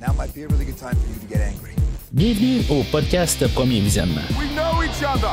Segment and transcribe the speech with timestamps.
[0.00, 1.72] Now might be a really good time for you to get angry.
[2.12, 4.28] Bienvenue au podcast Premier Visionnement.
[4.38, 5.32] We know each other.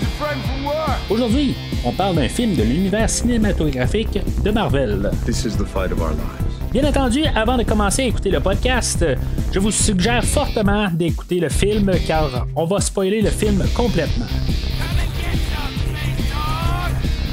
[0.00, 0.98] Your friend from work.
[1.10, 5.10] Aujourd'hui, on parle d'un film de l'univers cinématographique de Marvel.
[5.26, 6.70] This is the fight of our lives.
[6.72, 9.04] Bien entendu, avant de commencer à écouter le podcast,
[9.52, 14.26] je vous suggère fortement d'écouter le film car on va spoiler le film complètement.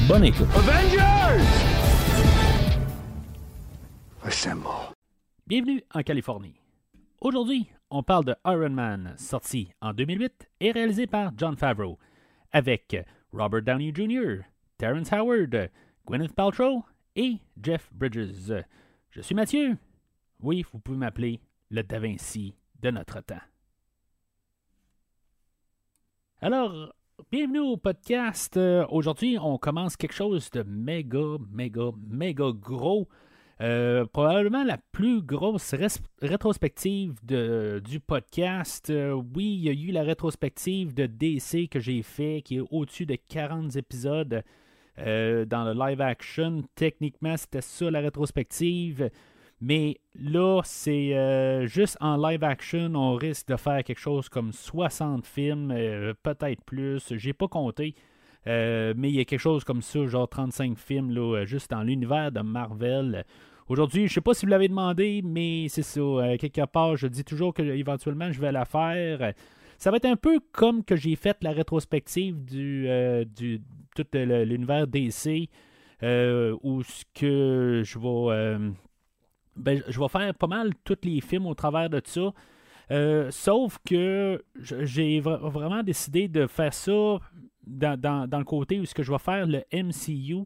[0.08, 0.48] Bonne écoute.
[0.56, 1.44] Avengers!
[4.24, 4.95] Assemble.
[5.48, 6.60] Bienvenue en Californie.
[7.22, 12.00] Aujourd'hui, on parle de Iron Man, sorti en 2008 et réalisé par John Favreau,
[12.52, 12.98] avec
[13.32, 14.38] Robert Downey Jr.,
[14.80, 15.70] Terrence Howard,
[16.08, 16.84] Gwyneth Paltrow
[17.16, 18.54] et Jeff Bridges.
[19.12, 19.78] Je suis Mathieu.
[20.40, 21.40] Oui, vous pouvez m'appeler
[21.70, 23.36] le Da Vinci de notre temps.
[26.42, 26.92] Alors,
[27.32, 28.58] bienvenue au podcast.
[28.58, 33.08] Euh, Aujourd'hui, on commence quelque chose de méga, méga, méga gros.
[33.62, 35.74] Euh, probablement la plus grosse
[36.22, 38.90] rétrospective de- du podcast.
[38.90, 42.64] Euh, oui, il y a eu la rétrospective de DC que j'ai fait, qui est
[42.70, 44.44] au-dessus de 40 épisodes
[45.00, 46.64] euh, dans le live action.
[46.76, 49.10] Techniquement, c'était ça la rétrospective.
[49.62, 55.26] Mais là, c'est juste en live action, on risque de faire quelque chose comme 60
[55.26, 55.70] films,
[56.24, 57.14] peut-être plus.
[57.16, 57.96] J'ai pas compté.
[58.48, 61.72] Euh, mais il y a quelque chose comme ça, genre 35 films, là, euh, juste
[61.72, 63.26] dans l'univers de Marvel.
[63.68, 66.00] Aujourd'hui, je sais pas si vous l'avez demandé, mais c'est ça.
[66.00, 69.34] euh, quelque part, je dis toujours que éventuellement je vais la faire.
[69.80, 72.88] Ça va être un peu comme que j'ai fait la rétrospective du,
[73.36, 73.62] du
[73.96, 75.50] tout l'univers DC,
[76.02, 78.58] où ce que je vais,
[79.58, 82.32] ben, je vais faire pas mal tous les films au travers de ça.
[83.32, 87.20] Sauf que j'ai vra- vraiment décidé de faire ça
[87.68, 90.46] dans, dans- dans le côté où ce que je vais faire le MCU.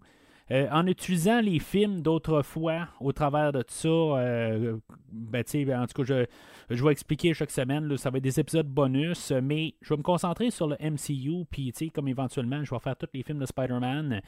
[0.52, 4.78] euh, en utilisant les films d'autrefois au travers de ça, euh,
[5.12, 6.26] ben, sais, en tout cas, je,
[6.70, 9.98] je vais expliquer chaque semaine, là, ça va être des épisodes bonus, mais je vais
[9.98, 13.24] me concentrer sur le MCU, puis tu sais, comme éventuellement, je vais faire tous les
[13.24, 14.22] films de Spider-Man,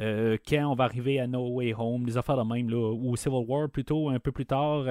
[0.00, 3.16] euh, quand on va arriver à No Way Home, des affaires de même, là, ou
[3.16, 4.86] Civil War plutôt, un peu plus tard.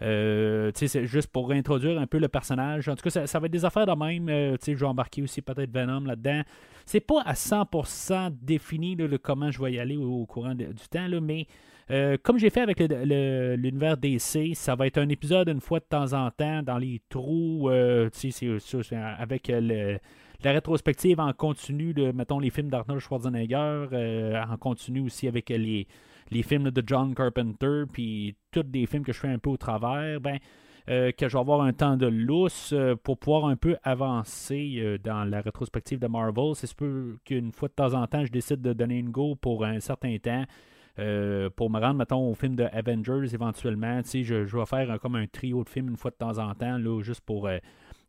[0.00, 2.88] Euh, tu sais, c'est juste pour réintroduire un peu le personnage.
[2.88, 4.28] En tout cas, ça, va être des affaires de même.
[4.28, 6.42] euh, tu sais, je vais embarquer aussi peut-être Venom là-dedans.
[6.86, 11.08] C'est pas à 100% défini le comment je vais y aller au, courant du temps,
[11.20, 11.46] mais
[11.90, 15.86] euh, comme j'ai fait avec l'univers DC, ça va être un épisode une fois de
[15.86, 18.10] temps en temps dans les trous, euh,
[19.18, 25.28] avec la rétrospective en continu de, mettons, les films d'Arnold Schwarzenegger, euh, en continu aussi
[25.28, 25.86] avec les,
[26.42, 30.20] films de John Carpenter, puis tous des films que je fais un peu au travers,
[30.20, 30.38] ben,
[30.86, 35.42] que je vais avoir un temps de lousse pour pouvoir un peu avancer dans la
[35.42, 36.54] rétrospective de Marvel.
[36.54, 39.64] C'est peu qu'une fois de temps en temps, je décide de donner une go pour
[39.64, 40.44] un certain temps.
[40.98, 44.00] Euh, pour me rendre, mettons, au film de Avengers éventuellement.
[44.04, 46.54] Je, je vais faire un- comme un trio de films une fois de temps en
[46.54, 47.58] temps, là, juste pour euh,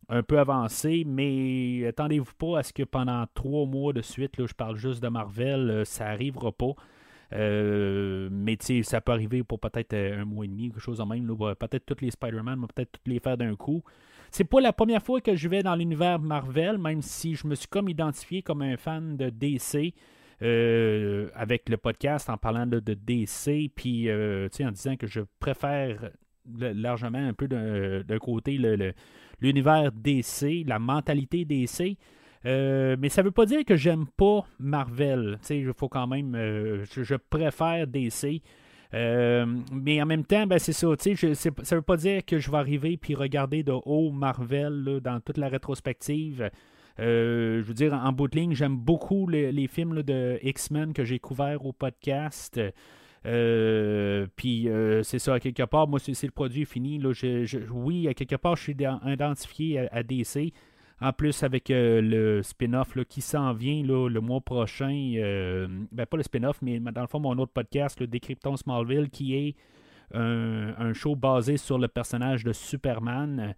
[0.08, 1.04] un peu avancer.
[1.06, 5.02] Mais attendez-vous pas à ce que pendant trois mois de suite, là, je parle juste
[5.02, 5.70] de Marvel.
[5.70, 6.72] euh, ça arrivera pas.
[7.32, 11.26] Mais ça peut arriver pour peut-être un mois et demi, quelque chose de même.
[11.58, 13.82] Peut-être tous les Spider-Man, peut-être tous les faire d'un coup.
[14.32, 17.54] C'est pas la première fois que je vais dans l'univers Marvel, même si je me
[17.54, 19.92] suis comme identifié comme un fan de DC.
[20.42, 26.10] Euh, avec le podcast en parlant de, DC, puis euh, en disant que je préfère
[26.48, 28.58] largement un peu d'un côté
[29.40, 31.98] l'univers DC, la mentalité DC.
[32.46, 35.38] Euh, mais ça veut pas dire que j'aime pas Marvel.
[35.50, 36.34] Il faut quand même.
[36.34, 38.40] je, préfère DC.
[38.94, 40.88] Mais en même temps, ben c'est ça.
[40.96, 45.36] Ça veut pas dire que je vais arriver puis regarder de haut Marvel dans toute
[45.36, 46.50] la rétrospective.
[47.00, 50.92] Euh, je veux dire, en bout de ligne, j'aime beaucoup le- les films de X-Men
[50.92, 52.60] que j'ai couverts au podcast.
[53.26, 56.98] Euh, puis euh, c'est ça, à quelque part, moi, c'est le produit fini.
[56.98, 57.12] Là,
[57.72, 60.52] oui, à quelque part, je suis ident- identifié à, DC.
[61.02, 65.14] En plus, avec le spin-off qui s'en vient le mois prochain,
[65.92, 69.34] ben pas le spin-off, mais dans le fond, mon autre podcast, le Décryptons Smallville, qui
[69.34, 69.54] est
[70.12, 73.54] un show basé sur le personnage de Superman.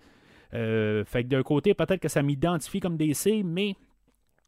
[0.55, 3.75] Euh, fait que d'un côté, peut-être que ça m'identifie comme DC, mais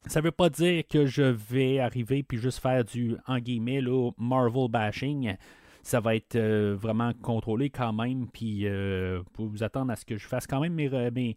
[0.07, 4.11] ça veut pas dire que je vais arriver puis juste faire du, en guillemets, là,
[4.19, 5.35] Marvel bashing.
[5.83, 10.05] Ça va être euh, vraiment contrôlé quand même, puis euh, pour vous attendre à ce
[10.05, 11.37] que je fasse quand même mes, re- mes,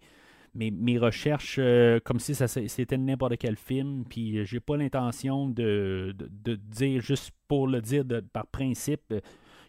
[0.55, 1.59] mes, mes recherches
[2.05, 6.15] comme si c'était n'importe quel film, puis j'ai pas l'intention de,
[6.55, 9.13] dire juste pour le dire par principe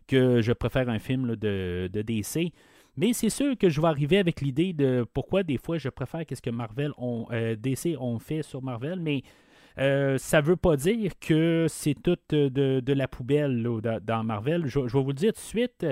[0.06, 2.52] que je préfère un film de DC.
[2.98, 6.26] Mais c'est sûr que je vais arriver avec l'idée de pourquoi des fois je préfère
[6.26, 9.22] qu'est-ce que Marvel ont, euh, DC ont fait sur Marvel, mais
[9.78, 13.62] euh, ça veut pas dire que c'est tout euh, de, de la poubelle
[14.02, 14.66] dans, Marvel.
[14.66, 15.86] Je, vais vous le dire tout de suite.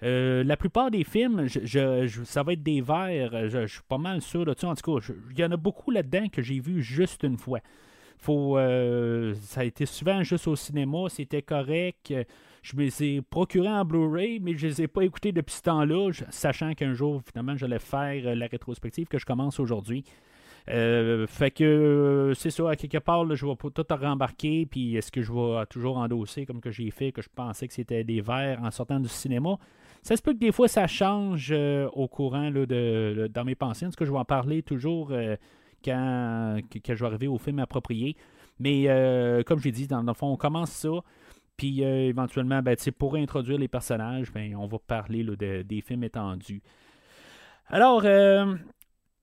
[0.00, 3.50] la plupart des films, ça va être des verts.
[3.50, 4.68] Je, suis pas mal sûr de ça.
[4.68, 7.60] En tout cas, il y en a beaucoup là-dedans que j'ai vu juste une fois.
[8.16, 12.14] Faut, ça a été souvent juste au cinéma, c'était correct.
[12.66, 15.54] Je me les ai procurés en Blu-ray, mais je ne les ai pas écoutés depuis
[15.54, 20.02] ce temps-là, sachant qu'un jour, finalement, j'allais faire la rétrospective que je commence aujourd'hui.
[20.68, 25.22] Euh, fait que euh, c'est ça, quelque part, je vais tout rembarquer, puis est-ce que
[25.22, 28.60] je vais toujours endosser comme que j'ai fait, que je pensais que c'était des verres
[28.60, 29.58] en sortant du cinéma?
[30.02, 33.86] Ça se peut que des fois ça change euh, au courant dans mes pensées.
[33.86, 35.12] En tout cas, je vais en parler toujours
[35.84, 38.16] quand, je vais arriver au film approprié.
[38.58, 38.88] Mais
[39.46, 40.90] comme j'ai dit, dans, le fond, on commence ça.
[41.56, 45.24] Puis éventuellement, ben, pour introduire les personnages, ben, on va parler
[45.64, 46.62] des films étendus.
[47.68, 48.04] Alors,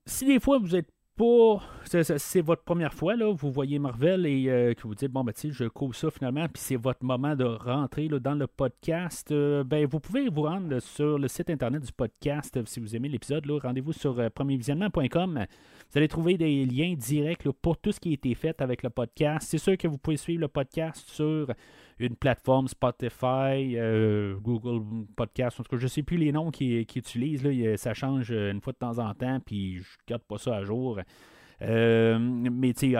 [0.05, 1.63] si des fois vous êtes pour.
[1.85, 5.33] C'est votre première fois, là, vous voyez Marvel et euh, que vous dites, bon, ben,
[5.35, 9.63] je couvre ça finalement, puis c'est votre moment de rentrer là, dans le podcast, euh,
[9.63, 13.45] ben, vous pouvez vous rendre sur le site internet du podcast si vous aimez l'épisode.
[13.61, 15.45] Rendez-vous sur euh, premiervisionnement.com.
[15.93, 18.89] Vous allez trouver des liens directs pour tout ce qui a été fait avec le
[18.89, 19.47] podcast.
[19.47, 21.53] C'est sûr que vous pouvez suivre le podcast sur
[21.99, 23.77] une plateforme Spotify,
[24.41, 27.43] Google Podcast, en tout cas, je ne sais plus les noms qu'ils utilisent.
[27.43, 30.55] Là, ça change une fois de temps en temps, puis je ne garde pas ça
[30.55, 30.99] à jour.
[31.61, 32.97] Euh, mais tu sais,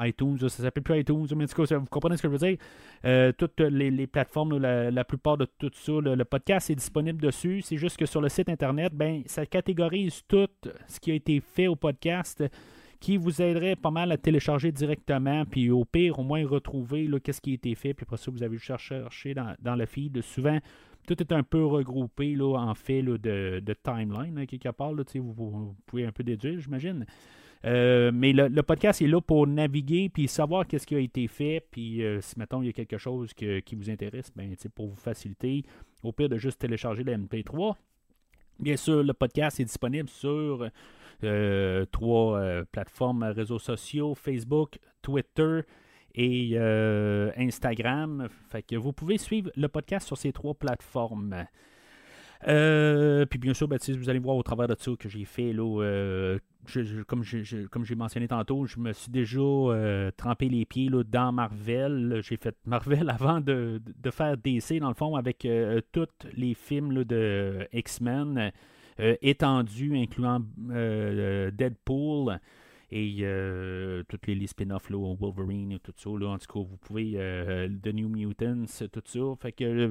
[0.00, 2.58] iTunes, ça s'appelle plus iTunes, mais en vous comprenez ce que je veux dire.
[3.04, 7.62] Euh, toutes les, plateformes, la, plupart de tout ça, le, podcast est disponible dessus.
[7.62, 10.48] C'est juste que sur le site internet, ben, ça catégorise tout
[10.86, 12.44] ce qui a été fait au podcast
[13.00, 17.40] qui vous aiderait pas mal à télécharger directement, puis au pire, au moins retrouver qu'est-ce
[17.40, 20.20] qui a été fait, puis après ça, vous avez cherché dans, le feed.
[20.22, 20.58] Souvent,
[21.06, 23.16] tout est un peu regroupé là, en fait de,
[23.60, 24.92] de, timeline, quelque part.
[24.92, 27.06] Là, vous, pouvez un peu déduire, j'imagine.
[27.64, 31.66] Euh, mais le, podcast est là pour naviguer puis savoir qu'est-ce qui a été fait.
[31.70, 34.96] Puis euh, si, mettons, il y a quelque chose qui vous intéresse, ben, pour vous
[34.96, 35.64] faciliter,
[36.02, 37.74] au pire de juste télécharger la MP3.
[38.60, 40.68] Bien sûr, le podcast est disponible sur
[41.24, 42.40] euh, trois
[42.72, 45.60] plateformes réseaux sociaux, Facebook, Twitter
[46.14, 46.58] et
[47.36, 48.28] Instagram.
[48.50, 51.44] Fait que vous pouvez suivre le podcast sur ces trois plateformes.
[52.40, 56.38] Puis bien sûr, ben, vous allez voir au travers de ça que j'ai fait, là,
[57.06, 62.20] comme j'ai mentionné tantôt, je me suis déjà euh, trempé les pieds là, dans Marvel.
[62.22, 63.80] J'ai fait Marvel avant de,
[64.10, 65.46] faire DC, dans le fond, avec
[65.92, 68.52] tous les films de X-Men
[68.98, 70.40] étendus, incluant
[71.50, 72.40] Deadpool
[72.90, 73.24] et
[74.08, 76.10] toutes les, spin-offs, Wolverine et tout ça.
[76.10, 77.12] En tout cas, vous pouvez,
[77.82, 79.20] The New Mutants, tout ça.
[79.40, 79.88] Fait que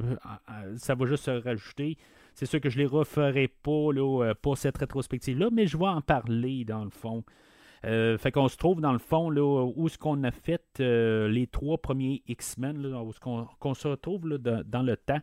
[0.75, 1.97] ça va juste se rajouter.
[2.37, 5.75] C'est sûr que je ne les referai pas là, euh, pour cette rétrospective-là, mais je
[5.75, 7.23] vais en parler dans le fond.
[7.83, 11.27] Euh, fait qu'on se trouve dans le fond là, où ce qu'on a fait euh,
[11.29, 15.21] les trois premiers X-Men, où ce qu'on, se retrouve là, dans, le temps.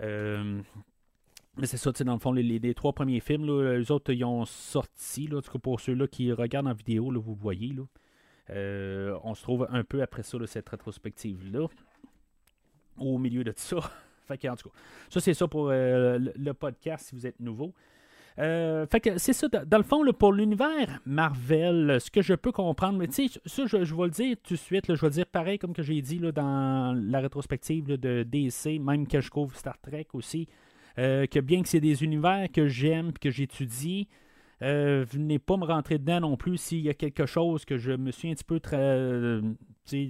[0.00, 5.26] mais c'est ça, dans le fond, les, trois premiers films, les autres, ils ont sorti,
[5.26, 7.74] là, pour ceux-là qui regardent en vidéo, vous le voyez.
[8.48, 11.66] On se trouve un peu après ça, cette rétrospective-là.
[12.96, 13.80] Au milieu de ça.
[14.28, 14.74] Fait en tout cas,
[15.10, 17.72] ça c'est ça pour euh, le, podcast si vous êtes nouveau.
[18.38, 22.52] Euh, fait que c'est ça, dans le fond, pour l'univers Marvel, ce que je peux
[22.52, 25.12] comprendre, mais tu sais, ça, je, vais le dire tout de suite, je vais le
[25.12, 29.28] dire pareil comme que j'ai dit là, dans la rétrospective de DC, même que je
[29.28, 30.46] couvre Star Trek aussi,
[30.98, 34.08] euh, que bien que c'est des univers que j'aime que j'étudie,
[34.60, 38.10] venez pas me rentrer dedans non plus s'il y a quelque chose que je me
[38.10, 39.40] suis un petit peu très.
[39.84, 40.08] sais,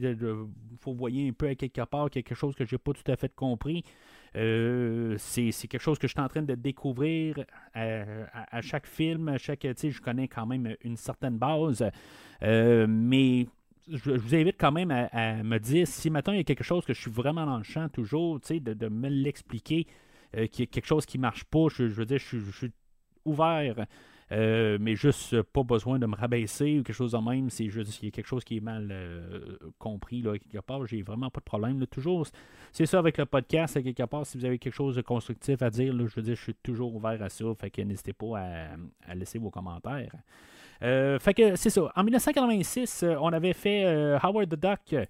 [0.81, 3.35] faut voyer un peu à quelque part quelque chose que j'ai pas tout à fait
[3.35, 3.85] compris.
[4.37, 9.38] Euh, c'est quelque chose que je suis en train de découvrir à, chaque film, à
[9.38, 11.85] chaque, je connais quand même une certaine base,
[12.43, 13.47] euh, mais
[13.90, 16.85] je, vous invite quand même à, me dire si maintenant il y a quelque chose
[16.85, 19.87] que je suis vraiment dans le champ toujours, de, me l'expliquer,
[20.37, 22.73] euh, qu'il y a quelque chose qui marche pas, je, veux dire, je suis
[23.25, 23.87] ouvert
[24.30, 27.49] euh, mais juste pas besoin de me rabaisser ou quelque chose de même.
[27.50, 30.87] C'est juste qu'il y a quelque chose qui est mal euh, compris là, quelque part.
[30.87, 31.87] J'ai vraiment pas de problème.
[31.87, 32.26] toujours,
[32.73, 35.70] c'est ça avec le podcast, quelque part, si vous avez quelque chose de constructif à
[35.70, 37.44] dire, je veux dire, je suis toujours ouvert à ça.
[37.58, 38.38] Fait que n'hésitez pas
[39.06, 40.12] à, laisser vos commentaires.
[40.82, 41.90] Euh, fait que c'est ça.
[41.97, 43.85] En 1986, on avait fait
[44.23, 45.08] Howard the Duck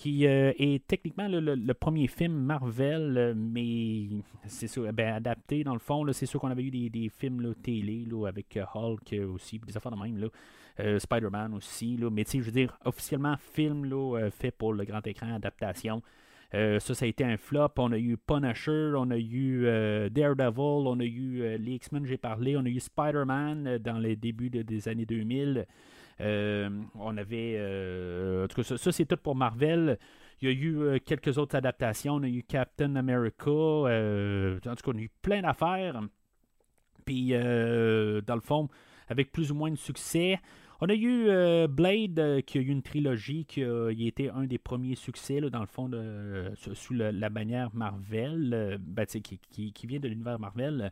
[0.00, 4.06] qui euh, est techniquement le, premier film Marvel, euh, mais
[4.46, 6.10] c'est sûr, ben, adapté dans le fond.
[6.14, 9.98] C'est sûr qu'on avait eu des, films télé avec euh, Hulk aussi, des affaires de
[9.98, 10.30] même.
[10.98, 13.86] Spider-Man aussi, mais je veux dire, officiellement, film
[14.30, 16.00] fait pour le grand écran, adaptation.
[16.52, 17.68] ça, ça a été un flop.
[17.76, 19.66] On a eu Punisher, on a eu
[20.10, 24.48] Daredevil, on a eu les X-Men, j'ai parlé, on a eu Spider-Man dans les débuts
[24.48, 25.66] des années 2000.
[26.20, 27.56] Euh, on avait.
[27.58, 29.98] Euh, en tout cas, ça, c'est tout pour Marvel.
[30.42, 32.14] Il y a eu quelques autres adaptations.
[32.14, 33.50] On a eu Captain America.
[33.50, 36.00] en tout cas, on a eu plein d'affaires.
[37.04, 38.68] Puis, dans le fond,
[39.10, 40.40] avec plus ou moins de succès.
[40.82, 44.44] On a eu euh, Blade, euh, qui a eu une trilogie qui a, été un
[44.44, 45.90] des premiers succès, dans le fond,
[46.54, 50.90] sous la bannière Marvel, euh, ben, qui, vient de l'univers Marvel.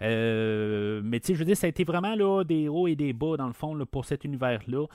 [0.00, 3.12] Mais tu sais, je veux dire, ça a été vraiment là, des hauts et des
[3.12, 4.86] bas, dans le fond, pour cet univers-là.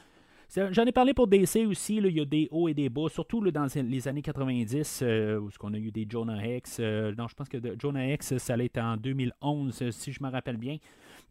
[0.72, 3.40] J'en ai parlé pour DC aussi, il y a des hauts et des bas, surtout
[3.52, 5.04] dans les années 90,
[5.40, 6.80] où on a eu des Jonah Hex.
[6.80, 10.58] non, je pense que Jonah Hex, ça allait être en 2011, si je me rappelle
[10.58, 10.78] bien.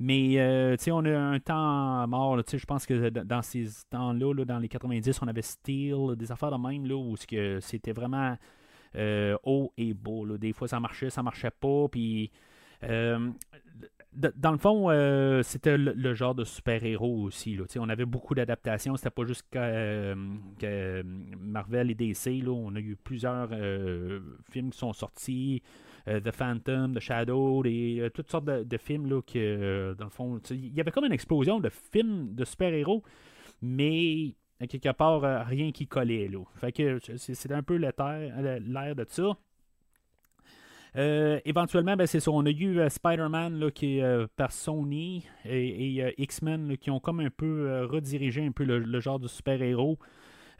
[0.02, 2.40] Mais euh, on a un temps mort.
[2.50, 6.56] Je pense que dans ces temps-là, dans les 90, on avait Steel, des affaires de
[6.56, 8.34] même là, où c'était vraiment
[8.96, 10.38] euh, haut et beau.
[10.38, 11.86] Des fois, ça marchait, ça marchait pas.
[11.88, 12.30] Puis.
[12.82, 13.30] Euh,
[14.12, 14.88] dans le fond,
[15.42, 17.58] c'était le, genre de super-héros aussi.
[17.78, 18.96] On avait beaucoup d'adaptations.
[18.96, 21.02] C'était pas juste que,
[21.38, 22.42] Marvel et DC.
[22.48, 23.50] On a eu plusieurs
[24.50, 25.62] films qui sont sortis.
[26.08, 30.40] Euh, The Phantom, The Shadow, euh, toutes sortes de, films que, euh, dans le fond,
[30.50, 33.02] il y avait comme une explosion de films de super-héros,
[33.62, 34.34] mais
[34.68, 36.30] quelque part, rien qui collait.
[37.16, 39.36] C'est un peu l'air de ça.
[40.94, 42.30] Éventuellement, ben, c'est ça.
[42.30, 47.84] On a eu Spider-Man qui est par Sony et, X-Men qui ont comme un peu
[47.84, 49.98] redirigé un peu le genre de super-héros.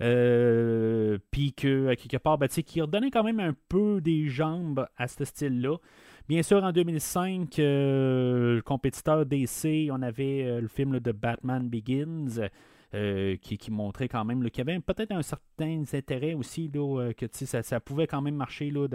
[0.00, 5.08] Euh, puis que, quelque part, ben, qui redonnait quand même un peu des jambes à
[5.08, 5.76] ce style-là.
[6.28, 11.68] Bien sûr, en 2005, euh, le compétiteur DC, on avait euh, le film de Batman
[11.68, 12.48] Begins.
[12.92, 17.62] Qui, montrait quand même qu'il y avait peut-être un certain intérêt aussi, là, que ça,
[17.62, 18.88] ça, pouvait quand même marcher là,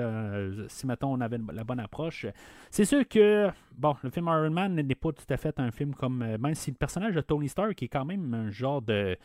[0.67, 2.25] si maintenant on avait la bonne approche.
[2.71, 5.93] C'est sûr que bon, le film Iron Man n'est pas tout à fait un film
[5.95, 6.17] comme.
[6.17, 9.17] Même si le personnage de Tony Stark est quand même un genre de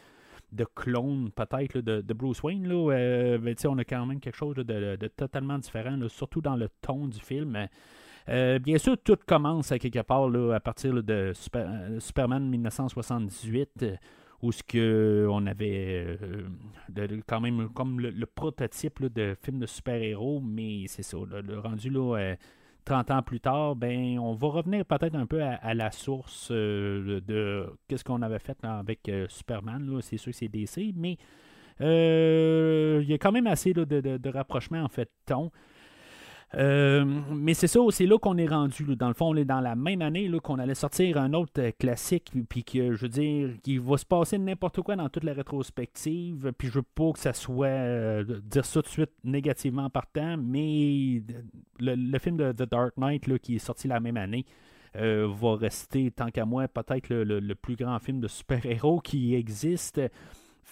[0.53, 2.67] de clone peut-être de, Bruce Wayne.
[2.67, 7.07] Là, euh, on a quand même quelque chose de, totalement différent, surtout dans le ton
[7.07, 7.69] du film.
[8.29, 13.85] Euh, bien sûr, tout commence à quelque part là, à partir de euh, Superman 1978,
[14.43, 16.19] où ce que on avait
[17.27, 22.37] quand même comme le, prototype de film de super-héros, mais c'est ça, le rendu là
[22.85, 27.21] 30 ans plus tard, ben, on va revenir peut-être un peu à, la source euh,
[27.21, 30.01] de qu'est-ce qu'on avait fait avec euh, Superman.
[30.03, 31.17] C'est sûr que c'est DC, mais
[31.81, 35.51] euh, il y a quand même assez de, de, de rapprochement en fait ton.
[36.57, 38.97] Euh, mais c'est ça, c'est là qu'on est rendu.
[38.97, 41.71] Dans le fond, on est dans la même année qu'on allait sortir un autre euh,
[41.79, 45.33] classique, puis que je veux dire, qui va se passer n'importe quoi dans toute la
[45.33, 46.53] rétrospective.
[46.59, 49.91] Puis je veux pas que ça soit euh, dire ça tout de suite négativement en
[49.91, 51.23] partant, mais
[51.79, 54.45] le, film de The Dark Knight qui est sorti la même année.
[54.95, 60.01] va rester, tant qu'à moi, peut-être le, plus grand film de super-héros qui existe.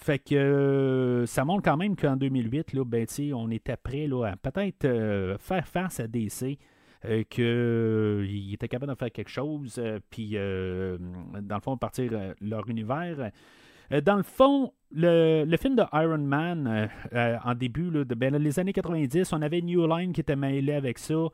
[0.01, 4.27] Fait que euh, ça montre quand même qu'en 2008, là, ben, on était prêt là,
[4.31, 6.57] à peut-être euh, faire face à DC.
[7.05, 13.31] Euh, qu'il était capable de faire quelque chose, puis dans le fond, partir leur univers.
[14.03, 19.31] dans le fond, le, film de Iron Man, en début, de, ben, les années 90,
[19.31, 21.27] on avait New Line qui était mêlé avec ça.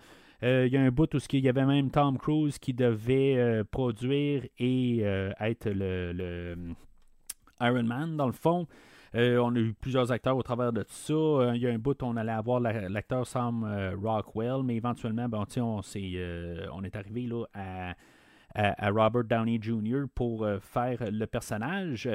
[0.44, 4.44] Il y a un bout où il y avait même Tom Cruise qui devait produire
[4.60, 6.76] et être le
[7.62, 8.68] Iron Man, dans le fond.
[9.16, 11.14] Euh, on a eu plusieurs acteurs au travers de tout ça.
[11.14, 15.30] Euh, il y a un bout on allait avoir l'acteur Sam euh, Rockwell, mais éventuellement,
[15.30, 20.04] ben, on, est, on est arrivé là, à, Robert Downey Jr.
[20.14, 22.10] pour faire le personnage.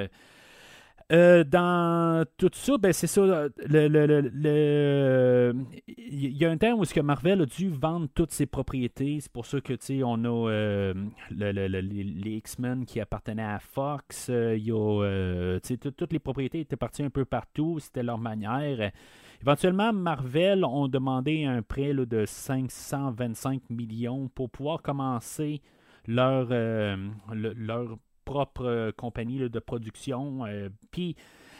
[1.11, 3.49] Euh, dans tout ça, ben c'est ça.
[3.67, 5.53] Le,
[5.87, 9.19] il y a un temps où que Marvel a dû vendre toutes ses propriétés.
[9.19, 10.93] C'est pour ça que on a euh,
[11.31, 14.29] les X-Men qui appartenaient à Fox.
[14.29, 15.59] Euh, y a
[15.91, 17.79] toutes les propriétés étaient parties un peu partout.
[17.79, 18.91] C'était leur manière.
[19.41, 25.61] Éventuellement, Marvel ont demandé un prêt de 525 millions pour pouvoir commencer
[26.07, 26.47] leur,
[27.33, 30.45] leur propre euh, compagnie de production.
[30.45, 31.15] Euh, puis,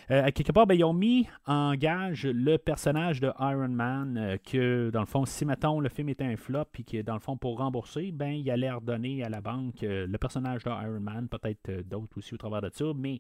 [0.10, 4.38] euh, à quelque part, ben, ils ont mis en gage le personnage de Iron Man,
[4.46, 7.20] que dans le fond, si mettons le film était un flop, puis que dans le
[7.20, 11.30] fond, pour rembourser, ben, il allait redonner à la banque le personnage de Iron Man,
[11.30, 13.20] peut-être d'autres aussi au travers de ça, mais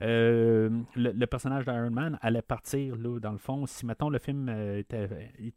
[0.00, 5.08] le, personnage d'Iron Man allait partir, là, dans le fond, si mettons le film était,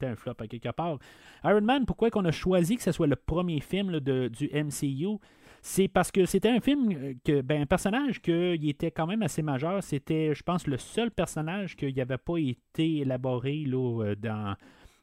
[0.02, 0.98] un flop à quelque part.
[1.46, 5.20] Iron Man, pourquoi qu'on a choisi que ce soit le premier film de, du MCU
[5.66, 9.24] c'est parce que c'était un film euh, que, ben, un personnage qui était quand même
[9.24, 9.82] assez majeur.
[9.82, 14.56] C'était, je pense, le seul personnage qui n'avait pas été élaboré là, euh, dans.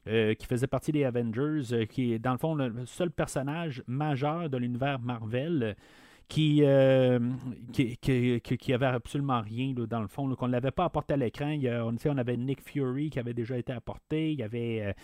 [0.07, 4.49] Euh, qui faisait partie des Avengers, qui est dans le fond le seul personnage majeur
[4.49, 5.76] de l'univers Marvel
[6.26, 6.62] qui,
[7.73, 11.55] qui, avait absolument rien dans le fond, qu'on ne l'avait pas apporté à l'écran.
[11.87, 14.95] On, on avait Nick Fury qui avait déjà été apporté, il y avait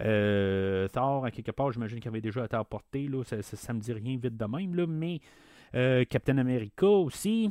[0.00, 3.72] euh, euh, Thor à quelque part, j'imagine qu'il avait déjà été apporté, là, ça, ça,
[3.72, 5.20] me dit rien vite de même, là, mais
[6.06, 7.50] Captain America aussi.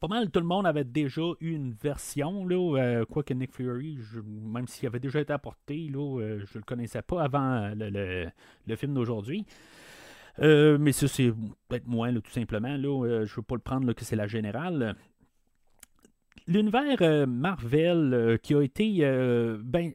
[0.00, 4.66] Pas mal tout le monde avait déjà eu une version, là, quoique Nick Fury, même
[4.66, 9.46] s'il avait déjà été apporté, là, je ne le connaissais pas avant le, film d'aujourd'hui.
[10.40, 11.32] Euh, mais ça, c'est
[11.68, 12.76] peut-être moins, tout simplement.
[12.76, 14.96] Là, euh, je ne veux pas le prendre que c'est la générale.
[16.46, 19.00] L'univers euh, Marvel qui a été.
[19.62, 19.92] ben,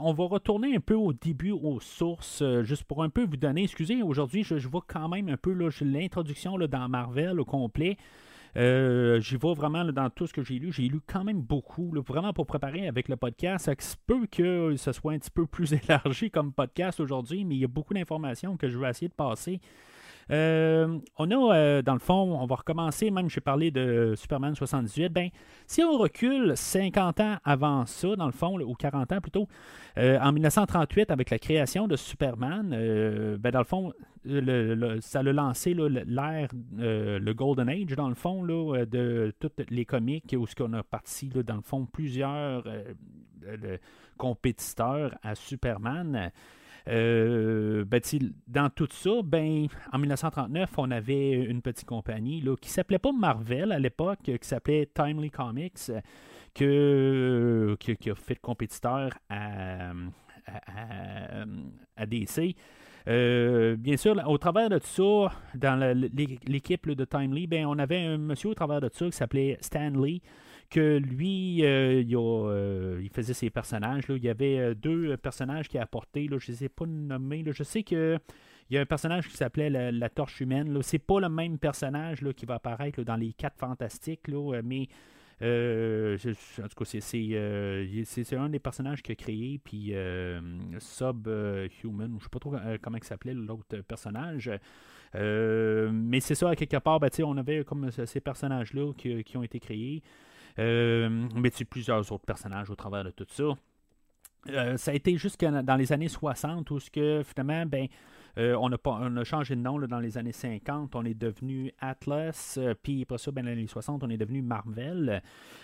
[0.00, 3.64] on va retourner un peu au début, aux sources, juste pour un peu vous donner.
[3.64, 7.96] Excusez, aujourd'hui, je, vois quand même un peu l'introduction dans Marvel au complet.
[8.56, 10.72] Euh, j'y vais vraiment dans tout ce que j'ai lu.
[10.72, 13.66] J'ai lu quand même beaucoup, vraiment pour préparer avec le podcast.
[13.66, 13.74] Ça
[14.06, 17.64] peut que ce soit un petit peu plus élargi comme podcast aujourd'hui, mais il y
[17.64, 19.60] a beaucoup d'informations que je vais essayer de passer.
[20.30, 24.54] Euh, on a, euh, dans le fond, on va recommencer, même j'ai parlé de Superman
[24.54, 25.12] 78.
[25.12, 25.30] Ben,
[25.66, 29.48] si on recule 50 ans avant ça, dans le fond, ou 40 ans plutôt,
[29.96, 32.70] euh, en 1938, avec la création de Superman,
[33.38, 33.92] ben, dans le fond,
[35.00, 40.46] ça a lancé l'ère, le Golden Age, dans le fond, de toutes les comics où
[40.46, 42.64] ce qu'on a parti, dans le fond, plusieurs
[44.18, 46.30] compétiteurs à Superman.
[46.88, 47.84] Euh,
[48.46, 53.12] dans tout ça, ben, en 1939, on avait une petite compagnie là, qui s'appelait pas
[53.12, 55.90] Marvel à l'époque, qui s'appelait Timely Comics,
[56.54, 59.92] que, qui, a fait compétiteur à,
[61.96, 62.56] à, DC.
[63.06, 65.78] Euh, bien sûr, au travers de tout ça, dans
[66.46, 69.58] l'équipe de Timely, ben, on avait un monsieur au travers de tout ça qui s'appelait
[69.60, 70.20] Stanley
[70.70, 74.04] que lui, euh, euh, il, faisait ses personnages.
[74.08, 76.28] Il y avait euh, deux personnages qui a apporté.
[76.28, 77.44] Là, je ne les ai pas nommés.
[77.46, 78.18] Je sais que.
[78.70, 80.78] Il y a un personnage qui s'appelait la, Torche Humaine.
[80.82, 84.88] C'est pas le même personnage là, qui va apparaître dans les quatre fantastiques, mais
[85.40, 89.94] en tout cas, c'est un des personnages qu'il a créé, puis
[90.80, 94.50] Subhuman, je ne sais pas trop comment il s'appelait l'autre personnage.
[95.14, 100.02] mais c'est ça, quelque part, ben, on avait comme ces personnages-là qui, ont été créés.
[100.58, 103.56] Euh, mais tu plusieurs autres personnages au travers de tout ça.
[104.50, 107.86] Euh, ça a été jusque dans les années 60 où ce que finalement, ben,
[108.38, 110.94] euh, on, a changé de nom dans les années 50.
[110.94, 112.58] On est devenu Atlas.
[112.82, 115.22] puis après ça, ben, dans les années 60, on est devenu Marvel.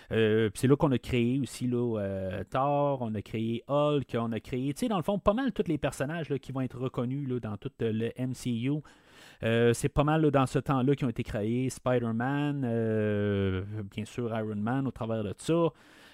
[0.09, 1.69] c'est là qu'on a créé aussi
[2.49, 5.51] Thor, on a créé Hulk, on a créé, tu sais, dans le fond, pas mal
[5.51, 8.81] tous les personnages qui vont être reconnus dans tout le MCU.
[9.43, 14.35] Euh, c'est pas mal dans ce temps-là qui ont été créés Spider-Man, euh, bien sûr
[14.37, 15.69] Iron Man au travers de ça.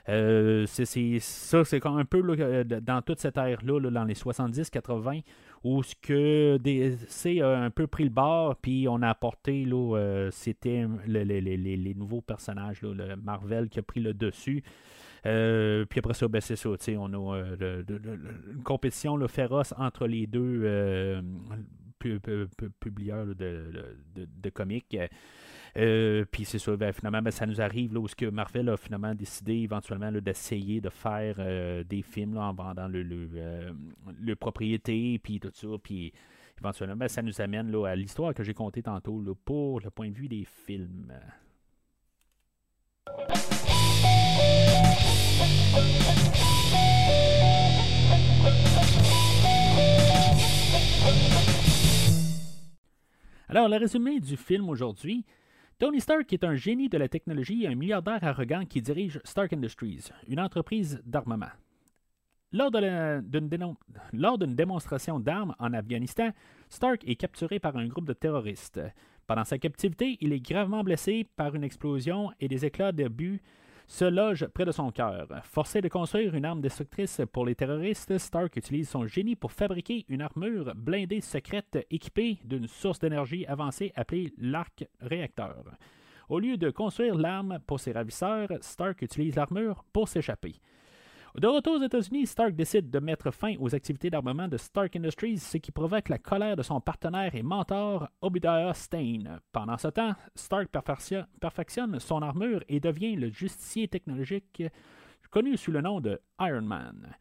[0.10, 0.86] Euh, c'est,
[1.20, 2.24] ça, c'est un peu
[2.66, 5.22] dans toute cette ère-là, dans les 70-80,
[5.64, 9.68] où ce que DC a un peu pris le bord, puis on a apporté,
[10.32, 14.64] c'était les, nouveaux personnages, le Marvel qui a pris le dessus.
[15.22, 21.22] puis après ça, ben, c'est ça, on a une compétition féroce entre les deux
[22.80, 24.98] publieur de, de, comics.
[25.78, 28.78] Euh, puis c'est ça, ben, finalement, ben, ça nous arrive là, où que Marvel a
[28.78, 35.20] finalement décidé éventuellement d'essayer de faire euh, des films en vendant le, le, euh, propriété,
[35.20, 36.14] puis tout ça, puis
[36.60, 40.10] éventuellement, ben, ça nous amène là, à l'histoire que j'ai contée tantôt pour le point
[40.10, 41.14] de vue des films.
[53.52, 55.26] Alors, le résumé du film aujourd'hui.
[55.78, 59.52] Tony Stark est un génie de la technologie et un milliardaire arrogant qui dirige Stark
[59.52, 61.52] Industries, une entreprise d'armement.
[62.54, 66.30] Lors d'une démonstration d'armes en Afghanistan,
[66.70, 68.80] Stark est capturé par un groupe de terroristes.
[69.28, 73.42] Pendant sa captivité, il est gravement blessé par une explosion et des éclats de but
[73.88, 75.28] se loge près de son cœur.
[75.44, 80.06] Forcé de construire une arme destructrice pour les terroristes, Stark utilise son génie pour fabriquer
[80.10, 85.64] une armure blindée secrète équipée d'une source d'énergie avancée appelée l'arc réacteur.
[86.30, 90.56] Au lieu de construire l'arme pour ses ravisseurs, Stark utilise l'armure pour s'échapper.
[91.38, 95.38] De retour aux États-Unis, Stark décide de mettre fin aux activités d'armement de Stark Industries,
[95.38, 99.40] ce qui provoque la colère de son partenaire et mentor, Obadiah Stane.
[99.54, 100.70] Pendant ce temps, Stark
[101.40, 104.62] perfectionne son armure et devient le justicier technologique
[105.30, 107.16] connu sous le nom de Iron Man.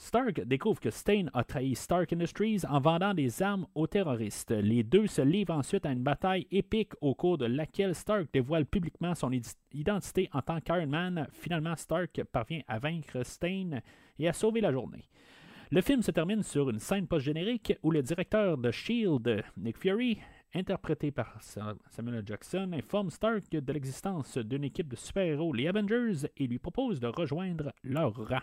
[0.00, 4.52] Stark découvre que Stain a trahi Stark Industries en vendant des armes aux terroristes.
[4.52, 8.64] Les deux se livrent ensuite à une bataille épique au cours de laquelle Stark dévoile
[8.64, 9.32] publiquement son
[9.72, 11.26] identité en tant qu'Iron Man.
[11.32, 13.80] Finalement, Stark parvient à vaincre Stain
[14.20, 15.08] et à sauver la journée.
[15.72, 20.18] Le film se termine sur une scène post-générique où le directeur de Shield, Nick Fury,
[20.54, 22.22] interprété par Samuel.
[22.24, 27.08] Jackson, informe Stark de l'existence d'une équipe de super-héros, les Avengers, et lui propose de
[27.08, 28.38] rejoindre leur rang.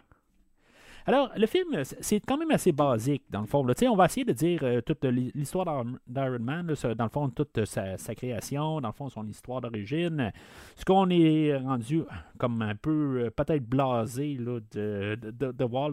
[1.07, 3.63] Alors, le film, c'est quand même assez basique, dans le fond.
[3.87, 7.95] On va essayer de dire euh, toute l'histoire d'Iron Man, dans le fond, toute sa,
[8.15, 10.31] création, dans le fond, son histoire d'origine.
[10.75, 12.01] Ce qu'on est rendu
[12.39, 15.91] comme un peu, euh, peut-être blasé de, de, voir.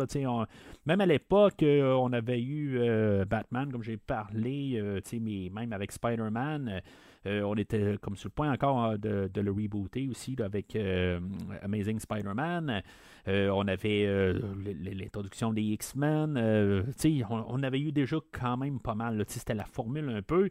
[0.87, 2.81] même à l'époque, euh, on avait eu
[3.27, 4.83] Batman, comme j'ai parlé,
[5.21, 6.81] mais même avec Spider-Man.
[7.27, 11.21] Euh, on était comme sur le point encore euh, de, le rebooter aussi avec euh,
[11.63, 12.83] Amazing Spider-Man.
[13.27, 14.35] on avait
[14.95, 16.37] l'introduction des X-Men.
[17.31, 19.25] On, on, avait eu déjà quand même pas mal.
[19.29, 20.49] C'était la formule un peu.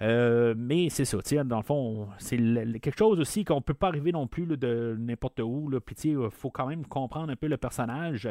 [0.00, 2.36] mais c'est ça, dans le fond, c'est
[2.80, 5.70] quelque chose aussi qu'on peut pas arriver non plus de n'importe où.
[6.04, 8.28] Il faut quand même comprendre un peu le personnage.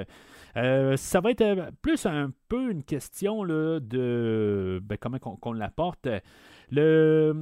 [0.53, 6.07] ça va être plus un peu une question de ben, comment qu'on l'apporte.
[6.71, 7.35] Le,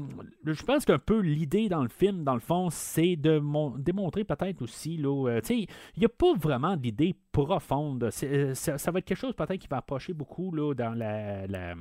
[0.46, 3.42] je pense qu'un peu l'idée dans le film, dans le fond, c'est de
[3.80, 8.10] démontrer peut-être aussi, là, euh, il n'y a pas vraiment d'idée profonde.
[8.24, 11.76] Euh, ça, va être quelque chose peut-être qui va approcher beaucoup là, dans la,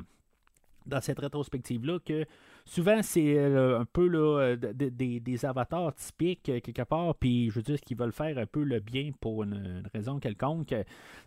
[0.86, 2.24] dans cette rétrospective-là que
[2.66, 7.62] souvent c'est euh, un peu là, des, avatars typiques euh, quelque part, puis je veux
[7.62, 10.74] dire qu'ils veulent faire un peu le bien pour une, raison quelconque.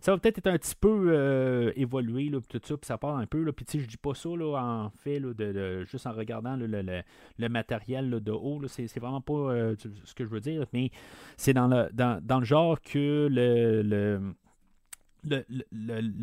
[0.00, 3.16] Ça va peut-être être un petit peu euh, évolué, là, tout ça, puis ça part
[3.16, 6.06] un peu, là, puis tu sais, je dis pas ça là, en fait, de, juste
[6.06, 10.66] en regardant le, le, matériel de haut, c'est, vraiment pas ce que je veux dire,
[10.72, 10.90] mais
[11.36, 14.34] c'est dans le, dans, dans le genre que le le,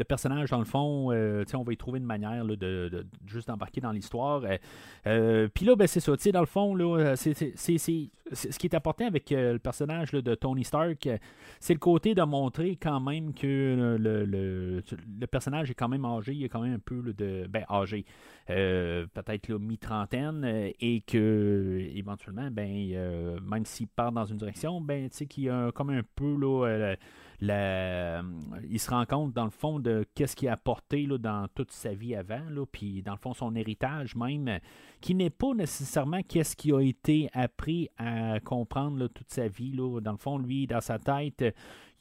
[0.08, 3.92] personnage, dans le fond, euh, on va y trouver une manière de, juste d'embarquer dans
[3.92, 4.44] l'histoire.
[4.44, 4.58] Euh,
[5.06, 6.14] euh, puis là, ben, c'est ça.
[6.32, 11.08] Dans le fond, là, c'est, ce qui est important avec le personnage de Tony Stark,
[11.60, 16.34] c'est le côté de montrer quand même que le, le, personnage est quand même âgé.
[16.34, 17.48] Il est quand même un peu de.
[17.48, 18.06] Ben, âgé.
[18.48, 20.44] peut-être mi-trentaine.
[20.80, 25.90] et que, éventuellement, ben, même s'il part dans une direction, ben, qu'il y a comme
[25.92, 26.36] un peu.
[26.38, 26.96] Là,
[27.42, 31.72] il se rend compte, dans le fond, de qu'est-ce qu'il a apporté là, dans toute
[31.72, 34.60] sa vie avant, puis dans le fond, son héritage même,
[35.02, 39.72] qui n'est pas nécessairement qu'est-ce qui a été appris à comprendre toute sa vie.
[39.72, 41.44] Dans le fond, lui, dans sa tête,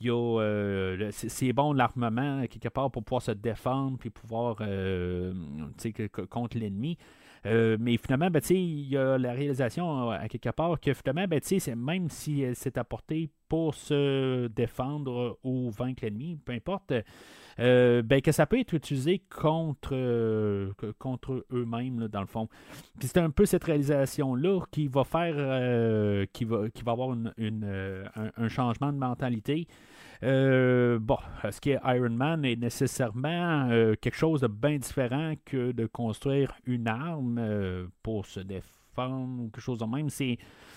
[0.00, 5.32] il a, euh, c'est bon l'armement, quelque part, pour pouvoir se défendre, puis pouvoir, euh,
[6.30, 6.98] contre l'ennemi.
[7.46, 11.40] Euh, mais finalement, ben, il y a la réalisation à quelque part que finalement, ben,
[11.76, 16.92] même si elle s'est apportée pour se défendre ou vaincre l'ennemi, peu importe,
[17.58, 22.48] euh, ben, que ça peut être utilisé contre, euh, contre eux-mêmes, dans le fond.
[23.00, 28.92] c'est un peu cette réalisation-là qui va faire, qui, va, qui va avoir un, changement
[28.92, 29.66] de mentalité.
[30.22, 31.18] bon,
[31.50, 33.68] ce qui est Iron Man est nécessairement
[34.00, 38.66] quelque chose de bien différent que de construire une arme pour se défendre
[39.04, 40.10] ou quelque chose de même?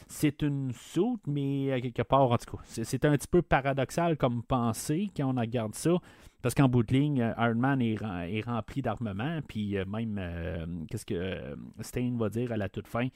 [0.10, 4.18] C'est une soute, mais à quelque part, en tout cas, c'est un petit peu paradoxal
[4.18, 5.92] comme pensée quand on regarde ça.
[6.42, 10.66] Parce qu'en bout de ligne, euh, Iron Man est, rempli d'armement, puis euh, même, euh,
[10.90, 13.08] qu'est-ce que Stain va dire à la toute fin,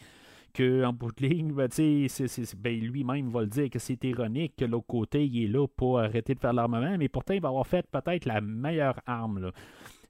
[0.56, 4.88] qu'en bout de ligne, ben, ben, lui-même va le dire que c'est ironique que l'autre
[4.88, 7.88] côté, il est là pour arrêter de faire l'armement, mais pourtant, il va avoir fait
[7.89, 9.39] peut-être la meilleure arme.
[9.39, 9.51] Là.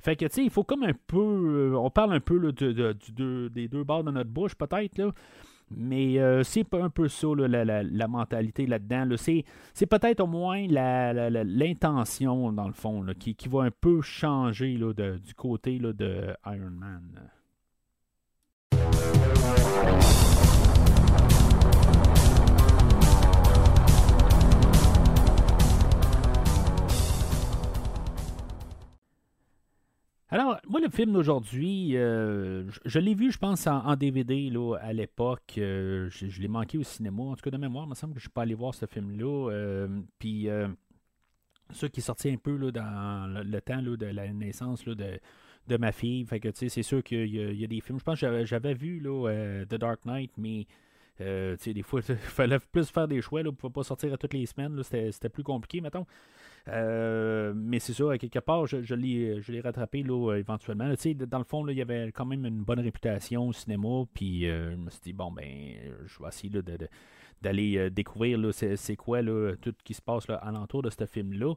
[0.02, 1.78] Fait que, tu sais, il faut comme un peu.
[1.78, 5.12] on parle un peu des deux bords de notre bouche, peut-être, là.
[5.78, 9.16] Mais euh, c'est un peu ça, la, mentalité là-dedans.
[9.18, 15.80] C'est peut-être au moins l'intention, dans le fond, qui, va un peu changer du côté
[15.80, 17.30] de Iron Man.
[30.34, 35.60] Alors, moi, le film d'aujourd'hui, euh, je, l'ai vu, je pense, en, DVD à l'époque.
[35.60, 37.22] Euh, je, l'ai manqué au cinéma.
[37.22, 38.74] En tout cas, de mémoire, il me semble que je ne suis pas allé voir
[38.74, 39.52] ce film-là.
[39.52, 40.48] Euh, puis,
[41.70, 45.20] ça qui est un peu là, dans le, temps de la naissance de,
[45.68, 46.26] de ma fille.
[46.26, 48.00] Fait que, tu sais, c'est sûr qu'il y, a des films.
[48.00, 50.66] Je pense que j'avais vu là, The Dark Knight, mais.
[51.20, 53.44] sais, des fois, il fallait plus faire des choix.
[53.44, 54.82] Là, ne pouvait pas sortir à toutes les semaines.
[54.82, 56.08] C'était plus compliqué, mettons.
[56.70, 60.86] Euh, mais c'est ça, quelque part, je, je l'ai rattrapé là, éventuellement.
[61.28, 64.04] dans le fond, il y avait quand même une bonne réputation au cinéma.
[64.14, 65.46] Puis euh, je me suis dit, bon, ben,
[66.06, 66.50] je vais essayer
[67.42, 71.54] d'aller euh, découvrir c'est quoi tout ce qui se passe alentour de ce film-là.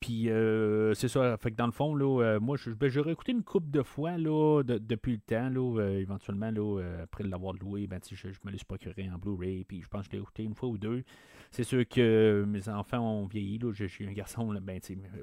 [0.00, 1.34] puis euh, c'est ça.
[1.38, 4.62] Fait que dans le fond, là, moi, ben, j'aurais écouté une coupe de fois là,
[4.64, 5.48] depuis le temps.
[5.48, 9.64] Là, éventuellement, là, après l'avoir loué, ben, je, je, me l'ai procuré en Blu-ray.
[9.64, 11.04] Puis je pense que je l'ai écouté une fois ou deux.
[11.50, 13.58] C'est sûr que mes enfants ont vieilli.
[13.58, 13.72] Là.
[13.72, 14.80] J'ai un garçon, là, ben,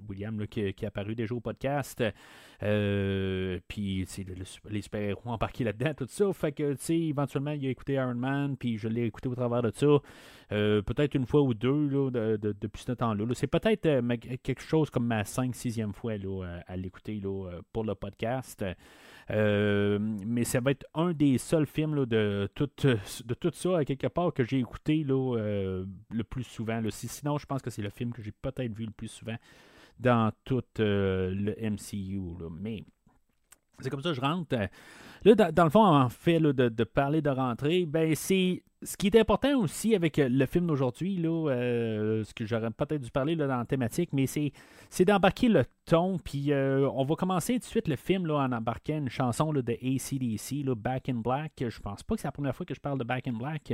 [0.10, 2.04] William, là, qui, qui, est apparu déjà au podcast.
[2.64, 4.08] Euh, puis
[4.70, 6.32] les super-héros embarqués là-dedans, tout ça.
[6.34, 9.72] Fait que, éventuellement, il a écouté Iron Man, puis je l'ai écouté au travers de
[9.74, 9.88] ça.
[10.52, 13.26] Euh, peut-être une fois ou deux là, depuis ce temps-là.
[13.34, 14.02] c'est peut-être euh,
[14.44, 17.22] quelque chose comme ma 5-6e fois là, à l'écouter
[17.74, 18.64] pour le podcast.
[19.30, 24.08] mais ça va être un des seuls films de, tout, de tout ça, à quelque
[24.08, 26.82] part, que j'ai écouté là, le plus souvent.
[26.90, 29.38] Sinon, je pense que c'est le film que j'ai peut-être vu le plus souvent
[30.00, 32.20] dans tout le MCU.
[32.52, 32.84] Mais
[33.80, 34.56] c'est comme ça que je rentre.
[35.24, 39.16] Là, dans, le fond, en fait de, parler de rentrée, ben c'est ce qui est
[39.18, 43.58] important aussi avec le film d'aujourd'hui, euh, ce que j'aurais peut-être dû parler là, dans
[43.58, 44.52] la thématique, mais c'est,
[44.92, 46.20] c'est d'embarquer le ton.
[46.24, 49.52] Puis euh, on va commencer tout de suite le film là, en embarquant une chanson
[49.52, 51.64] là, de ACDC, là, Back in Black.
[51.68, 53.74] Je pense pas que c'est la première fois que je parle de Back in Black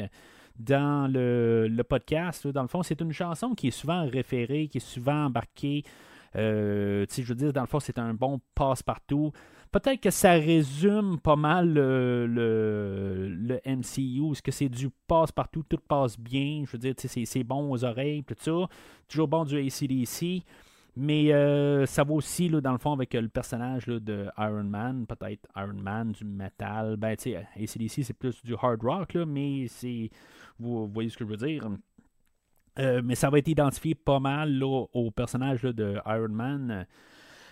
[0.58, 2.48] dans le, le podcast.
[2.48, 5.84] dans le fond, c'est une chanson qui est souvent référée, qui est souvent embarquée.
[6.36, 9.32] Euh, je veux dire, dans le fond, c'est un bon passe-partout.
[9.72, 14.32] Peut-être que ça résume pas mal le, MCU.
[14.32, 16.64] Est-ce que c'est du passe-partout, tout passe bien?
[16.66, 18.68] Je veux dire, c'est bon aux oreilles, tout ça.
[19.08, 20.44] Toujours bon du ACDC.
[20.98, 25.06] Mais euh, ça va aussi, là, dans le fond, avec le personnage de Iron Man,
[25.08, 26.98] peut-être Iron Man, du metal.
[26.98, 30.10] Ben, tu sais, ACDC, c'est plus du hard rock, là, mais c'est.
[30.60, 31.66] Vous, voyez ce que je veux dire?
[32.78, 36.86] Euh, mais ça va être identifié pas mal au personnage de Iron Man.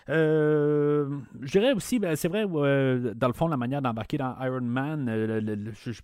[0.09, 4.35] Euh, je dirais aussi, ben, c'est vrai, euh, dans le fond, la manière d'embarquer dans
[4.41, 5.55] Iron Man, euh,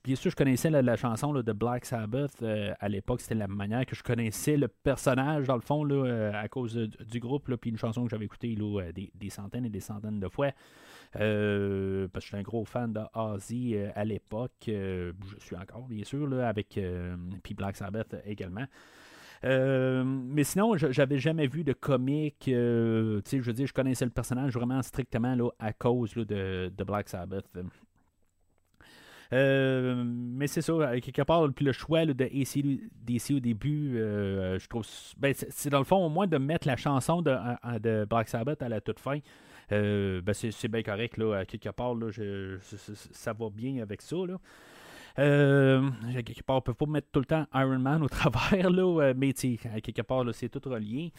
[0.03, 2.43] bien sûr, je connaissais la, chanson de Black Sabbath
[2.79, 6.47] à l'époque, c'était la manière que je connaissais le personnage, dans le fond, là, à
[6.47, 8.55] cause du groupe, puis une chanson que j'avais écoutée
[8.93, 10.51] des, centaines et des centaines de fois.
[11.11, 13.01] parce que je suis un gros fan de
[13.95, 16.79] à l'époque, je suis encore, bien sûr, là, avec
[17.43, 18.65] puis Black Sabbath également.
[19.43, 22.47] Euh, mais sinon, j'avais jamais vu de comique.
[22.47, 27.09] Euh, je veux dire, je connaissais le personnage vraiment strictement là, à cause de, Black
[27.09, 27.45] Sabbath.
[29.33, 34.85] Euh, mais c'est ça, quelque part, puis le choix de ACDC au début, je trouve.
[35.17, 37.35] Ben, c'est dans le fond, au moins, de mettre la chanson de,
[37.79, 39.19] de Black Sabbath à la toute fin.
[39.69, 42.09] ben c'est bien correct, là, quelque part, là,
[43.11, 44.17] ça va bien avec ça.
[44.27, 44.37] Là.
[45.17, 45.89] Euh,
[46.25, 49.13] quelque part, on peut pas mettre tout le temps Iron Man au travers, là, euh,
[49.15, 51.13] mais quelque part, c'est tout relié.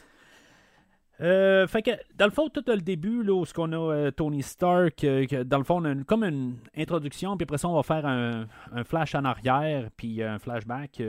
[1.23, 4.11] Euh, fait que, dans le fond, tout le début, là, où ce qu'on a euh,
[4.11, 5.07] Tony Stark,
[5.47, 8.47] dans le fond, on a comme une introduction, puis après ça, on va faire un,
[8.85, 11.03] flash en arrière, puis un flashback,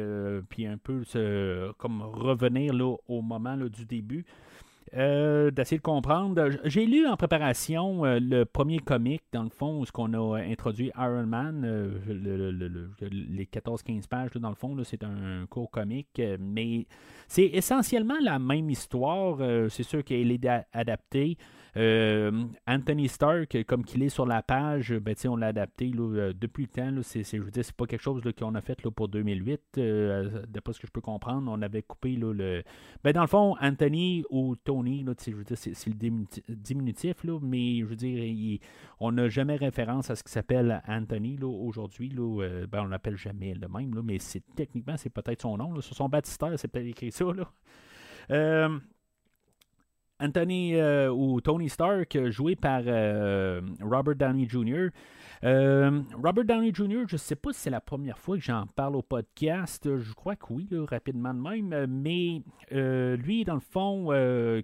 [0.48, 1.04] puis un peu
[1.78, 4.26] comme revenir là, au moment du début.
[4.96, 6.50] Euh, d'essayer de comprendre.
[6.64, 10.38] J'ai lu en préparation euh, le premier comic, dans le fond, où ce qu'on a
[10.38, 12.00] introduit Iron Man, euh,
[13.12, 16.86] les 14-15 pages, dans le fond, c'est un court comic, mais
[17.28, 19.40] c'est essentiellement la même histoire.
[19.70, 21.38] c'est sûr qu'elle est adaptée.
[21.76, 26.64] Euh, Anthony Stark, comme qu'il est sur la page, ben, on l'a adapté euh, depuis
[26.64, 27.02] le temps.
[27.04, 29.62] c'est, je c'est pas quelque chose qu'on a fait là, pour 2008.
[29.78, 32.64] Euh, d'après ce que je peux comprendre, on avait coupé le.
[33.04, 37.96] Ben, dans le fond, Anthony ou Tony, je c'est, le diminutif, là, mais je veux
[37.96, 38.60] dire,
[39.00, 42.10] on n'a jamais référence à ce qui s'appelle Anthony aujourd'hui.
[42.10, 45.80] ben, on l'appelle jamais le même, là, mais c'est, techniquement, c'est peut-être son nom.
[45.82, 47.26] Sur son baptistère, c'est peut-être écrit ça.
[47.26, 48.70] Là.
[50.20, 54.90] Anthony euh, ou Tony Stark, joué par euh, Robert Downey Jr.
[55.44, 58.66] Euh, Robert Downey Jr., je ne sais pas si c'est la première fois que j'en
[58.66, 59.88] parle au podcast.
[60.00, 61.86] Je crois que oui, rapidement de même.
[61.88, 62.42] Mais
[63.18, 64.08] lui, dans le fond,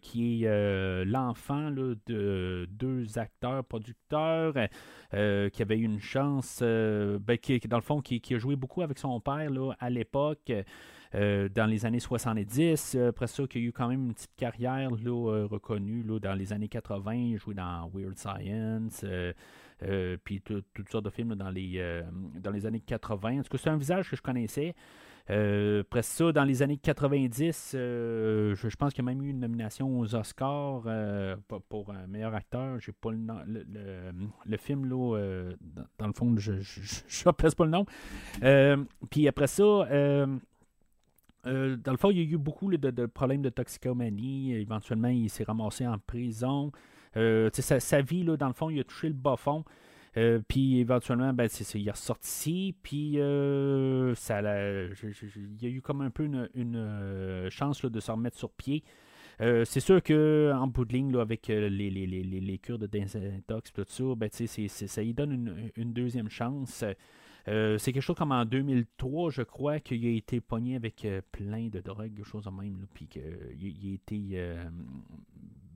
[0.01, 4.55] qui est l'enfant de deux acteurs, producteurs,
[5.11, 8.97] qui avait eu une chance, ben, qui, dans le fond, qui, a joué beaucoup avec
[8.97, 10.51] son père à l'époque.
[11.15, 12.95] Euh, dans les années 70.
[12.95, 16.01] Euh, après ça, il y a eu quand même une petite carrière là, euh, reconnue
[16.01, 17.13] là, dans les années 80.
[17.13, 19.05] Il a joué dans Weird Science.
[20.23, 22.01] puis toutes sortes de films dans, les,
[22.39, 23.39] dans les années 80.
[23.39, 24.73] En tout cas, c'est un visage que je connaissais.
[25.27, 29.99] après ça, dans les années 90, je, pense qu'il y a même eu une nomination
[29.99, 30.85] aux Oscars
[31.69, 32.79] pour un meilleur acteur.
[32.79, 35.51] J'ai pas le, nom, le, film là,
[35.99, 37.85] dans, le fond, je ne pas le nom.
[39.11, 39.87] puis après ça,
[41.45, 44.53] euh, dans le fond, il y a eu beaucoup de, problèmes de toxicomanie.
[44.53, 46.71] Éventuellement, il s'est ramassé en prison.
[47.17, 49.63] Euh, sa, vie, là, dans le fond, il a touché le bas fond.
[50.15, 52.75] Euh, puis éventuellement, ben, il est ressorti.
[52.81, 53.13] Puis
[54.15, 58.83] ça, il y a eu comme un peu une, chance de se remettre sur pied.
[59.39, 65.01] c'est sûr qu'en bout de ligne, avec les, cures de désintox tout ça, ben, ça
[65.03, 66.85] y donne une deuxième chance.
[67.45, 71.79] C'est quelque chose comme en 2003, je crois, qu'il a été pogné avec plein de
[71.79, 74.55] drogues, choses de même, puis qu'il a été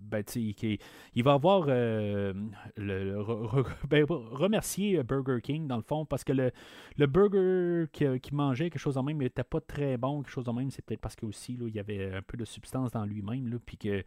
[0.07, 2.33] ben, il, va avoir euh,
[2.75, 3.23] le,
[3.89, 8.79] ben, remercier euh, Burger King, dans le fond, parce que le, burger qu'il mangeait, quelque
[8.79, 10.71] chose de même, n'était pas très bon, quelque chose de même.
[10.71, 13.77] C'est peut-être parce que aussi, il y avait un peu de substance dans lui-même, puis
[13.77, 14.03] que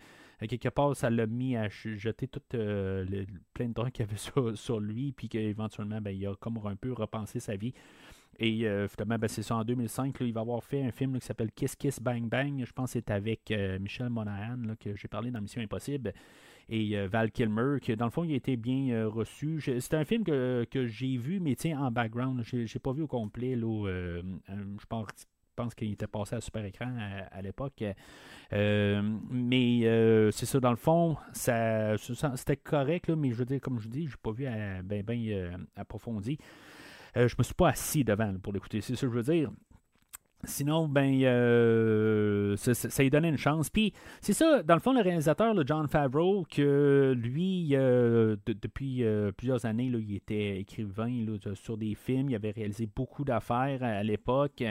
[0.47, 4.17] quelque part, ça l'a mis à jeter tout euh, le, plein de drogues qu'il avait
[4.17, 7.75] sur, sur lui, puis qu'éventuellement, ben, il a comme un peu repensé sa vie.
[8.43, 11.27] Et euh, finalement, ben, c'est ça, en 2005, il va avoir fait un film qui
[11.27, 12.65] s'appelle Kiss Kiss Bang Bang.
[12.65, 16.15] Je pense que c'est avec euh, Michel Monahan, que j'ai parlé dans Mission Impossible,
[16.71, 19.61] et euh, Val Kilmer, qui dans le fond, il a été bien reçu.
[19.61, 22.43] C'est un film que, j'ai vu, mais tiens, en background.
[22.43, 23.57] Je n'ai pas vu au complet.
[23.57, 25.09] Là, je pense
[25.57, 26.91] pense qu'il était passé à super écran
[27.31, 27.85] à, l'époque.
[28.51, 33.89] mais c'est ça, dans le fond, ça, c'était correct, mais je veux dire, comme je
[33.89, 36.39] dis, je n'ai pas vu bien ben, approfondi.
[37.17, 39.51] Euh, je me suis pas assis devant pour l'écouter, c'est ça que je veux dire.
[40.45, 43.69] Sinon, ben, euh, ça, lui donnait une chance.
[43.69, 43.93] Puis,
[44.23, 49.05] c'est ça, dans le fond, le réalisateur, le John Favreau, que lui, euh, depuis
[49.37, 52.31] plusieurs années, il était écrivain sur des films.
[52.31, 54.63] Il avait réalisé beaucoup d'affaires à, l'époque.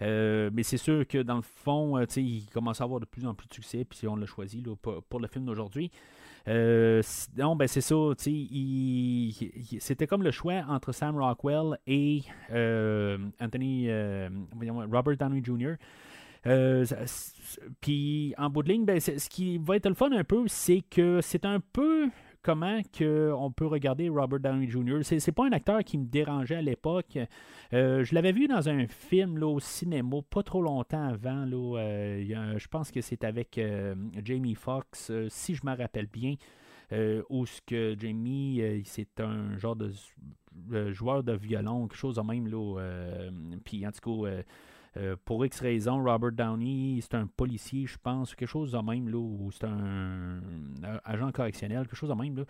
[0.00, 3.48] mais c'est sûr que dans le fond, il commence à avoir de plus en plus
[3.48, 5.90] de succès, puis on l'a choisi pour, le film d'aujourd'hui.
[6.46, 7.02] Euh,
[7.36, 7.96] non, ben c'est ça.
[9.80, 14.28] C'était comme le choix entre Sam Rockwell et euh, Anthony, euh,
[14.90, 15.74] Robert Downey Jr.
[17.80, 20.82] Puis en bout de ligne, ben, ce qui va être le fun un peu, c'est
[20.88, 22.08] que c'est un peu
[22.42, 24.98] comment que on peut regarder Robert Downey Jr.
[25.02, 27.18] C'est, c'est pas un acteur qui me dérangeait à l'époque.
[27.72, 31.44] je l'avais vu dans un film là, au cinéma, pas trop longtemps avant.
[31.44, 32.18] Là,
[32.56, 33.60] je pense que c'est avec
[34.24, 36.34] Jamie Foxx, si je me rappelle bien.
[37.28, 39.90] où ce que Jamie, c'est un genre de
[40.92, 42.46] joueur de violon, quelque chose de même.
[42.48, 42.80] Là,
[43.64, 44.42] puis en tout cas,
[44.96, 49.08] euh, pour X raisons, Robert Downey, c'est un policier, je pense, quelque chose de même,
[49.08, 50.40] là, ou c'est un,
[51.04, 52.44] agent correctionnel, quelque chose de même.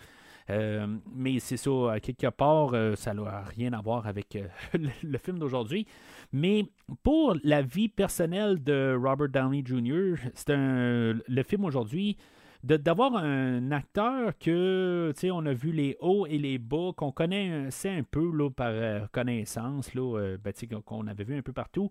[0.51, 4.39] Euh, mais c'est ça, quelque part, euh, ça n'a rien à voir avec
[5.03, 5.87] le, film d'aujourd'hui.
[6.33, 6.65] Mais
[7.03, 12.17] pour la vie personnelle de Robert Downey Jr., c'est un, le film aujourd'hui
[12.65, 17.13] d'avoir un acteur que, tu sais, on a vu les hauts et les bas, qu'on
[17.13, 20.53] connaît un peu là, par connaissance, là, ben,
[20.85, 21.91] qu'on avait vu un peu partout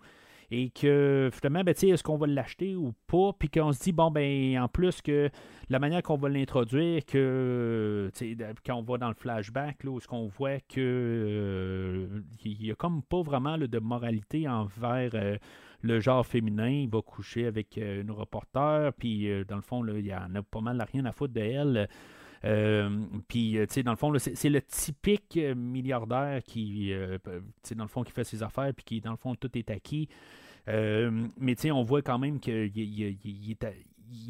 [0.49, 4.11] et que finalement, ben, est-ce qu'on va l'acheter ou pas, puis qu'on se dit, bon,
[4.11, 5.29] ben, en plus que
[5.69, 8.09] la manière qu'on va l'introduire, que
[8.65, 12.07] quand on va dans le flashback, là, où ce qu'on voit que euh,
[12.45, 15.37] n'y a comme pas vraiment de moralité envers euh,
[15.81, 20.05] le genre féminin, il va coucher avec euh, une reporter, puis dans le fond, il
[20.05, 21.89] y en a pas mal rien à foutre de elle.
[22.41, 26.93] Puis, tu sais, dans le fond, c'est le typique milliardaire qui,
[27.75, 30.07] dans le fond, qui fait ses affaires, puis qui, dans le fond, tout est acquis.
[30.69, 33.51] Euh, mais tu sais, on voit quand même qu'il il,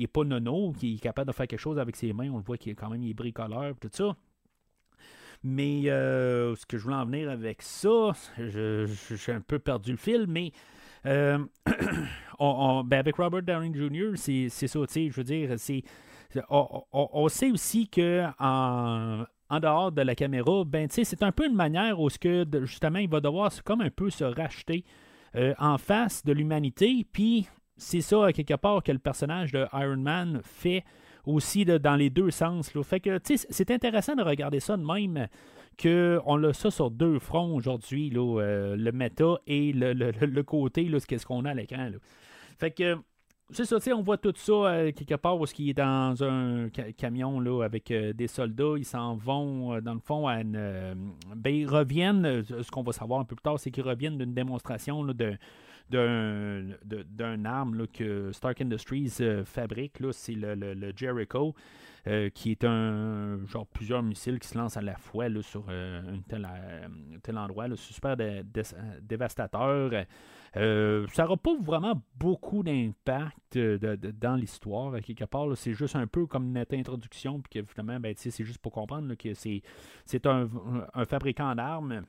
[0.02, 2.30] est, pas nono, qu'il est capable de faire quelque chose avec ses mains.
[2.32, 4.16] On le voit qu'il est quand même il est bricoleur, tout ça.
[5.44, 9.98] Mais euh, ce que je voulais en venir avec ça, suis un peu perdu le
[9.98, 10.52] fil, mais
[11.06, 11.38] euh,
[12.40, 15.84] ben, avec Robert Downey Jr., c'est ça, tu sais, je veux dire, c'est.
[16.50, 19.26] On, sait aussi que en,
[19.60, 23.10] dehors de la caméra, ben, c'est un peu une manière où ce que justement il
[23.10, 24.84] va devoir comme un peu se racheter
[25.36, 27.06] euh, en face de l'humanité.
[27.12, 30.84] Puis c'est ça, quelque part, que le personnage de Iron Man fait
[31.26, 32.72] aussi dans les deux sens.
[32.84, 35.28] Fait que c'est intéressant de regarder ça de même
[35.82, 41.26] qu'on a ça sur deux fronts aujourd'hui, euh, le méta et le, le, côté, qu'est-ce
[41.26, 41.92] qu'on a à l'écran.
[42.58, 42.98] Fait que
[43.52, 47.40] c'est ça, on voit tout ça euh, quelque part où il est dans un camion
[47.40, 48.76] là, avec des soldats.
[48.78, 52.44] Ils s'en vont, dans le fond, à ben, ils reviennent.
[52.44, 55.06] ce qu'on va savoir un peu plus tard, c'est qu'ils reviennent d'une démonstration
[55.90, 59.98] d'un, arme que Stark Industries euh, fabrique.
[60.12, 61.56] c'est le, Jericho.
[62.06, 66.20] Euh, qui est un genre plusieurs missiles qui se lancent à la fois sur un
[66.30, 66.48] tel,
[67.22, 67.68] tel endroit.
[67.76, 68.16] C'est super
[69.02, 69.92] dévastateur.
[70.56, 75.56] Euh, ça n'aura pas vraiment beaucoup d'impact euh, dans l'histoire, quelque part.
[75.56, 79.14] C'est juste un peu comme une introduction, puis que finalement, ben, c'est juste pour comprendre
[79.16, 80.50] que c'est un,
[80.94, 82.04] un, fabricant d'armes,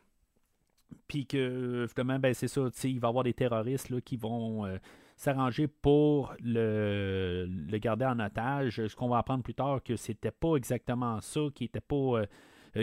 [1.07, 4.79] puis que finalement, ben, c'est ça, il va y avoir des terroristes qui vont euh,
[5.16, 8.87] s'arranger pour le, le, garder en otage.
[8.87, 12.23] Ce qu'on va apprendre plus tard, que c'était pas exactement ça, qui était pas.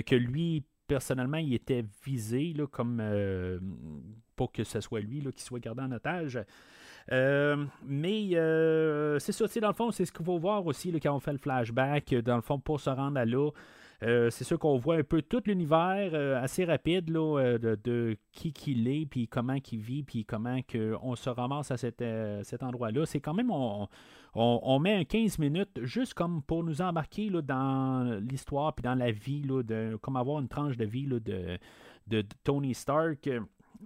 [0.06, 3.02] que lui personnellement, il était visé là, comme
[4.36, 6.40] pour que ce soit lui qui soit gardé en otage.
[7.10, 8.30] mais
[9.20, 11.34] c'est ça, dans le fond, c'est ce qu'il faut voir aussi là, quand on fait
[11.34, 13.50] le flashback, dans le fond, pour se rendre à là.
[14.02, 19.06] c'est sûr qu'on voit un peu tout l'univers assez rapide là, de, qui qu'il est,
[19.06, 22.02] puis comment qu'il vit, puis comment que on se ramasse à cet,
[22.62, 23.06] endroit-là.
[23.06, 23.52] C'est quand même,
[24.36, 28.96] on, met un 15 minutes juste comme pour nous embarquer là, dans l'histoire puis dans
[28.96, 31.58] la vie, là, de, comme avoir une tranche de vie là, de,
[32.08, 33.30] de, Tony Stark.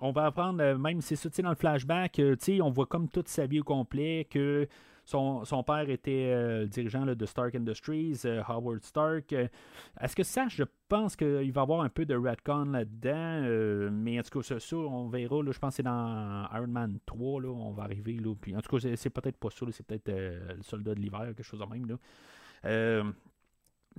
[0.02, 3.28] On va apprendre, euh, même si c'est dans le flashback, euh, on voit comme toute
[3.28, 4.68] sa vie au complet que
[5.04, 9.34] son, père était euh, dirigeant de Stark Industries, Howard Stark.
[9.34, 14.20] Est-ce que ça, je pense qu'il va y avoir un peu de Redcon là-dedans, mais
[14.20, 15.42] en tout cas, ça, on verra.
[15.52, 18.14] je pense que c'est dans Iron Man 3, là, on va arriver.
[18.14, 21.26] Là, puis, en tout cas, c'est, peut-être pas ça, c'est peut-être le soldat de l'hiver,
[21.36, 21.88] quelque chose de même.
[21.88, 23.04] Là.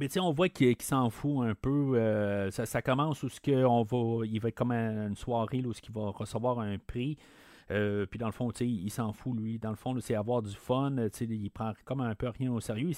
[0.00, 2.50] Mais tu sais, on voit qu'il, s'en fout un peu.
[2.50, 6.58] ça, commence où on va, il va être comme une soirée où il va recevoir
[6.58, 7.16] un prix.
[7.70, 9.58] Euh, puis dans le fond, il s'en fout, lui.
[9.58, 10.94] Dans le fond, c'est avoir du fun.
[11.20, 12.90] Il prend comme un peu rien au sérieux.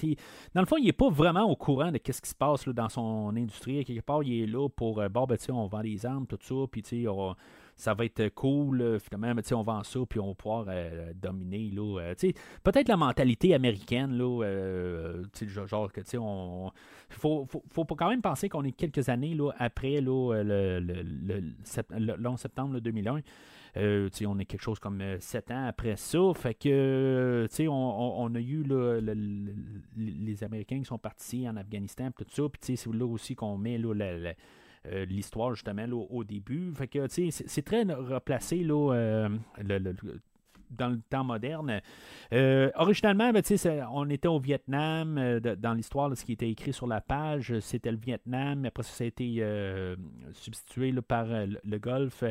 [0.55, 2.89] Dans le fond, il n'est pas vraiment au courant de ce qui se passe dans
[2.89, 3.85] son industrie.
[3.85, 6.55] Quelque part, il est là pour, euh, bon, ben, on vend des armes, tout ça,
[6.71, 6.83] puis
[7.83, 11.71] ça va être cool, finalement, mais on vend ça, puis on va pouvoir euh, dominer.
[11.71, 12.15] Là,
[12.63, 14.43] peut-être la mentalité américaine, là,
[15.67, 16.71] genre que, tu on...
[17.11, 21.43] Faut, faut, quand même penser qu'on est quelques années là, après là, le, le,
[21.99, 23.21] le, 11 septembre 2001.
[23.79, 26.19] Euh, on est quelque chose comme euh, sept ans après ça.
[26.35, 28.65] Fait que, euh, on, on, a eu
[29.97, 32.43] les Américains qui sont partis en Afghanistan, tout ça.
[32.49, 33.79] Puis, c'est là aussi qu'on met
[34.85, 36.73] l'histoire justement au début.
[36.75, 39.29] Fait que c'est très replacé là,
[39.59, 39.95] le,
[40.77, 41.81] dans le temps moderne.
[42.33, 43.43] Euh, originalement, ben,
[43.93, 45.19] on était au Vietnam.
[45.19, 48.65] Euh, dans l'histoire, ce qui était écrit sur la page, c'était le Vietnam.
[48.65, 49.97] Après ça, ça a été euh,
[50.33, 52.25] substitué par le, Golfe.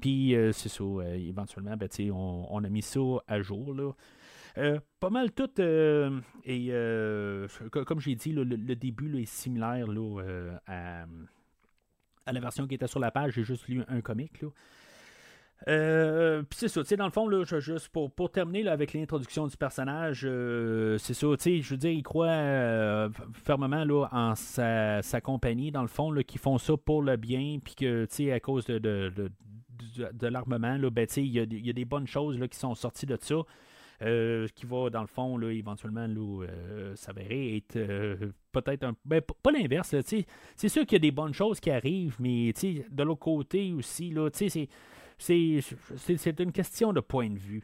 [0.00, 0.84] Puis, c'est ça,
[1.14, 3.74] éventuellement, ben, on, on, a mis ça à jour.
[3.74, 3.92] Là.
[5.00, 5.50] pas mal tout,
[6.44, 6.68] et
[7.70, 9.86] comme j'ai dit, le, début est similaire
[10.66, 11.04] à,
[12.26, 13.34] à, la version qui était sur la page.
[13.34, 14.42] J'ai juste lu un comic.
[14.42, 14.48] Là.
[15.68, 18.92] Euh, puis c'est ça, tu sais, dans le fond, là, juste pour, pour terminer avec
[18.92, 23.08] l'introduction du personnage, euh, c'est ça, tu sais, je veux dire, il croit euh,
[23.44, 27.58] fermement là, en sa, compagnie, dans le fond, là, qui font ça pour le bien,
[27.62, 31.32] puis que, tu sais, à cause de, de, de, l'armement, là, ben, tu sais, il
[31.32, 33.36] y, a des bonnes choses là, qui sont sorties de ça.
[34.54, 36.46] Qui va, dans le fond, là, éventuellement là,
[36.94, 37.78] s'avérer être
[38.52, 38.94] peut-être un.
[39.04, 39.94] Ben, pas l'inverse,
[40.56, 44.10] c'est sûr qu'il y a des bonnes choses qui arrivent, mais de l'autre côté aussi,
[44.10, 44.68] là, c'est
[45.18, 47.62] c'est une question de point de vue.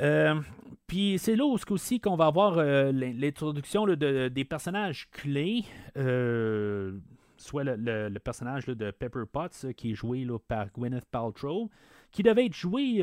[0.00, 0.40] Euh,
[0.86, 5.64] puis c'est là aussi qu'on va avoir euh, l'introduction des personnages clés,
[5.96, 6.98] euh,
[7.36, 11.70] soit le, personnage de Pepper Potts qui est joué par Gwyneth Paltrow,
[12.10, 13.02] qui devait être joué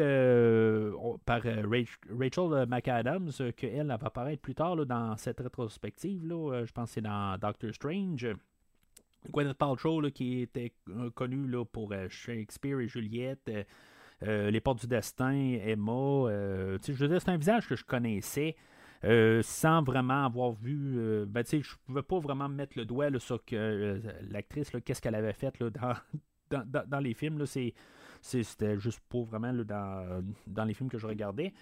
[1.26, 6.22] par Rachel McAdams, qu'elle va apparaître plus tard dans cette rétrospective.
[6.24, 8.36] je pense que c'est dans Doctor Strange.
[9.32, 13.50] Gwyneth Paltrow, qui était euh, connue là, pour euh, Shakespeare et Juliette,
[14.24, 16.28] euh, Les Portes du Destin, Emma.
[16.30, 18.56] je c'est un visage que je connaissais.
[19.42, 21.26] sans vraiment avoir vu.
[21.28, 25.34] ben, je ne pouvais pas vraiment mettre le doigt sur que l'actrice, qu'est-ce qu'elle avait
[25.34, 25.94] fait là, dans,
[26.66, 27.46] dans, dans, les films.
[28.26, 31.54] C'était juste pas vraiment dans, dans les films que je regardais.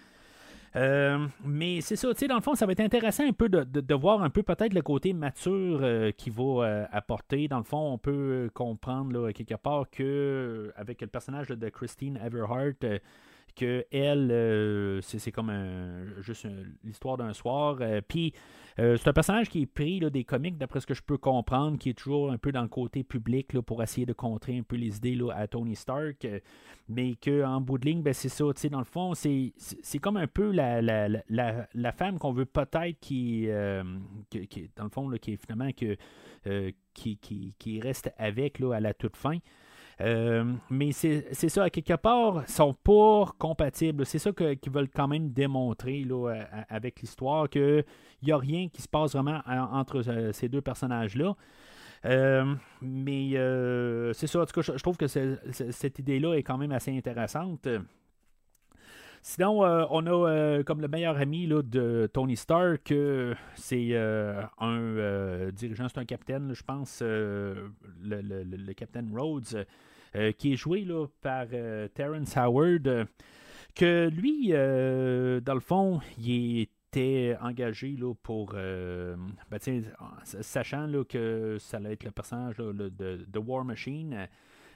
[0.76, 3.48] Euh, mais c'est ça, tu sais, dans le fond, ça va être intéressant un peu
[3.48, 7.46] de, voir un peu peut-être le côté mature euh, qu'il va euh, apporter.
[7.46, 12.74] Dans le fond, on peut comprendre quelque part que avec le personnage de Christine Everhart,
[13.54, 15.52] que elle, euh, c'est comme
[16.20, 16.46] juste
[16.82, 17.78] l'histoire d'un soir.
[17.80, 18.32] Euh, puis
[18.78, 21.16] euh, c'est un personnage qui est pris là, des comics, d'après ce que je peux
[21.16, 24.58] comprendre, qui est toujours un peu dans le côté public là, pour essayer de contrer
[24.58, 26.26] un peu les idées à Tony Stark.
[26.88, 28.44] mais qu'en bout de ligne, ben, c'est ça.
[28.70, 29.52] Dans le fond, c'est
[30.00, 33.48] comme un peu la, la, la, la femme qu'on veut peut-être qui,
[34.30, 35.38] qui, dans le qui
[36.94, 39.38] qui, qui, qui, reste avec à la toute fin.
[40.00, 44.04] Euh, mais c'est ça, à quelque part, sont pas compatibles.
[44.04, 46.32] C'est ça qu'ils veulent quand même démontrer là,
[46.68, 47.84] avec l'histoire, qu'il
[48.22, 51.34] n'y a rien qui se passe vraiment entre euh, ces deux personnages-là.
[52.06, 53.30] Euh, mais
[54.14, 57.68] c'est ça, en tout cas, je, trouve que cette idée-là est quand même assez intéressante.
[59.26, 62.92] Sinon, on a comme le meilleur ami là, de Tony Stark,
[63.54, 67.72] c'est un dirigeant, c'est un capitaine, je pense, le,
[68.02, 69.64] le, capitaine Rhodes,
[70.16, 73.04] euh, qui est joué là, par euh, Terrence Howard, euh,
[73.74, 79.58] que lui, dans le fond, il était engagé là, pour, ben,
[80.22, 84.28] sachant là, que ça allait être le personnage de, de, War Machine,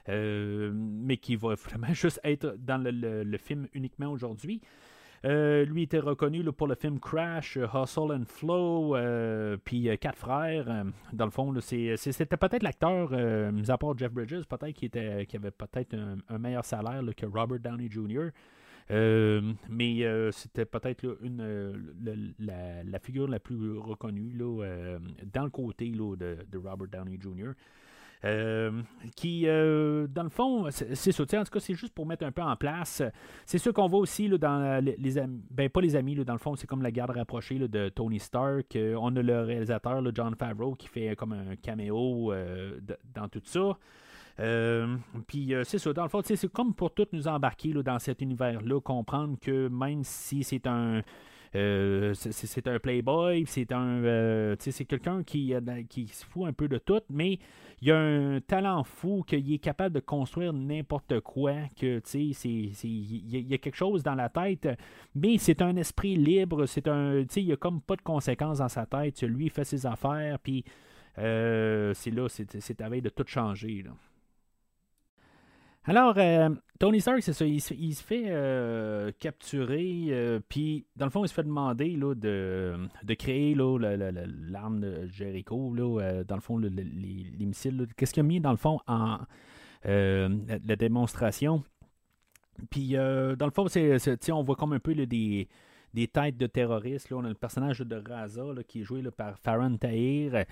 [0.09, 4.61] mais qui va vraiment juste être dans le, film uniquement aujourd'hui.
[5.23, 8.95] lui était reconnu pour le film Crash, Hustle and Flow,
[9.63, 10.85] puis Quatre Frères.
[11.13, 13.11] dans le fond, c'était peut-être l'acteur,
[13.51, 14.89] mis à part Jeff Bridges, peut-être qui,
[15.37, 18.29] avait peut-être un, meilleur salaire que Robert Downey Jr.
[19.69, 21.05] mais c'était peut-être
[22.39, 24.33] la, figure la plus reconnue
[25.33, 27.53] dans le côté de, Robert Downey Jr.
[28.25, 28.81] Euh,
[29.15, 31.23] qui, euh, dans le fond, c'est ça.
[31.23, 33.01] En tout cas, c'est juste pour mettre un peu en place.
[33.45, 36.33] C'est sûr qu'on voit aussi là, dans les, amis, ben pas les amis, là, dans
[36.33, 38.75] le fond, c'est comme la garde rapprochée de Tony Stark.
[38.75, 42.33] Euh, on a le réalisateur, John Favreau, qui fait comme un caméo
[43.13, 43.77] dans tout ça.
[45.27, 48.81] puis c'est ça, dans le fond, c'est comme pour tout nous embarquer dans cet univers-là,
[48.81, 51.03] comprendre que même si c'est un
[51.55, 55.53] euh, c'est un playboy, c'est un euh, c'est quelqu'un qui,
[55.89, 57.39] qui se fout un peu de tout, mais
[57.81, 63.53] il a un talent fou qu'il est capable de construire n'importe quoi, que il y
[63.53, 64.67] a quelque chose dans la tête,
[65.15, 68.69] mais c'est un esprit libre, c'est un il n'y a comme pas de conséquences dans
[68.69, 70.63] sa tête, lui il fait ses affaires, puis
[71.17, 73.83] euh, c'est là, c'est à veille de tout changer.
[75.83, 81.11] Alors, euh, Tony Stark, c'est ça, il, se fait euh, capturer, euh, puis dans le
[81.11, 86.41] fond, il se fait demander là, de, de créer l'arme de Jericho, là, dans le
[86.41, 86.69] fond, les,
[87.37, 87.85] missiles.
[87.97, 89.19] Qu'est-ce qu'il a mis dans le fond en
[89.83, 91.65] la, démonstration?
[92.69, 95.49] Puis, dans le fond, c'est, on voit comme un peu des
[95.93, 97.09] des têtes de terroristes.
[97.09, 97.17] Là.
[97.17, 100.45] On a le personnage de Raza qui est joué par Farron Tahir.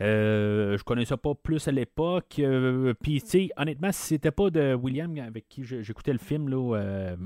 [0.00, 2.36] Euh, je connaissais pas plus à l'époque.
[2.38, 3.22] Euh, puis,
[3.56, 7.16] honnêtement, si c'était pas de William avec qui j'écoutais le film là, euh,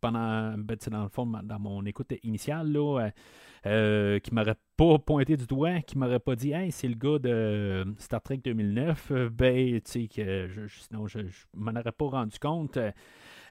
[0.00, 3.10] pendant, ben, dans le fond, dans mon écoute initiale, là,
[3.66, 7.18] euh, qui m'aurait pas pointé du doigt, qui m'aurait pas dit Hey, c'est le gars
[7.18, 12.38] de Star Trek 2009, ben, tu sais, que sinon je, je m'en aurais pas rendu
[12.38, 12.78] compte.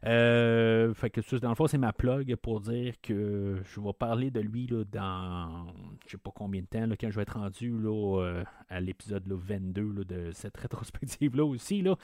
[0.05, 4.31] Euh, fait que dans le fond, c'est ma plug pour dire que je vais parler
[4.31, 5.67] de lui là, dans
[6.05, 8.79] je sais pas combien de temps, là, quand je vais être rendu là, euh, à
[8.79, 11.81] l'épisode 22 de cette rétrospective-là aussi.
[11.81, 11.97] Là.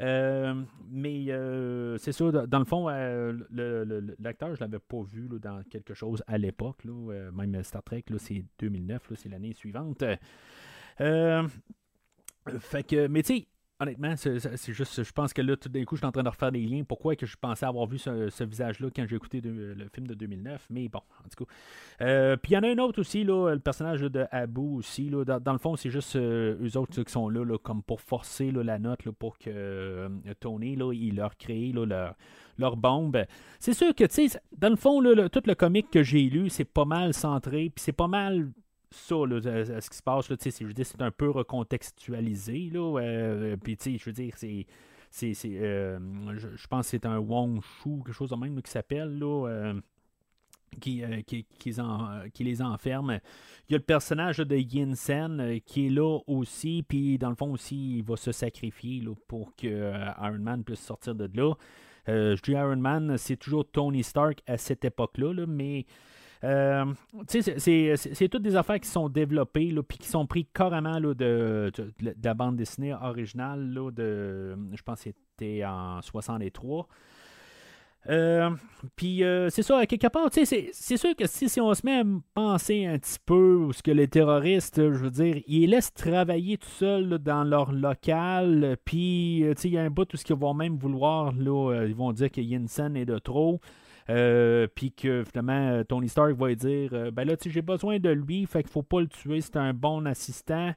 [0.00, 1.26] Euh, mais
[1.98, 2.88] c'est ça, dans le fond,
[4.18, 6.84] l'acteur, je l'avais pas vu dans quelque chose à l'époque.
[6.84, 10.04] même Star Trek, c'est 2009, c'est l'année suivante.
[12.58, 13.46] fait que, mais tu sais,
[13.80, 16.28] honnêtement, c'est juste, je pense que là, tout d'un coup, je suis en train de
[16.28, 16.84] refaire des liens.
[16.84, 20.66] Pourquoi que je pensais avoir vu ce, visage-là quand j'ai écouté le film de 2009?
[20.70, 21.52] Mais bon, en tout cas.
[22.02, 25.08] Euh, puis il y en a un autre aussi, le personnage de Abu aussi.
[25.08, 28.50] Là, dans, le fond, c'est juste euh, eux autres qui sont là, comme pour forcer
[28.50, 30.08] la note pour que euh,
[30.38, 32.14] Tony, là, il leur crée leur,
[32.58, 33.24] leur bombe.
[33.58, 35.02] C'est sûr que, tu sais, dans le fond,
[35.32, 38.50] tout le comic que j'ai lu, c'est pas mal centré, puis c'est pas mal
[38.90, 43.56] ça, ce qui se passe, là, je veux dire, c'est un peu recontextualisé, là, euh,
[43.64, 44.66] je veux dire, c'est,
[45.10, 45.98] c'est, euh,
[46.36, 49.80] je, pense que c'est un Wong Shu, quelque chose de même, qui s'appelle, là, euh,
[50.80, 51.46] qui, qui,
[52.32, 53.18] qui, les enferme.
[53.68, 57.36] Il y a le personnage de Yin Sen qui est là aussi, puis dans le
[57.36, 61.54] fond aussi, il va se sacrifier là, pour que Iron Man puisse sortir de là.
[62.06, 65.86] je dis Iron Man, c'est toujours Tony Stark à cette époque-là, là, mais
[66.42, 66.86] euh,
[67.26, 71.70] c'est toutes des affaires qui sont développées, puis qui sont prises carrément là, de,
[72.22, 76.88] la bande dessinée originale, là, de, je pense que c'était en 63.
[78.08, 78.48] Euh,
[78.96, 82.86] puis euh, c'est ça, quelque part, c'est sûr que si, on se met à penser
[82.86, 87.18] un petit peu ce que les terroristes, je veux dire, ils laissent travailler tout seuls
[87.18, 91.84] dans leur local, puis il y a un bout où ils vont même vouloir, là,
[91.86, 93.60] ils vont dire que Yinsen est de trop.
[94.10, 97.98] Euh, puis que finalement, euh, Tony Stark va dire euh, Ben là, tu j'ai besoin
[97.98, 100.72] de lui, fait qu'il faut pas le tuer, c'est un bon assistant.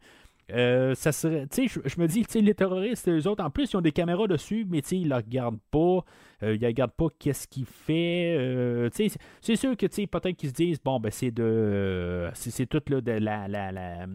[0.50, 3.78] ça serait, tu sais, je, me dis, tu les terroristes, eux autres, en plus, ils
[3.78, 6.06] ont des caméras dessus, mais tu sais, ils le regardent pas,
[6.44, 8.90] ils ne regardent pas qu'est-ce qu'il fait.
[8.94, 12.30] tu sais, c'est sûr que, tu sais, peut-être qu'ils se disent, bon, ben, c'est de,
[12.34, 14.06] c'est tout là de la, la, la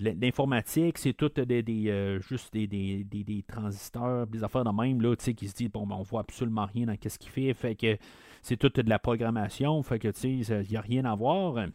[0.00, 5.48] l'informatique, c'est tout des, euh, juste des, des, transistors, des affaires de même, là, qui
[5.48, 7.96] se disent, bon, ben, on voit absolument rien dans ce qu'il fait, fait que
[8.42, 11.66] c'est tout de la programmation, fait que, tu sais, il n'y a rien à voir.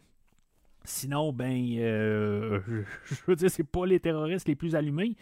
[0.84, 2.60] Sinon, ben, euh,
[3.04, 5.16] je veux dire, c'est pas les terroristes les plus allumés.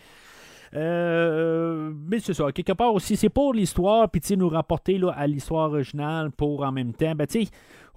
[0.74, 5.26] Euh, mais c'est ça, quelque part aussi, c'est pour l'histoire, puis nous rapporter là, à
[5.26, 7.14] l'histoire originale pour en même temps.
[7.14, 7.46] Ben, tu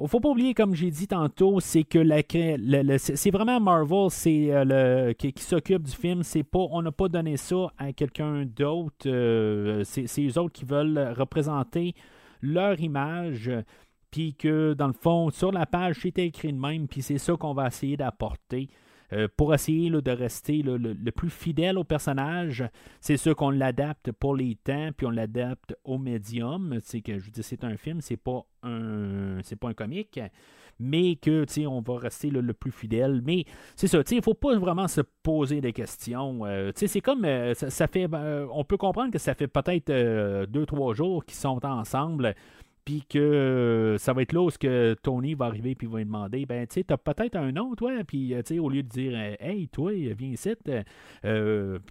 [0.07, 5.09] faut pas oublier, comme j'ai dit tantôt, c'est que la, c'est vraiment Marvel c'est, euh,
[5.09, 6.23] le, qui, s'occupe du film.
[6.23, 9.07] C'est pas, on n'a pas donné ça à quelqu'un d'autre.
[9.07, 11.95] Euh, c'est, c'est eux autres qui veulent représenter
[12.41, 13.51] leur image.
[14.09, 16.87] Puis que, dans le fond, sur la page, c'était écrit de même.
[16.87, 18.69] Puis c'est ça qu'on va essayer d'apporter.
[19.37, 22.63] Pour essayer de rester le, plus fidèle au personnage,
[23.01, 26.77] c'est sûr qu'on l'adapte pour les temps, puis on l'adapte au médium.
[26.81, 30.19] C'est que je dis c'est un film, c'est pas un c'est pas un comique
[30.79, 33.21] mais que on va rester le plus fidèle.
[33.23, 33.45] Mais
[33.75, 36.45] c'est ça, il faut pas vraiment se poser des questions.
[36.45, 37.53] Euh, c'est comme euh,
[38.51, 42.33] on peut comprendre que ça fait peut-être euh, deux, trois jours qu'ils sont ensemble.
[42.89, 46.47] Puis que ça va être là où que Tony va arriver puis va lui demander
[46.47, 49.15] ben tu sais t'as peut-être un nom toi puis tu sais au lieu de dire
[49.39, 50.71] hey toi viens ici tu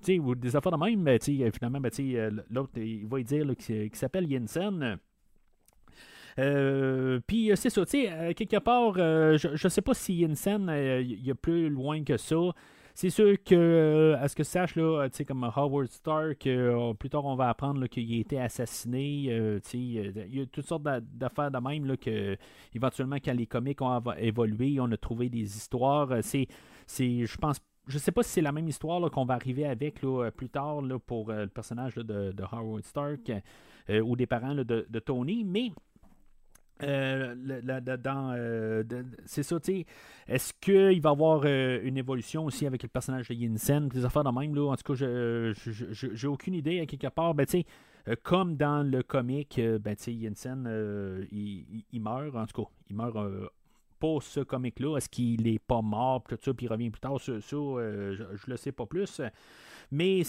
[0.02, 2.16] sais ou des affaires de même ben, tu sais finalement ben, tu
[2.50, 4.98] l'autre il va lui dire qu'il s'appelle Jensen
[6.38, 10.70] euh, puis euh, c'est ça, tu sais, euh, quelque part, je sais pas si Yinsen,
[11.00, 12.36] il y a plus loin que ça.
[13.00, 16.48] C'est sûr que, à ce que je sache, là, comme Howard Stark,
[16.98, 19.30] plus tard on va apprendre qu'il a été assassiné.
[19.72, 22.36] il y a toutes sortes d'affaires de même là, que,
[22.74, 26.08] éventuellement, quand les comics ont évolué, on a trouvé des histoires.
[26.22, 26.48] c'est,
[26.88, 30.00] je pense je sais pas si c'est la même histoire qu'on va arriver avec
[30.36, 33.30] plus tard là, pour le personnage de, Howard Stark
[33.88, 35.70] ou des parents de, Tony, mais
[36.82, 37.34] euh,
[38.06, 38.84] euh,
[39.24, 39.86] c'est ça, tu sais.
[40.26, 44.04] Est-ce qu'il va y avoir euh, une évolution aussi avec le personnage de Yinsen, des
[44.04, 44.70] affaires de même, là?
[44.70, 45.52] En tout cas, je
[45.92, 47.34] j'ai aucune idée à quelque part.
[47.34, 47.64] Ben, tu
[48.06, 53.16] sais, comme dans le comic, ben, Yinsen, il, meurt, en tout cas, il meurt
[53.98, 54.96] pas ce comic-là.
[54.96, 57.20] Est-ce qu'il est pas mort, tout ça, puis il revient plus tard?
[57.20, 59.20] Ça, je, je le sais pas plus.
[59.90, 60.22] Mais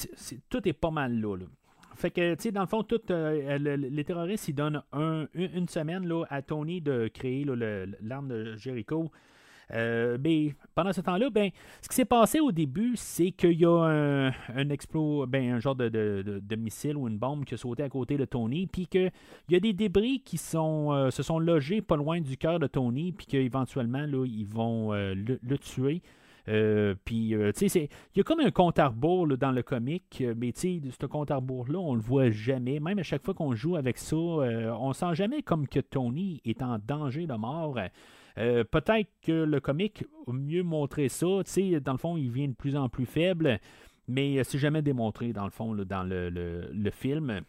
[0.49, 1.35] tout est pas mal là.
[1.35, 1.45] là.
[1.99, 4.81] Fait que, tu sais, dans le fond, euh, les terroristes, ils donnent
[5.33, 7.45] une semaine là, à Tony de créer
[8.01, 9.11] l'arme de Jericho.
[9.73, 11.49] Euh, mais pendant ce temps-là, ben,
[11.81, 15.59] ce qui s'est passé au début, c'est qu'il y a un, un explos, ben, un
[15.59, 19.11] genre de, missile ou une bombe qui a sauté à côté de Tony, puis qu'il
[19.49, 22.67] y a des débris qui sont, euh, se sont logés pas loin du cœur de
[22.67, 26.01] Tony, puis qu'éventuellement, ils vont le, tuer.
[26.47, 29.63] Euh, puis, euh, tu sais, il y a comme un compte à rebours dans le
[29.63, 32.79] comic, euh, mais tu sais, ce compte à rebours-là, on le voit jamais.
[32.79, 36.61] Même à chaque fois qu'on joue avec ça, on sent jamais comme que Tony est
[36.61, 37.77] en danger de mort.
[38.35, 41.27] Peut-être que le comic a mieux montré ça.
[41.45, 43.59] Tu sais, dans le fond, il vient de plus en plus faible,
[44.07, 47.41] mais c'est jamais démontré, dans le fond, dans le film.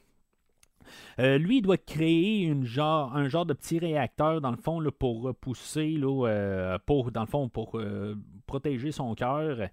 [1.18, 5.99] Euh, lui, il doit créer un genre de petit réacteur, dans le fond, pour repousser,
[6.03, 8.16] euh, pour, dans le fond, pour euh,
[8.47, 9.68] protéger son cœur.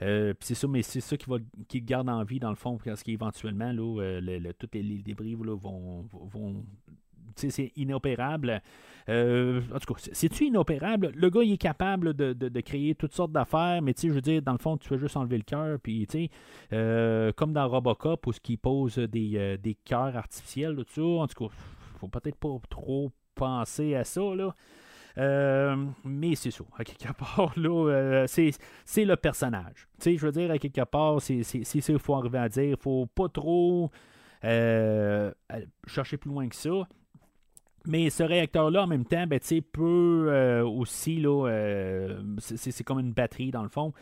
[0.00, 1.26] c'est ça, mais c'est ça qui
[1.68, 6.06] qui garde en vie, dans le fond, parce qu'éventuellement, là, les, débris vont
[7.36, 8.62] c'est inopérable.
[9.08, 11.12] Euh, en tout cas, c'est-tu inopérable?
[11.14, 14.20] Le gars, il est capable de, créer toutes sortes d'affaires, mais tu sais, je veux
[14.20, 16.30] dire, dans le fond, tu fais juste enlever le cœur, puis tu sais,
[16.72, 21.02] euh, comme dans Robocop, où ce qui pose des, euh, des cœurs artificiels, tout ça,
[21.02, 21.54] en tout cas,
[21.98, 24.54] faut peut-être pas trop penser à ça, là.
[26.04, 29.88] mais c'est ça, à quelque part, là, c'est le personnage.
[29.98, 32.76] Tu sais, je veux dire, à quelque part, c'est ça qu'il faut arriver à dire.
[32.78, 33.90] faut pas trop
[35.86, 36.86] chercher plus loin que ça.
[37.86, 39.40] Mais ce réacteur-là, en même temps, ben,
[39.72, 43.92] peut euh, aussi, euh, c'est, comme une batterie dans le fond,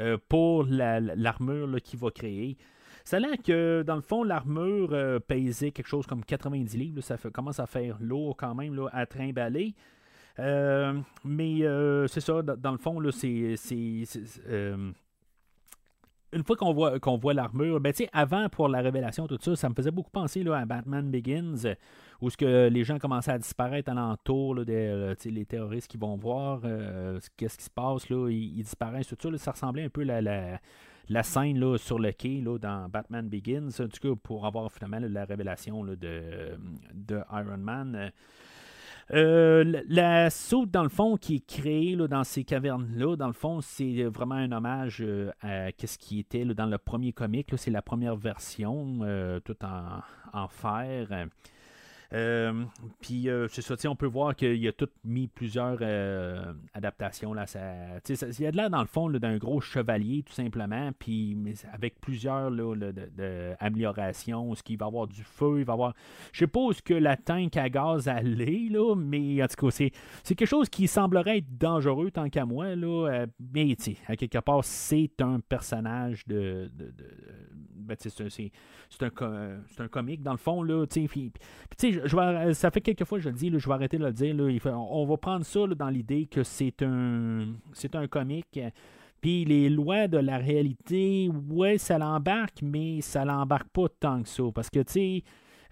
[0.00, 2.56] euh, pour l'armure qu'il va créer.
[3.04, 7.00] Ça a que, dans le fond, l'armure pesait quelque chose comme 90 livres.
[7.00, 9.74] ça commence à faire lourd quand même là, à trimballer.
[10.38, 11.60] mais
[12.08, 13.56] c'est ça, dans, le fond, c'est
[16.32, 19.74] une fois qu'on voit, voit l'armure, ben, avant pour la révélation, tout ça, ça me
[19.74, 21.74] faisait beaucoup penser là, à Batman Begins,
[22.20, 25.98] où ce que les gens commençaient à disparaître alentour, là, des, euh, les terroristes qui
[25.98, 29.38] vont voir euh, qu'est-ce qui se passe, là, ils, disparaissent, tout ça.
[29.38, 33.68] ça ressemblait un peu la, la, scène là, sur le quai là, dans Batman Begins,
[33.68, 35.96] du coup, pour avoir finalement la révélation de,
[36.92, 38.10] de Iron Man.
[39.10, 43.60] Euh, la soupe, dans le fond, qui est créée dans ces cavernes-là, dans le fond,
[43.60, 45.06] c'est vraiment un hommage
[45.40, 47.52] à ce qui était dans le premier comic.
[47.56, 48.98] C'est la première version,
[49.44, 50.02] tout en,
[50.32, 51.28] en fer.
[52.14, 52.64] Euh,
[53.00, 57.34] puis euh, c'est ça, on peut voir qu'il a tout mis plusieurs euh, adaptations.
[57.34, 57.60] Là, ça,
[58.08, 61.36] il y a de l'air dans le fond d'un gros chevalier, tout simplement, puis
[61.72, 64.54] avec plusieurs là, de, améliorations.
[64.54, 65.94] Ce qu'il va avoir du feu, il va avoir.
[66.32, 69.70] Je sais pas où que la tank à gaz allait, là, mais en tout cas,
[69.70, 69.92] c'est,
[70.34, 72.74] quelque chose qui semblerait être dangereux tant qu'à moi.
[72.74, 76.70] Là, mais à quelque part, c'est un personnage de.
[76.74, 76.94] de,
[77.74, 78.20] ben, c'est,
[79.02, 80.62] un, un, comique dans le fond.
[80.62, 81.32] Là, puis,
[82.04, 84.34] je, ça fait quelques fois que je le dis, je vais arrêter de le dire.
[84.66, 88.58] on, va prendre ça dans l'idée que c'est un, c'est un comique.
[89.20, 94.28] Puis les lois de la réalité, ouais, ça l'embarque, mais ça l'embarque pas tant que
[94.28, 94.44] ça.
[94.54, 95.24] Parce que, tu sais,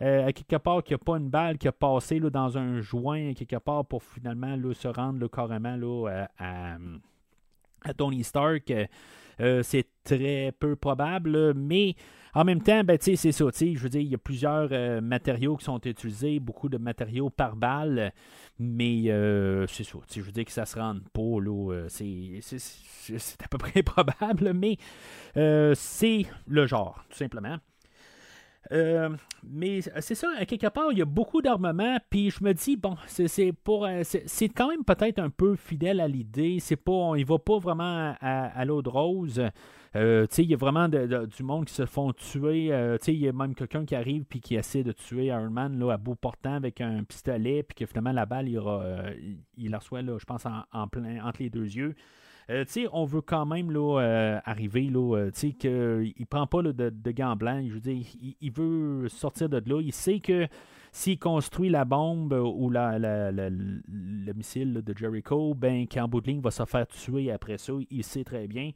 [0.02, 2.80] euh, à quelque part, qu'il n'y a pas une balle qui a passé dans un
[2.80, 6.76] joint, quelque part, pour finalement se rendre carrément là, à,
[7.84, 8.72] à Tony Stark.
[9.38, 11.94] c'est très peu probable, mais
[12.38, 13.44] en même temps, ben, c'est ça.
[13.52, 14.70] Je veux dire, il y a plusieurs
[15.02, 18.12] matériaux qui sont utilisés, beaucoup de matériaux par balle,
[18.58, 19.04] mais
[19.68, 19.98] c'est ça.
[20.14, 21.40] Je veux dire que ça se rende pas.
[21.40, 22.40] Là, c'est,
[23.44, 24.76] à peu près probable, mais
[25.34, 27.58] c'est le genre, tout simplement.
[28.72, 29.10] Euh,
[29.44, 32.76] mais c'est ça, à quelque part, il y a beaucoup d'armement, puis je me dis,
[32.76, 36.58] bon, c'est pour euh, c'est quand même peut-être un peu fidèle à l'idée.
[36.60, 39.42] C'est pas, il va pas vraiment à, l'eau de rose.
[39.94, 42.72] Euh, il y a vraiment du monde qui se font tuer.
[43.06, 45.92] il y a même quelqu'un qui arrive puis qui essaie de tuer Iron Man là,
[45.92, 48.82] à bout portant avec un pistolet, puis que finalement la balle, il, aura,
[49.56, 51.94] il, la reçoit, là, je pense, en, plein entre les deux yeux.
[52.48, 56.72] Euh, on veut quand même là, euh, arriver, là, euh, qu'il ne prend pas de,
[56.72, 57.64] de, gants blancs.
[57.66, 58.04] Je veux dire,
[58.40, 59.80] il, veut sortir de là.
[59.80, 60.46] Il sait que
[60.92, 66.40] s'il construit la bombe ou la, le missile de Jericho, ben, qu'en bout de ligne,
[66.40, 67.72] va se faire tuer après ça.
[67.90, 68.70] Il sait très bien.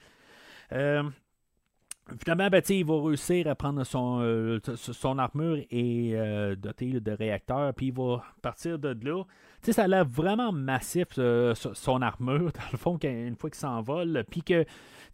[0.70, 6.14] Finalement, ben, il va réussir à prendre son, son armure et
[6.56, 9.22] doter de réacteurs, puis il va partir de là
[9.62, 14.24] ça a l'air vraiment massif, son armure, dans le fond, une fois qu'il s'envole.
[14.30, 14.64] Puis que,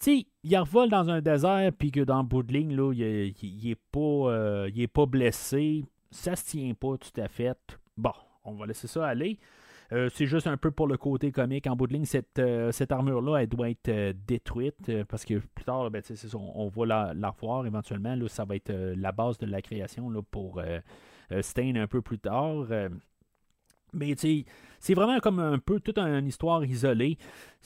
[0.00, 3.34] tu il revole dans un désert, puis que dans le bout de ligne, là, il,
[3.42, 5.84] il, est pas, euh, est pas blessé.
[6.10, 7.58] Ça se tient pas tout à fait.
[7.96, 8.12] Bon,
[8.44, 9.38] on va laisser ça aller.
[9.92, 11.66] Euh, c'est juste un peu pour le côté comique.
[11.66, 15.64] En bout de ligne, cette, euh, cette armure-là, elle doit être détruite parce que plus
[15.64, 16.02] tard, ben,
[16.34, 18.14] on, va la, revoir éventuellement.
[18.14, 20.60] Là, ça va être la base de la création là, pour
[21.40, 22.66] Stain un peu plus tard.
[23.96, 24.14] Mais
[24.78, 27.16] c'est vraiment comme un peu toute une histoire isolée.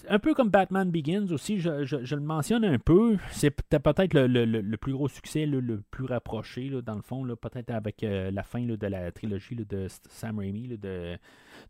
[0.08, 3.16] Un peu comme Batman Begins aussi, je, le mentionne un peu.
[3.32, 8.30] C'est peut-être le, plus gros succès, le plus rapproché, dans le fond, peut-être avec euh,
[8.30, 11.18] la fin de la trilogie de Sam Raimi, de,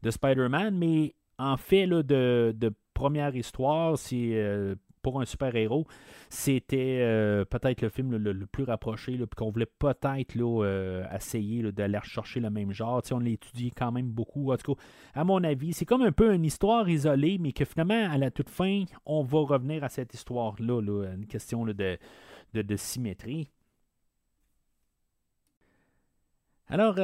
[0.02, 0.76] de Spider-Man.
[0.76, 5.86] Mais en fait, de, de, première histoire, euh, pour un super-héros,
[6.28, 11.98] c'était euh, peut-être le film le, plus rapproché, puis qu'on voulait peut-être euh, essayer d'aller
[12.02, 13.02] chercher le même genre.
[13.12, 14.52] on l'étudie quand même beaucoup.
[14.52, 14.82] En tout cas,
[15.14, 18.30] à mon avis, c'est comme un peu une histoire isolée, mais que finalement, à la
[18.30, 20.82] toute fin, on va revenir à cette histoire-là,
[21.14, 21.98] une question de,
[22.52, 23.50] de, symétrie.
[26.68, 26.96] Alors,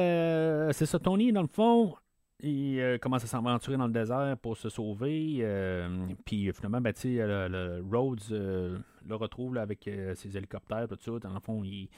[0.73, 1.95] c'est ça, Tony, dans le fond,
[2.41, 5.37] il euh, commence à s'aventurer dans le désert pour se sauver.
[5.41, 8.77] Euh, puis finalement, ben, le, Rhodes euh,
[9.07, 11.19] le retrouve avec ses hélicoptères, tout ça.
[11.19, 11.89] Dans le fond, il,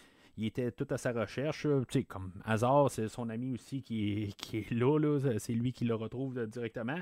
[0.41, 1.67] était tout à sa recherche.
[2.07, 5.19] comme hasard, c'est son ami aussi qui est, qui est là.
[5.39, 6.99] c'est lui qui le retrouve directement.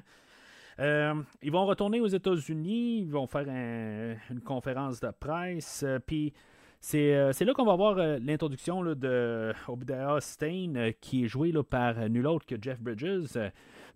[0.80, 3.02] ils vont retourner aux États-Unis.
[3.02, 3.48] Ils vont faire
[4.32, 5.86] une conférence de presse.
[6.08, 6.34] Puis
[6.93, 11.51] euh, c'est là qu'on va voir euh, l'introduction de Obadiah Stein, euh, qui est joué
[11.51, 13.38] là, par nul autre que Jeff Bridges.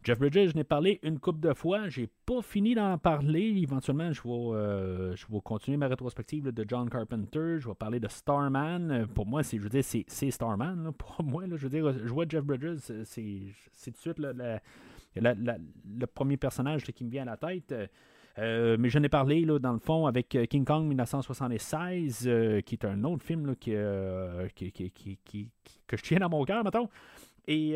[0.04, 1.88] Jeff Bridges, je n'ai parlé une coupe de fois.
[1.88, 3.54] J'ai pas fini d'en parler.
[3.62, 7.60] Éventuellement, je vais, je vais continuer ma rétrospective de John Carpenter.
[7.60, 9.06] Je vais parler de Starman.
[9.14, 10.92] Pour moi, c'est, je veux dire, c'est, Starman.
[10.98, 13.54] Pour moi, je veux dire, je vois Jeff Bridges, c'est,
[13.84, 17.72] tout de suite le premier personnage qui me vient à la tête.
[18.40, 22.62] Euh, mais j'en ai parlé, là, dans le fond, avec euh, King Kong 1976, euh,
[22.62, 24.48] qui est un autre film que
[25.92, 26.90] je tiens dans mon cœur, mettons.
[27.48, 27.72] Et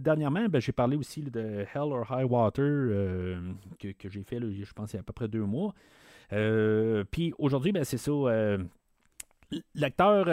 [0.00, 3.38] dernièrement, ben, j'ai parlé aussi de Hell or High Water
[3.78, 5.72] que, j'ai fait, je pense, il y a à peu près deux mois.
[7.10, 8.12] Puis aujourd'hui, ben, c'est ça.
[9.74, 10.28] L'acteur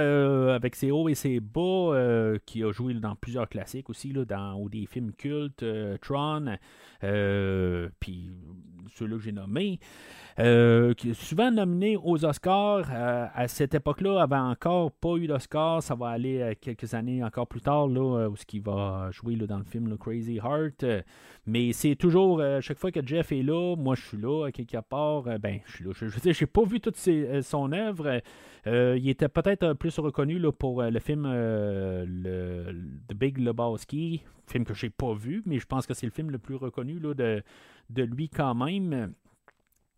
[0.53, 4.55] avec ses hauts et ses bas, qui a joué dans plusieurs classiques aussi, là, dans
[4.55, 5.63] ou des films cultes,
[6.01, 6.57] Tron,
[6.99, 8.31] puis
[8.93, 9.79] ceux-là que j'ai nommés,
[10.37, 12.89] euh, qui est souvent nominé aux Oscars.
[12.91, 15.81] Euh, à cette époque-là, avait encore pas eu d'Oscar.
[15.81, 19.35] Ça va aller euh, quelques années encore plus tard, là, où ce qui va jouer
[19.35, 20.85] là, dans le film Crazy Heart.
[21.45, 24.77] mais c'est toujours, chaque fois que Jeff est là, moi je suis là, à quelque
[24.81, 25.23] part.
[25.39, 25.91] ben, je suis là.
[25.95, 28.21] Je, je j'ai pas vu toute son œuvre.
[28.65, 32.75] il était peut-être plus reconnu là, pour le film le,
[33.07, 36.29] The Big Lebowski, film que j'ai pas vu, mais je pense que c'est le film
[36.29, 37.41] le plus reconnu là, de,
[37.89, 39.13] de lui quand même.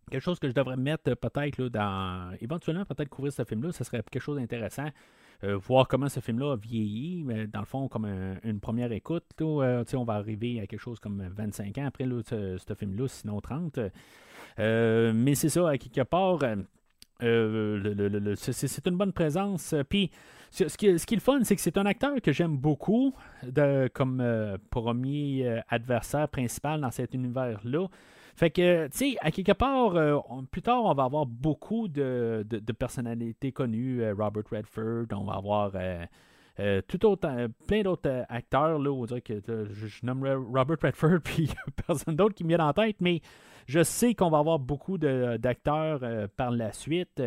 [0.10, 2.34] Quelque chose que je devrais mettre peut-être dans.
[2.40, 4.90] Éventuellement, peut-être couvrir ce film-là, ce serait quelque chose d'intéressant.
[5.44, 8.06] Euh, voir comment ce film-là a vieilli, mais dans le fond, comme
[8.44, 12.74] une première écoute, euh, on va arriver à quelque chose comme 25 ans après ce,
[12.76, 13.80] film-là, sinon 30.
[14.60, 16.40] Euh, mais c'est ça, quelque part,
[17.20, 19.76] c'est une bonne présence.
[19.90, 20.10] Puis,
[20.50, 23.14] ce qui, est le fun, c'est que c'est un acteur que j'aime beaucoup
[23.94, 27.88] comme premier adversaire principal dans cet univers-là.
[28.38, 30.20] Fait que, tu sais, à quelque part, euh,
[30.52, 32.46] plus tard, on va avoir beaucoup de,
[32.78, 34.10] personnalités connues.
[34.12, 35.72] Robert Redford, on va avoir
[36.88, 38.78] tout autre, plein d'autres acteurs.
[38.78, 41.50] Là, on dirait que je, nommerais Robert Redford, puis
[41.88, 43.22] personne d'autre qui me vient en tête, mais
[43.68, 47.22] Je sais qu'on va avoir beaucoup d'acteurs par la suite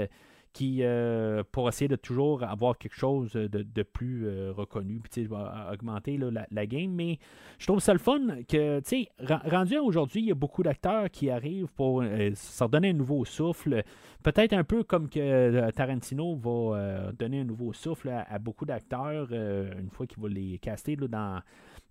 [0.53, 5.28] qui euh, pour essayer de toujours avoir quelque chose de, plus euh, reconnu, puis
[5.72, 6.18] augmenter
[6.51, 6.92] la, game.
[6.92, 7.18] Mais
[7.59, 9.09] je trouve ça le fun que, tu sais,
[9.48, 13.24] rendu aujourd'hui, il y a beaucoup d'acteurs qui arrivent pour euh, se redonner un nouveau
[13.24, 13.82] souffle.
[14.22, 19.90] Peut-être un peu comme que Tarantino va donner un nouveau souffle à, beaucoup d'acteurs une
[19.90, 21.40] fois qu'il va les caster dans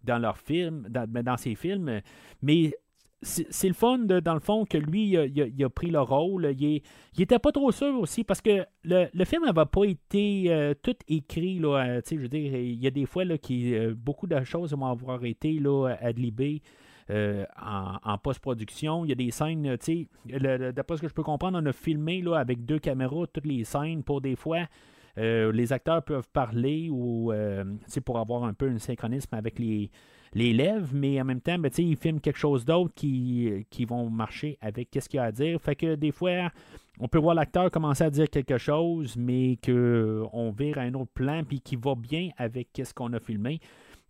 [0.03, 2.01] dans leurs films, dans, ben, dans ses films.
[2.41, 2.73] Mais
[3.21, 6.53] c'est le fun, dans le fond, que lui, il a, pris le rôle.
[6.57, 6.81] Il,
[7.17, 11.59] était pas trop sûr aussi, parce que le, film n'avait pas été euh, tout écrit.
[11.59, 14.41] Là, euh, je veux dire, il y a des fois là, qui, euh, beaucoup de
[14.43, 16.61] choses vont avoir été là, adlibées.
[17.09, 19.03] en, post-production.
[19.03, 22.37] Il y a des scènes, d'après ce que je peux comprendre, on a filmé là,
[22.37, 24.67] avec deux caméras toutes les scènes pour des fois.
[25.17, 27.33] les acteurs peuvent parler ou
[28.05, 29.89] pour avoir un peu un synchronisme avec les,
[30.33, 34.09] les lèvres, mais en même temps, ben, ils filment quelque chose d'autre qui, qui vont
[34.09, 35.59] marcher avec ce qu'il a à dire.
[35.61, 36.51] Fait que des fois,
[36.99, 41.11] on peut voir l'acteur commencer à dire quelque chose, mais qu'on vire à un autre
[41.13, 43.59] plan, puis qui va bien avec ce qu'on a filmé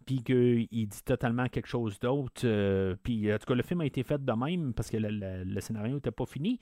[0.05, 2.41] puis qu'il dit totalement quelque chose d'autre.
[2.43, 5.59] Euh, puis en tout cas, le film a été fait de même parce que le
[5.61, 6.59] scénario n'était pas fini.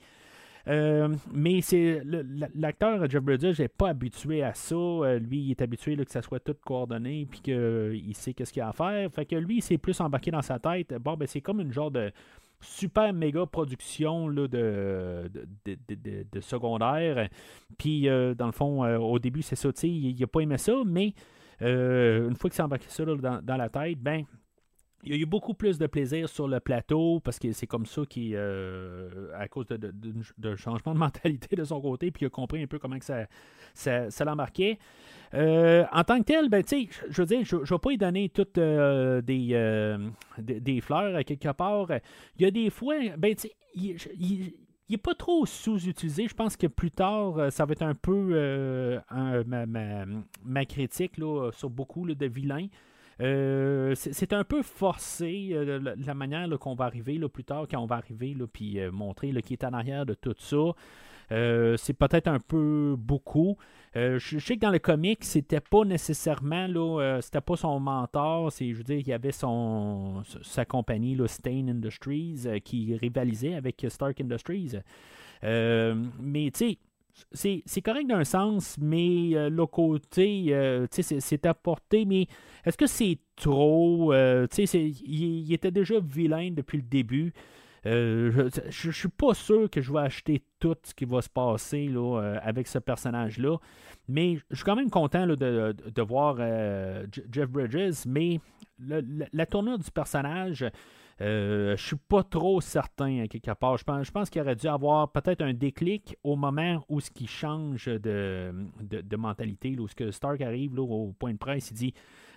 [0.66, 2.02] Euh, mais c'est
[2.54, 4.74] l'acteur Jeff Bridges n'est pas habitué à ça.
[4.74, 8.52] Euh, lui, il est habitué que ça soit tout coordonné puis qu'il euh, sait qu'est-ce
[8.52, 9.10] qu'il a à faire.
[9.12, 10.94] Fait que lui, il s'est plus embarqué dans sa tête.
[10.94, 12.12] Bon, ben c'est comme une genre de
[12.60, 15.30] super méga production là, de,
[15.64, 17.28] de, secondaire.
[17.78, 21.14] Puis, dans le fond, au début, c'est ça, il n'a pas aimé ça, mais
[21.60, 24.24] une fois qu'il s'est embarqué ça dans, dans, la tête, ben,
[25.04, 27.86] il y a eu beaucoup plus de plaisir sur le plateau parce que c'est comme
[27.86, 32.30] ça qui, euh, à cause de, changement de mentalité de son côté, puis il a
[32.30, 33.26] compris un peu comment que ça,
[33.74, 34.78] ça, l'embarquait.
[35.34, 38.28] Euh, en tant que tel, ben, je veux dire, je ne vais pas y donner
[38.28, 40.00] toutes euh, des,
[40.38, 41.88] des, fleurs quelque part.
[42.36, 43.34] Il y a des fois, ben,
[43.74, 44.52] il,
[44.90, 46.26] n'est pas trop sous-utilisé.
[46.26, 49.00] Je pense que plus tard, ça va être un peu
[49.46, 49.66] ma,
[50.44, 52.66] ma, critique là, sur beaucoup de vilains.
[53.20, 57.80] Euh, c'est un peu forcé euh, la, manière qu'on va arriver là, plus tard, quand
[57.80, 60.56] on va arriver, puis euh, montrer qui est en arrière de tout ça.
[61.76, 63.56] c'est peut-être un peu beaucoup.
[63.94, 68.52] je, sais que dans le comic, c'était pas nécessairement là, c'était pas son mentor.
[68.52, 73.54] C'est, je veux dire, il y avait son sa compagnie, là, Stain Industries, qui rivalisait
[73.54, 74.76] avec Stark Industries.
[75.42, 76.78] mais tu sais,
[77.32, 82.26] c'est correct d'un sens, mais euh, le côté, euh, c'est apporté, mais
[82.64, 84.12] est-ce que c'est trop?
[84.12, 87.32] Euh, il, était déjà vilain depuis le début.
[87.84, 91.86] je, ne suis pas sûr que je vais acheter tout ce qui va se passer
[91.88, 93.56] là, avec ce personnage-là.
[94.08, 96.36] Mais je suis quand même content de, de, voir
[97.30, 98.40] Jeff Bridges, mais
[98.78, 100.64] la tournure du personnage,
[101.20, 103.76] euh, je suis pas trop certain, à quelque part.
[103.76, 107.86] Je pense, qu'il aurait dû avoir peut-être un déclic au moment où ce qui change
[107.86, 108.52] de,
[108.82, 111.94] de, mentalité, où ce que Stark arrive au point de presse, il dit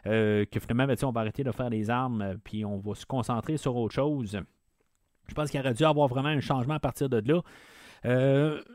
[0.07, 2.95] euh, que finalement, ben, on va arrêter de faire des armes, euh, puis on va
[2.95, 4.39] se concentrer sur autre chose.
[5.27, 7.41] Je pense qu'il aurait dû avoir vraiment un changement à partir de là.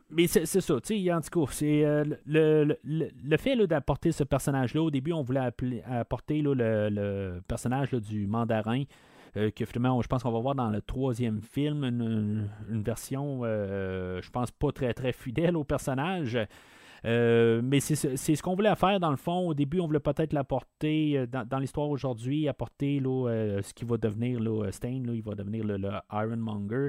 [0.08, 1.82] mais c'est ça, tu sais, en tout cas, c'est
[2.24, 4.82] le, le, fait d'apporter ce personnage-là.
[4.82, 5.50] Au début, on voulait
[5.84, 8.84] apporter le, personnage du mandarin.
[9.36, 12.48] Euh, que finalement, je pense qu'on va voir dans le troisième film une,
[12.82, 16.38] version, euh, je pense, pas très très fidèle au personnage.
[17.04, 19.48] Euh, mais c'est ce qu'on voulait faire dans le fond.
[19.48, 24.70] Au début, on voulait peut-être l'apporter dans, l'histoire aujourd'hui, apporter ce qui va devenir là,
[24.72, 26.88] Stain, il va devenir le Ironmonger.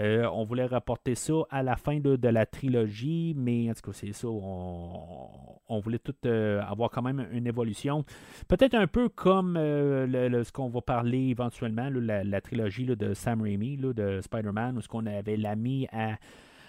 [0.00, 3.92] Euh, on voulait rapporter ça à la fin de, la trilogie, mais en tout cas,
[3.92, 4.28] c'est ça.
[4.28, 8.04] On, voulait tout euh, avoir quand même une évolution.
[8.48, 13.76] Peut-être un peu comme euh, ce qu'on va parler éventuellement, la, trilogie de Sam Raimi,
[13.76, 16.16] de Spider-Man, où ce qu'on avait l'ami à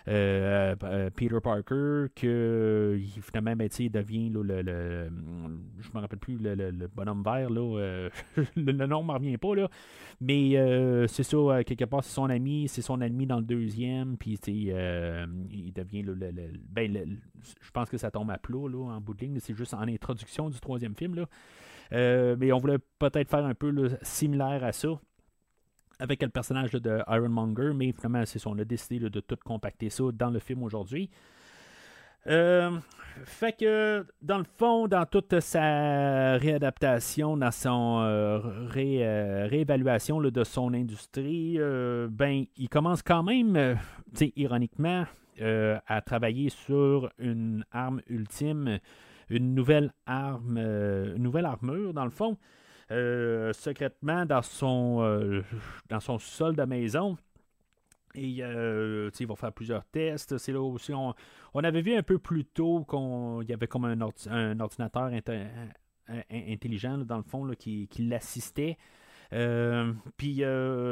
[0.05, 5.09] Peter Parker, que finalement, ben, il devient le, le,
[5.79, 8.09] Je me rappelle plus le, bonhomme vert, là, euh,
[8.55, 9.69] le, nom ne me revient pas, là,
[10.21, 14.37] mais c'est ça, quelque part, c'est son ami, c'est son ennemi dans le deuxième, puis
[14.45, 16.15] il devient le.
[16.69, 17.19] ben,
[17.61, 19.81] je pense que ça tombe à plat là, en bout de ligne, c'est juste en
[19.81, 21.15] introduction du troisième film.
[21.15, 22.35] Là.
[22.35, 24.99] mais on voulait peut-être faire un peu similaire à ça
[25.99, 29.89] avec le personnage de Ironmonger, mais finalement, c'est ça, on a décidé de tout compacter
[29.89, 31.09] ça dans le film aujourd'hui.
[32.27, 32.71] Euh,
[33.23, 38.39] fait que, dans le fond, dans toute sa réadaptation, dans son euh,
[38.75, 41.57] euh, réévaluation de son industrie,
[42.09, 43.77] ben, il commence quand même,
[44.35, 45.05] ironiquement,
[45.39, 48.79] à travailler sur une arme ultime,
[49.29, 52.37] une nouvelle arme, une nouvelle armure, dans le fond.
[52.91, 55.41] Euh, secrètement dans son, euh,
[55.89, 57.17] dans son sol de maison.
[58.13, 60.37] Et euh, il va faire plusieurs tests.
[60.37, 60.93] C'est là aussi.
[60.93, 61.13] On,
[61.55, 65.11] avait vu un peu plus tôt qu'il y avait comme un, ordinateur
[66.29, 68.77] intelligent, dans le fond, qui, l'assistait.
[69.33, 70.43] Euh, puis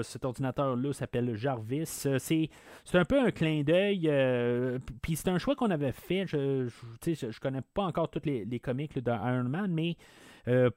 [0.01, 1.85] cet ordinateur-là s'appelle Jarvis.
[2.17, 2.49] C'est,
[2.93, 4.11] un peu un clin d'œil.
[5.01, 6.25] puis c'est un choix qu'on avait fait.
[6.25, 9.95] Je ne connais pas encore tous les comics de Iron Man, mais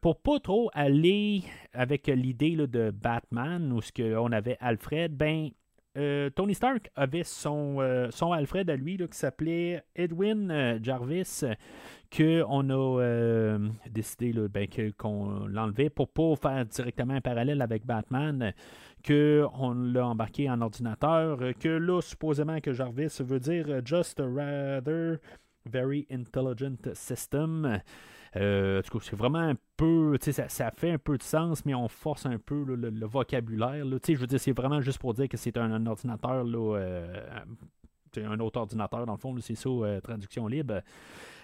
[0.01, 1.43] pour pas trop aller
[1.73, 5.51] avec l'idée de Batman, où ce on avait Alfred, ben
[5.97, 11.43] euh, Tony Stark avait son, euh, son Alfred à lui qui s'appelait Edwin euh, Jarvis,
[12.15, 13.59] qu'on a
[13.91, 18.53] décidé ben, qu'on l'enlevait pour pas faire directement un parallèle avec Batman,
[19.07, 25.19] qu'on l'a embarqué en ordinateur, que là, supposément que Jarvis veut dire Just a rather
[25.65, 27.81] very intelligent system.
[28.37, 32.27] Euh, c'est vraiment un peu, ça, ça fait un peu de sens, mais on force
[32.27, 33.85] un peu le, vocabulaire.
[33.85, 37.41] je veux dire, c'est vraiment juste pour dire que c'est un, ordinateur, là, euh,
[38.17, 40.81] un autre ordinateur, dans le fond, c'est ça, euh, traduction libre.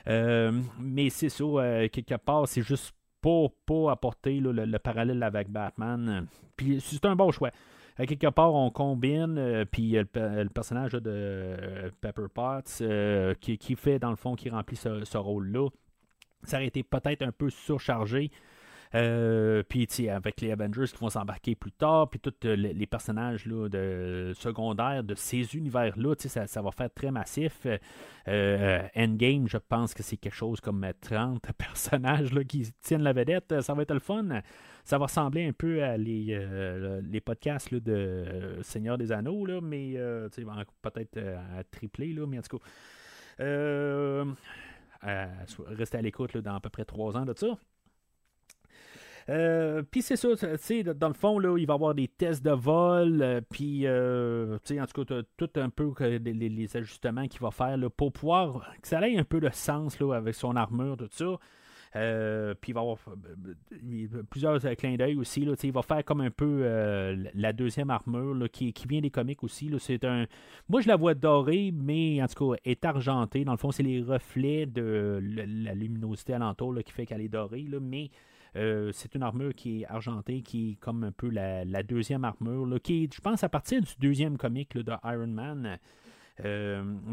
[0.06, 1.44] mais c'est ça,
[1.88, 6.26] quelque part, c'est juste pour pas apporter le, parallèle avec Batman.
[6.56, 7.50] Puis c'est un bon choix.
[7.96, 12.82] Quelque part, on combine, puis le, personnage de Pepper Potts,
[13.40, 15.68] qui, fait, dans le fond, qui remplit ce rôle-là
[16.44, 18.30] ça aurait été peut-être un peu surchargé.
[18.94, 23.46] Euh, puis avec les Avengers qui vont s'embarquer plus tard, puis tous euh, les, personnages
[23.46, 27.66] là, de, secondaires de ces univers-là, ça, ça va faire très massif.
[28.28, 33.14] Euh, Endgame, je pense que c'est quelque chose comme 30 personnages là, qui tiennent la
[33.14, 33.62] vedette.
[33.62, 34.28] Ça va être le fun.
[34.84, 36.38] Ça va ressembler un peu à les,
[37.08, 39.94] les podcasts de Seigneur des Anneaux, là, mais
[40.82, 42.64] peut-être à tripler, là, mais en tout cas
[45.66, 47.58] rester à l'écoute dans à peu près trois ans de ça.
[49.28, 50.28] Euh, puis c'est ça,
[50.94, 54.58] dans le fond, là, il va y avoir des tests de vol, euh, puis euh,
[54.70, 59.06] en tout cas, tout un peu les, ajustements qu'il va faire pour pouvoir que ça
[59.08, 61.38] ait un peu de sens là, avec son armure, tout ça.
[61.94, 65.44] Euh, puis il va avoir euh, plusieurs clins d'œil aussi.
[65.44, 69.42] Là, il va faire comme un peu euh, la deuxième armure qui, vient des comics
[69.44, 69.70] aussi.
[69.78, 70.26] C'est un.
[70.68, 73.44] Moi je la vois dorée, mais en tout cas est argentée.
[73.44, 77.66] Dans le fond, c'est les reflets de la, luminosité alentour qui fait qu'elle est dorée.
[77.80, 78.10] mais
[78.54, 83.04] c'est une armure qui est argentée, qui est comme un peu la, deuxième armure, qui
[83.04, 85.78] est, je pense, à partir du deuxième comic de Iron Man.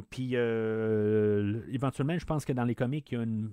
[0.10, 3.52] puis éventuellement, je pense que dans les comics, il y a une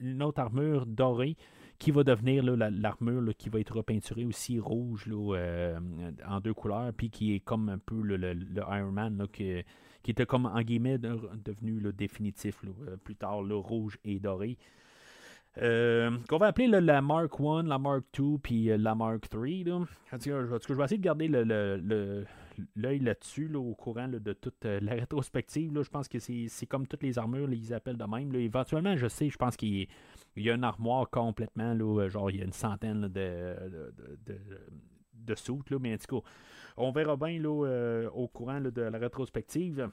[0.00, 1.36] une autre armure dorée
[1.78, 5.78] qui va devenir l'armure qui va être repeinturée aussi rouge euh,
[6.26, 9.62] en deux couleurs, puis qui est comme un peu le, Iron Man qui,
[10.06, 14.56] était comme en guillemets devenu définitif euh, plus tard, le rouge et doré.
[15.58, 19.64] Euh, qu'on va appeler la Mark I, la Mark II, puis la Mark III.
[20.12, 21.28] Je, vais essayer de garder
[22.74, 25.70] l'œil là-dessus, au courant de toute la rétrospective.
[25.82, 28.34] Je pense que c'est comme toutes les armures, ils appellent de même.
[28.34, 29.88] Éventuellement, je sais, je pense qu'il
[30.36, 31.76] y, a une armoire complètement,
[32.08, 33.94] genre il y a une centaine de, de,
[34.26, 34.38] de,
[35.14, 36.28] de mais en tout cas,
[36.76, 39.90] on verra bien au courant de la rétrospective.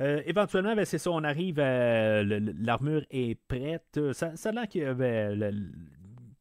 [0.00, 2.22] Euh, éventuellement, ben, c'est ça, on arrive à.
[2.22, 3.98] L'armure est prête.
[4.12, 5.52] Ça, ça a l'air qu'il y avait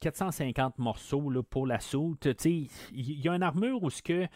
[0.02, 2.28] 450 morceaux là, pour la soute.
[2.44, 4.28] Il y a une armure où ce que.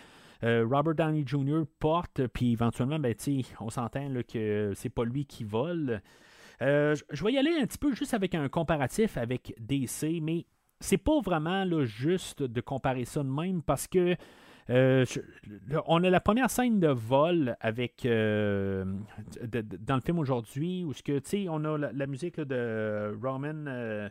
[0.44, 1.64] Euh, Robert Downey Jr.
[1.80, 3.14] porte, puis éventuellement, ben,
[3.60, 6.02] on s'entend que c'est pas lui qui vole.
[6.62, 10.46] Euh, je vais y aller un petit peu juste avec un comparatif avec DC, mais
[10.80, 14.16] c'est pas vraiment là, juste de comparer ça de même parce que
[14.70, 15.04] euh,
[15.88, 21.50] on a la première scène de vol avec dans le film aujourd'hui où ce que
[21.50, 24.10] on a la, musique de Roman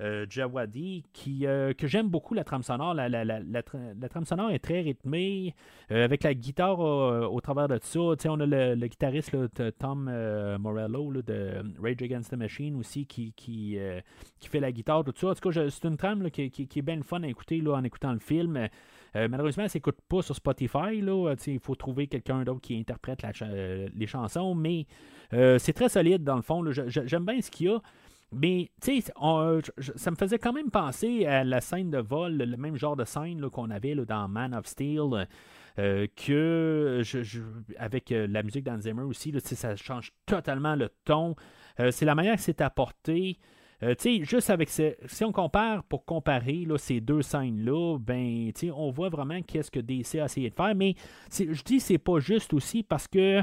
[0.00, 5.54] Jawadi qui que j'aime beaucoup la trame sonore la, la, trame sonore est très rythmée
[5.88, 9.36] avec la guitare au, travers de ça on a le, guitariste
[9.78, 10.04] Tom
[10.58, 13.78] Morello de Rage Against the Machine aussi qui, qui,
[14.40, 16.82] qui fait la guitare tout ça en tout cas c'est une trame qui, qui, est
[16.82, 18.68] bien fun à écouter là, en écoutant le film
[19.16, 21.00] euh, malheureusement, ça s'écoute pas sur Spotify.
[21.46, 24.86] Il faut trouver quelqu'un d'autre qui interprète euh, les chansons, mais
[25.32, 26.64] euh, c'est très solide dans le fond.
[26.70, 27.80] J'aime bien ce qu'il y a.
[28.34, 29.12] Mais, tu sais,
[29.96, 33.04] ça me faisait quand même penser à la scène de vol, le même genre de
[33.04, 35.26] scène qu'on avait dans Man of Steel.
[35.76, 37.02] que
[37.78, 41.34] avec la musique d'Anzimmer aussi, ça change totalement le ton.
[41.90, 43.38] c'est la manière que c'est apporté.
[43.82, 49.42] Euh, juste avec si on compare pour comparer ces deux scènes-là, ben, on voit vraiment
[49.42, 50.74] qu'est-ce que DC a essayé de faire.
[50.74, 50.94] Mais
[51.30, 53.42] je dis c'est pas juste aussi parce que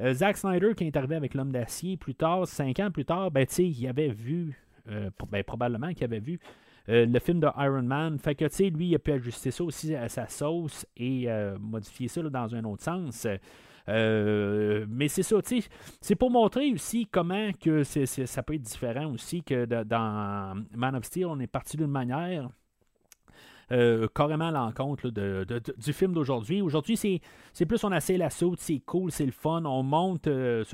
[0.00, 3.30] euh, Zack Snyder, qui est arrivé avec l'homme d'acier plus tard, cinq ans plus tard,
[3.30, 6.40] ben, il avait vu, euh, ben, probablement qu'il avait vu
[6.88, 8.18] le film de Iron Man.
[8.18, 11.28] Fait que, lui, il a pu ajuster ça aussi à sa sauce et
[11.60, 13.28] modifier ça dans un autre sens.
[13.86, 15.68] mais c'est ça, tu sais,
[16.00, 21.04] c'est pour montrer aussi comment que ça peut être différent aussi que dans Man of
[21.04, 22.50] Steel, on est parti d'une manière.
[24.14, 26.60] Carrément à l'encontre du film d'aujourd'hui.
[26.62, 30.28] Aujourd'hui, c'est plus on essaie la saute, c'est cool, c'est le fun, on monte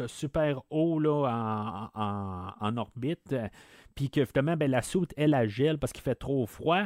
[0.07, 3.35] super haut là, en, en orbite
[3.97, 6.85] puis que finalement, ben, la soute, elle, la gèle parce qu'il fait trop froid.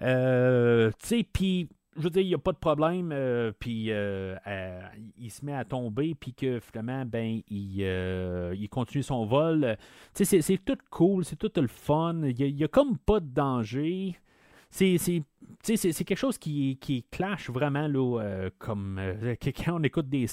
[0.00, 3.86] Euh, tu sais, puis je veux dire, il n'y a pas de problème, euh, puis
[3.90, 4.36] euh,
[5.18, 9.76] il se met à tomber, puis que finalement, ben, il, il continue son vol.
[10.14, 12.22] Tu sais, c'est tout cool, c'est tout le fun.
[12.22, 14.16] Il n'y a, comme pas de danger.
[14.70, 14.98] C'est
[15.62, 19.00] quelque chose qui, clash vraiment, là, comme
[19.64, 20.26] quand on écoute des.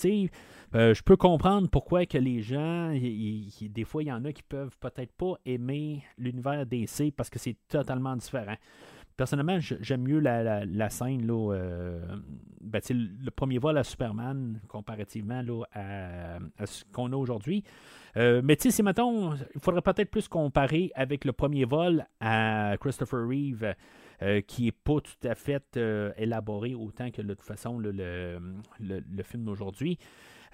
[0.76, 4.42] Euh, je peux comprendre pourquoi que les gens, des fois, il y en a qui
[4.42, 8.56] peuvent peut-être pas aimer l'univers DC parce que c'est totalement différent.
[9.16, 12.02] Personnellement, j'aime mieux la, scène, euh,
[12.60, 17.64] ben, le premier vol à Superman comparativement à, ce qu'on a aujourd'hui.
[18.18, 23.76] Euh, mais il faudrait peut-être plus comparer avec le premier vol à Christopher Reeve.
[24.48, 25.78] Qui n'est pas tout à fait
[26.18, 27.92] élaboré autant que de toute façon le,
[28.80, 29.98] le film d'aujourd'hui.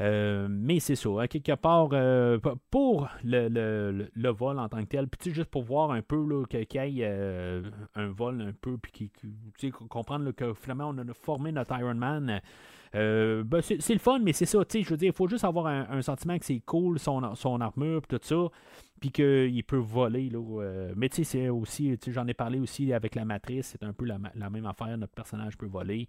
[0.01, 2.39] Euh, mais c'est ça, quelque part, euh,
[2.71, 7.01] pour le, vol en tant que tel, puis juste pour voir un peu qu'il y
[7.01, 7.63] ait euh,
[7.95, 9.11] un vol un peu, puis
[9.89, 12.39] comprendre que finalement on a formé notre Iron Man.
[12.93, 16.01] Ben, c'est le fun, mais c'est ça, je veux dire, il faut juste avoir un,
[16.01, 18.47] sentiment que c'est cool, son, son armure, puis tout ça,
[19.01, 20.29] puis qu'il peut voler.
[20.29, 23.91] Là, mais tu sais, c'est aussi, j'en ai parlé aussi avec la matrice, c'est un
[23.91, 26.07] peu la, même affaire, notre personnage peut voler.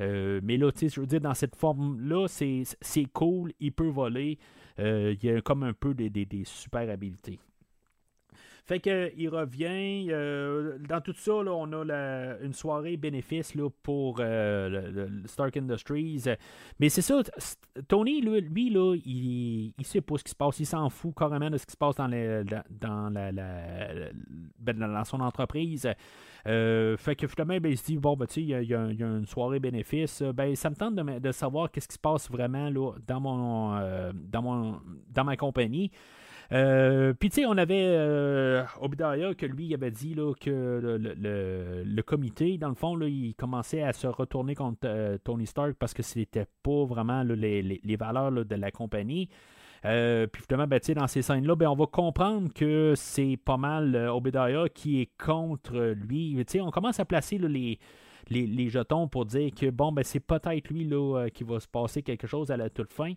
[0.00, 3.88] Euh, mais là, tu sais, je veux dire, dans cette forme-là, c'est cool, il peut
[3.88, 4.38] voler.
[4.78, 7.38] Euh, il y a comme un peu des, des, super habiletés.
[8.68, 10.08] Fait qu'il revient.
[10.10, 16.24] Euh, dans tout ça, là, on a une soirée bénéfice là, pour le, Stark Industries.
[16.78, 17.22] Mais c'est ça,
[17.88, 20.60] Tony, lui, là, il, il sait pas ce qui se passe.
[20.60, 23.32] Il s'en fout carrément de ce qui se passe dans, dans, la,
[24.58, 25.88] ben, dans son entreprise.
[26.46, 28.80] Euh, fait que finalement, ben, il se dit bon, ben, tu sais, il y, a
[28.80, 30.22] une soirée bénéfice.
[30.22, 34.12] Ben, ça me tente de, savoir qu'est-ce qui se passe vraiment là, dans, mon, euh,
[34.14, 35.90] dans, mon, dans ma compagnie.
[36.52, 38.64] Euh, puis, tu sais, on avait euh,
[39.34, 40.80] que lui, il avait dit que
[41.84, 46.02] le, comité, dans le fond, il commençait à se retourner contre Tony Stark parce que
[46.02, 49.28] c'était pas vraiment les, les, valeurs de la compagnie.
[49.84, 53.94] Euh, puis finalement, ben, dans ces scènes-là, ben, on va comprendre que c'est pas mal
[53.94, 56.44] euh, qui est contre lui.
[56.60, 57.78] on commence à placer les,
[58.28, 62.02] les, jetons pour dire que bon, ben, c'est peut-être lui euh, qui va se passer
[62.02, 63.12] quelque chose à la toute fin.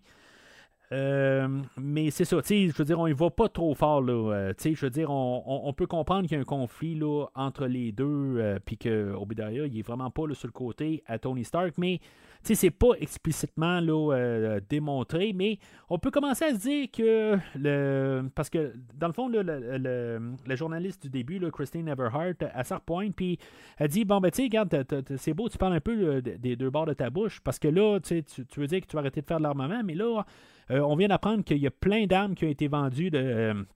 [1.78, 4.02] Mais c'est ça, je veux dire, on y va pas trop fort.
[4.02, 7.92] Là, je veux dire, on, peut comprendre qu'il y a un conflit là, entre les
[7.92, 12.00] deux, puis que Obadiah, il est vraiment pas sur le côté à Tony Stark, mais
[12.48, 17.38] sais, c'est pas explicitement là, euh, démontré, mais on peut commencer à se dire que
[17.54, 18.28] le.
[18.34, 22.80] Parce que, dans le fond, le, le, journaliste du début, là, Christine Everhart, à sa
[22.80, 23.38] pointe, puis
[23.78, 24.86] elle dit Bon, ben, tu sais, regarde,
[25.16, 27.68] c'est beau, tu parles un peu euh, des deux bords de ta bouche, parce que
[27.68, 30.24] là, tu, tu veux dire que tu vas arrêter de faire de l'armement, mais là,
[30.70, 33.66] euh, on vient d'apprendre qu'il y a plein d'armes qui ont été vendues de.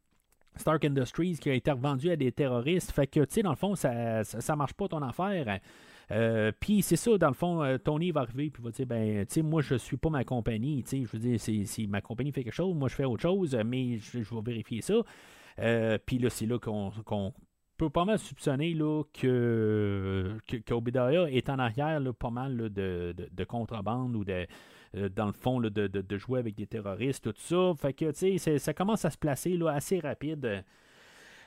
[0.58, 2.90] Stark Industries qui a été revendues à des terroristes.
[2.90, 5.60] Fait que, tu sais, dans le fond, ça, ça, ça marche pas ton affaire.
[6.12, 9.26] Euh, puis c'est ça, dans le fond, euh, Tony va arriver et va dire ben,
[9.26, 12.30] tu sais, moi je suis pas ma compagnie, tu je veux dire, si ma compagnie
[12.30, 14.94] fait quelque chose, moi je fais autre chose, mais je, vais vérifier ça.
[15.58, 17.32] Euh, puis là, c'est là qu'on
[17.76, 23.44] peut pas mal soupçonner là, que, que est en arrière là, pas mal de, de,
[23.44, 24.46] contrebande ou de
[25.14, 27.72] dans le fond de, de, jouer avec des terroristes, tout ça.
[27.76, 30.64] Fait que tu sais, ça commence à se placer là, assez rapide.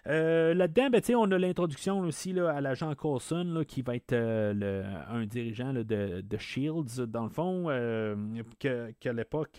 [0.07, 4.83] Euh, là-dedans, ben, on a l'introduction aussi là, à l'agent Coulson, qui va être euh,
[5.09, 8.15] un dirigeant de, de, Shields, dans le fond, euh,
[8.59, 9.49] qu'à l'époque,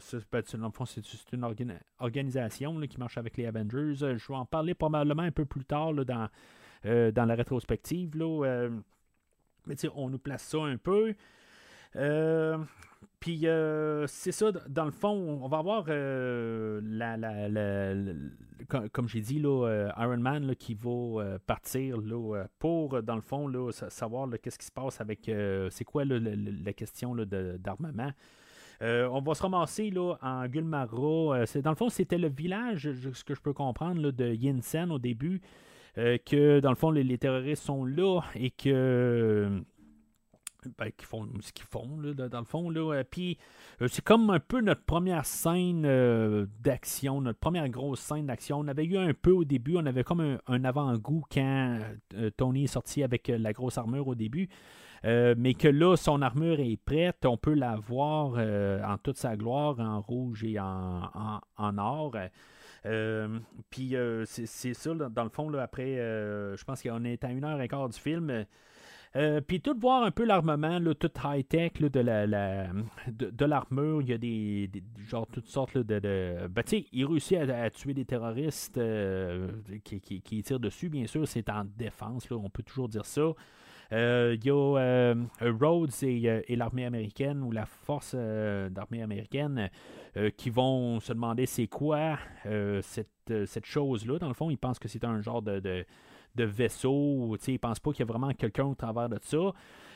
[0.00, 0.56] c'est, ben, c'est
[1.32, 3.94] une organisation qui marche avec les Avengers.
[3.94, 6.28] Je vais en parler probablement un peu plus tard dans,
[6.84, 8.16] dans la rétrospective.
[8.16, 8.68] Là,
[9.66, 11.14] mais on nous place ça un peu.
[13.20, 17.18] Puis euh, c'est ça, dans le fond, on va avoir euh, la,
[18.92, 23.46] comme, j'ai dit, là, euh, Iron Man qui va partir là, pour, dans le fond,
[23.46, 25.30] là, savoir qu'est-ce qui se passe avec
[25.70, 28.10] c'est quoi la question d'armement.
[28.80, 31.44] on va se ramasser là, en Gulmara.
[31.62, 35.42] dans le fond, c'était le village, ce que je peux comprendre, de Yinsen au début.
[35.94, 39.62] que dans le fond, les, terroristes sont là et que
[40.78, 42.70] ben, font ce qu'ils font, dans le fond.
[42.70, 43.02] Là.
[43.04, 43.38] Puis
[43.86, 45.82] c'est comme un peu notre première scène
[46.60, 48.58] d'action, notre première grosse scène d'action.
[48.60, 51.78] On avait eu un peu au début, on avait comme un, avant-goût quand
[52.36, 54.48] Tony est sorti avec la grosse armure au début.
[55.04, 59.80] mais que là, son armure est prête, on peut la voir en toute sa gloire,
[59.80, 62.16] en rouge et en, en or.
[63.70, 63.94] Puis
[64.26, 67.88] c'est ça, dans le fond, après, je pense qu'on est à une heure et quart
[67.88, 68.44] du film.
[69.16, 72.26] Euh, puis tout voir un peu l'armement, tout high-tech de, la,
[73.08, 74.70] de, l'armure, il y a des,
[75.08, 75.98] genre toutes sortes de...
[75.98, 76.62] de ben,
[76.92, 79.48] il réussit à, tuer des terroristes euh,
[79.82, 83.32] qui, tirent dessus, bien sûr, c'est en défense, là, on peut toujours dire ça.
[83.92, 89.70] Euh, il y a Rhodes et, l'armée américaine ou la force d'armée américaine
[90.36, 92.16] qui vont se demander c'est quoi
[92.82, 94.20] cette, cette chose-là.
[94.20, 95.84] Dans le fond, ils pensent que c'est un genre de de
[96.38, 97.36] vaisseau.
[97.46, 99.52] Ils ne pensent pas qu'il y a vraiment quelqu'un au travers de ça.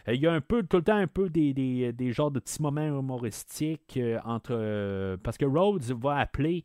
[0.08, 1.52] Euh, il y a un peu, tout le temps un peu des,
[1.92, 4.52] des, genres de petits moments humoristiques euh, entre.
[4.52, 6.64] Euh, parce que Rhodes va appeler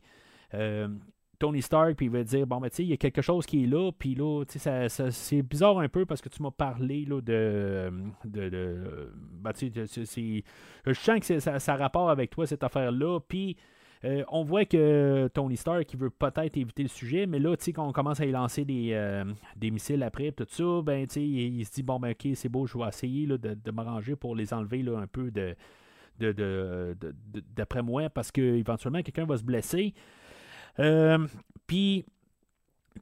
[1.38, 3.46] Tony Stark, puis il va dire Bon, ben, tu sais, il y a quelque chose
[3.46, 6.42] qui est là, puis là, tu sais, ça, c'est bizarre un peu parce que tu
[6.42, 7.92] m'as parlé là, de.
[8.24, 10.44] de, ben, tu sais,
[10.86, 13.56] je sens que ça, ça a rapport avec toi, cette affaire-là, puis.
[14.04, 17.92] Euh, on voit que Tony Stark veut peut-être éviter le sujet, mais là, quand on
[17.92, 19.24] commence à y lancer des, euh,
[19.60, 21.22] missiles après, tout ça, ben, il,
[21.58, 24.34] il, se dit bon, ben, ok, c'est beau, je vais essayer de, de m'arranger pour
[24.34, 25.30] les enlever là, un peu
[27.54, 29.94] d'après moi, parce qu'éventuellement, quelqu'un va se blesser.
[30.78, 31.26] Euh,
[31.66, 32.06] puis,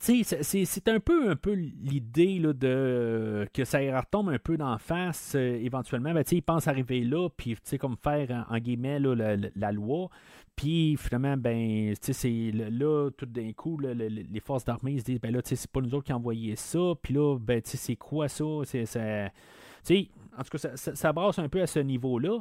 [0.01, 6.13] c'est un peu, un peu l'idée de que ça retombe un peu d'en face éventuellement.
[6.13, 10.09] Ben, il pense arriver là, puis comme faire en, guillemets la, loi.
[10.57, 15.41] Puis finalement, ben, c'est là, tout d'un coup, les forces d'armée se disent, ben là,
[15.45, 16.95] c'est pas nous autres qui envoyé ça.
[17.01, 18.45] Puis là, ben, c'est quoi ça?
[18.45, 22.41] En tout cas, ça, brasse un peu à ce niveau-là.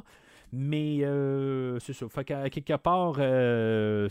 [0.52, 2.08] Mais euh, c'est ça.
[2.08, 4.08] Fait qu'à quelque part, euh,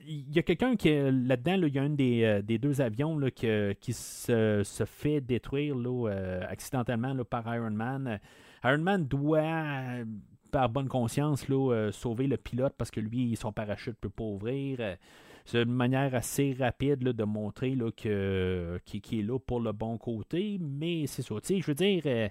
[0.00, 3.18] il y a quelqu'un qui est là-dedans, il y a un des, euh, deux avions
[3.18, 8.20] là, qui se, fait détruire là, accidentellement par Iron Man.
[8.64, 10.04] Iron Man doit
[10.52, 14.24] par bonne conscience là, sauver le pilote parce que lui, son parachute ne peut pas
[14.24, 14.96] ouvrir.
[15.44, 20.58] C'est une manière assez rapide de montrer là, qui, est là pour le bon côté,
[20.60, 21.34] mais c'est ça.
[21.42, 22.30] Je veux dire,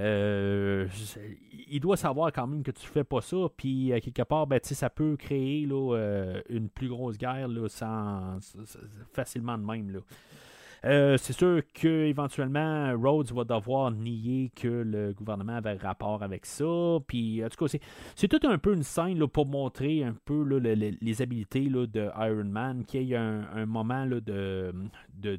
[0.00, 0.88] euh,
[1.68, 4.90] il doit savoir quand même que tu fais pas ça, puis quelque part, ben, ça
[4.90, 8.38] peut créer là, une plus grosse guerre là, sans,
[9.12, 9.90] facilement de même.
[9.90, 10.00] Là.
[10.84, 16.98] Euh, c'est sûr qu'éventuellement, Rhodes va devoir nier que le gouvernement avait rapport avec ça.
[17.06, 17.78] Puis, en tout cas,
[18.14, 22.44] c'est tout un peu une scène là, pour montrer un peu les habiletés de Iron
[22.44, 24.72] Man, qu'il y ait un, moment là, de,
[25.18, 25.36] de,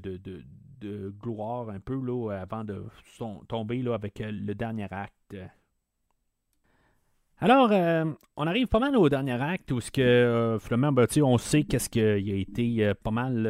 [0.81, 2.83] de, gloire un peu là, avant de
[3.47, 5.35] tomber là, avec euh, le dernier acte.
[7.39, 8.05] Alors, euh,
[8.37, 11.89] on arrive pas mal au dernier acte où ce que, finalement, ben, on sait qu'est-ce
[11.89, 13.47] qui a été pas mal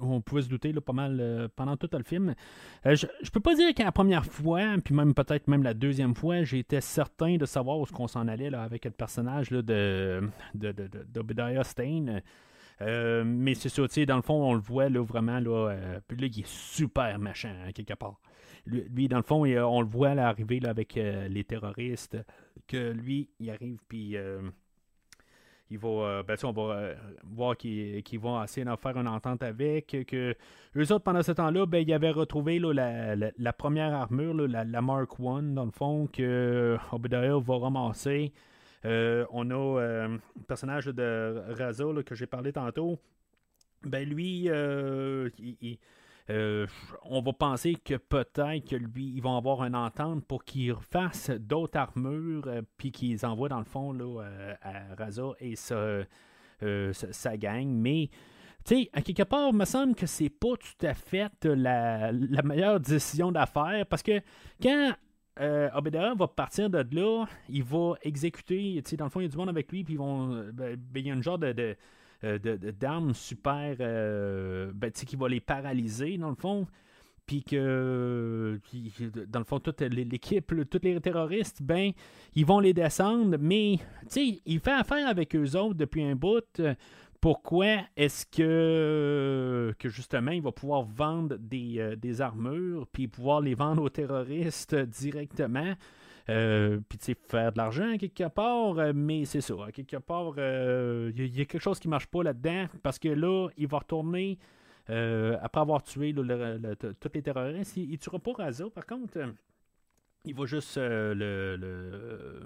[0.00, 2.34] on pouvait se douter là, pas mal euh, pendant tout le film.
[2.86, 5.74] Euh, je, ne peux pas dire qu'à la première fois, puis même peut-être même la
[5.74, 9.62] deuxième fois, j'étais certain de savoir où qu'on s'en allait là, avec le personnage là,
[9.62, 12.20] de, de, Stein.
[12.80, 16.26] Euh, mais c'est ça, dans le fond, on le voit là, vraiment, là, puis là,
[16.26, 18.20] il est super machin, hein, quelque part.
[18.66, 22.16] Lui, dans le fond, on le voit arriver là, avec les terroristes,
[22.66, 24.16] que lui, il arrive, puis
[25.70, 26.94] il va, euh, ben, on va euh,
[27.24, 29.86] voir qu'ils vont essayer d'en faire une entente avec.
[30.06, 30.36] Que
[30.76, 35.54] eux autres, pendant ce temps-là, ben, ils avaient retrouvé la, première armure, la, Mark I,
[35.54, 38.32] dans le fond, que Obadiah va ramasser.
[38.84, 42.98] Euh, on a le personnage de Raza que j'ai parlé tantôt.
[43.82, 44.48] Ben lui,
[46.30, 46.66] euh,
[47.02, 51.30] on va penser que peut-être que lui, ils vont avoir une entente pour qu'ils fassent
[51.30, 57.66] d'autres armures, euh, puis qu'ils envoient dans le fond euh, à Raza et sa, gang.
[57.66, 58.08] Mais
[58.64, 62.10] tu sais, à quelque part, il me semble que c'est pas tout à fait la,
[62.42, 64.22] meilleure décision d'affaire parce que
[64.62, 64.94] quand
[65.40, 65.68] euh,
[66.16, 69.48] va partir de là, il va exécuter, dans le fond, il y a du monde
[69.48, 70.28] avec lui, puis ils vont.
[70.52, 71.76] Ben, ben, il y a une genre de
[72.24, 72.38] euh,
[72.78, 73.76] d'armes super.
[73.80, 76.66] Euh, ben, qui va les paralyser, dans le fond.
[77.26, 78.60] Puis que,
[79.28, 81.92] dans le fond, toute l'équipe, tous les terroristes, ben,
[82.34, 86.16] ils vont les descendre, mais, tu sais, il fait affaire avec eux autres depuis un
[86.16, 86.60] bout.
[87.24, 93.40] Pourquoi est-ce que, que justement il va pouvoir vendre des, euh, des armures puis pouvoir
[93.40, 95.72] les vendre aux terroristes directement?
[96.28, 99.54] Euh, puis, tu sais, faire de l'argent quelque part, euh, mais c'est ça.
[99.72, 103.48] quelque part, il euh, y, a quelque chose qui marche pas là-dedans parce que là,
[103.56, 104.38] il va retourner
[104.86, 107.78] après avoir tué tous les terroristes.
[107.78, 109.18] Il, ne tuera pas Raza, par contre.
[110.24, 111.14] Il va juste le.
[111.56, 112.40] le...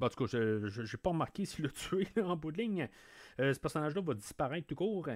[0.00, 2.88] en tout cas, je n'ai pas remarqué s'il l'a tué en bout de ligne.
[3.38, 5.08] ce personnage-là va disparaître tout court.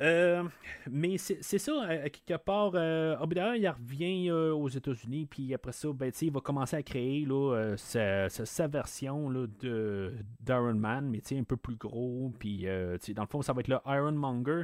[0.00, 0.44] Euh,
[0.88, 3.16] mais c'est ça, à quelque part, euh,
[3.56, 7.74] il revient euh, aux États-Unis, puis après ça, ben, il va commencer à créer là,
[7.76, 12.66] sa, version là, de d'Iron Man, mais un peu plus gros, puis
[13.14, 14.62] dans le fond, ça va être le Iron Monger.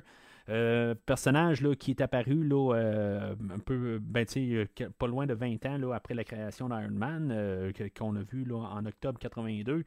[1.06, 4.24] Personnage là, qui est apparu là, un peu ben,
[4.98, 8.56] pas loin de 20 ans là, après la création d'Iron Man, qu'on a vu là,
[8.56, 9.84] en octobre 82.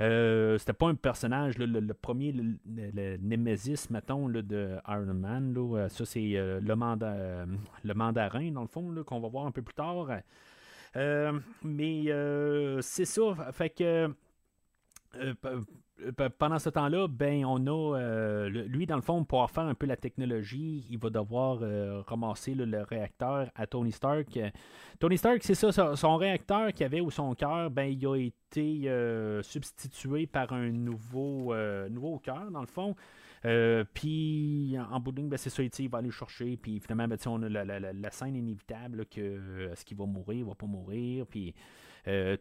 [0.00, 5.54] Euh, c'était pas un personnage, le, premier, le, Nemesis, mettons, de Iron Man.
[5.56, 6.74] Euh, ça, c'est euh, le,
[7.84, 10.08] le mandarin, dans le fond, qu'on va voir un peu plus tard.
[11.64, 12.04] mais
[12.80, 13.34] c'est ça.
[13.52, 14.14] Fait que
[16.38, 19.96] pendant ce temps-là, ben, on a lui, dans le fond, pour faire un peu la
[19.96, 21.60] technologie, il va devoir
[22.06, 24.38] ramasser le réacteur à Tony Stark.
[24.98, 28.88] Tony Stark, c'est ça, son, réacteur qu'il avait ou son cœur, ben, il a été
[28.88, 32.96] euh, substitué par un nouveau, euh, nouveau cœur, dans le fond.
[33.44, 36.56] Euh, puis en bout de ligne, ben, c'est ça, il va aller chercher.
[36.56, 40.54] Puis finalement, ben, on a la, scène inévitable que est-ce qu'il va mourir, il va
[40.54, 41.54] pas mourir, puis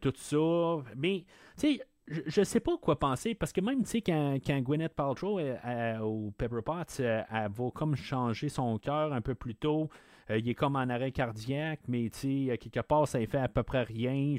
[0.02, 0.84] tout ça.
[0.96, 1.26] Mais
[1.60, 4.60] tu sais, je, ne sais pas quoi penser parce que même tu sais quand, quand
[4.62, 5.40] Gwyneth Paltrow
[6.02, 9.90] au Pepper Potts, elle va comme changer son cœur un peu plus tôt.
[10.30, 13.84] Euh, il est comme en arrêt cardiaque, mais quelque part, ça fait à peu près
[13.84, 14.36] rien.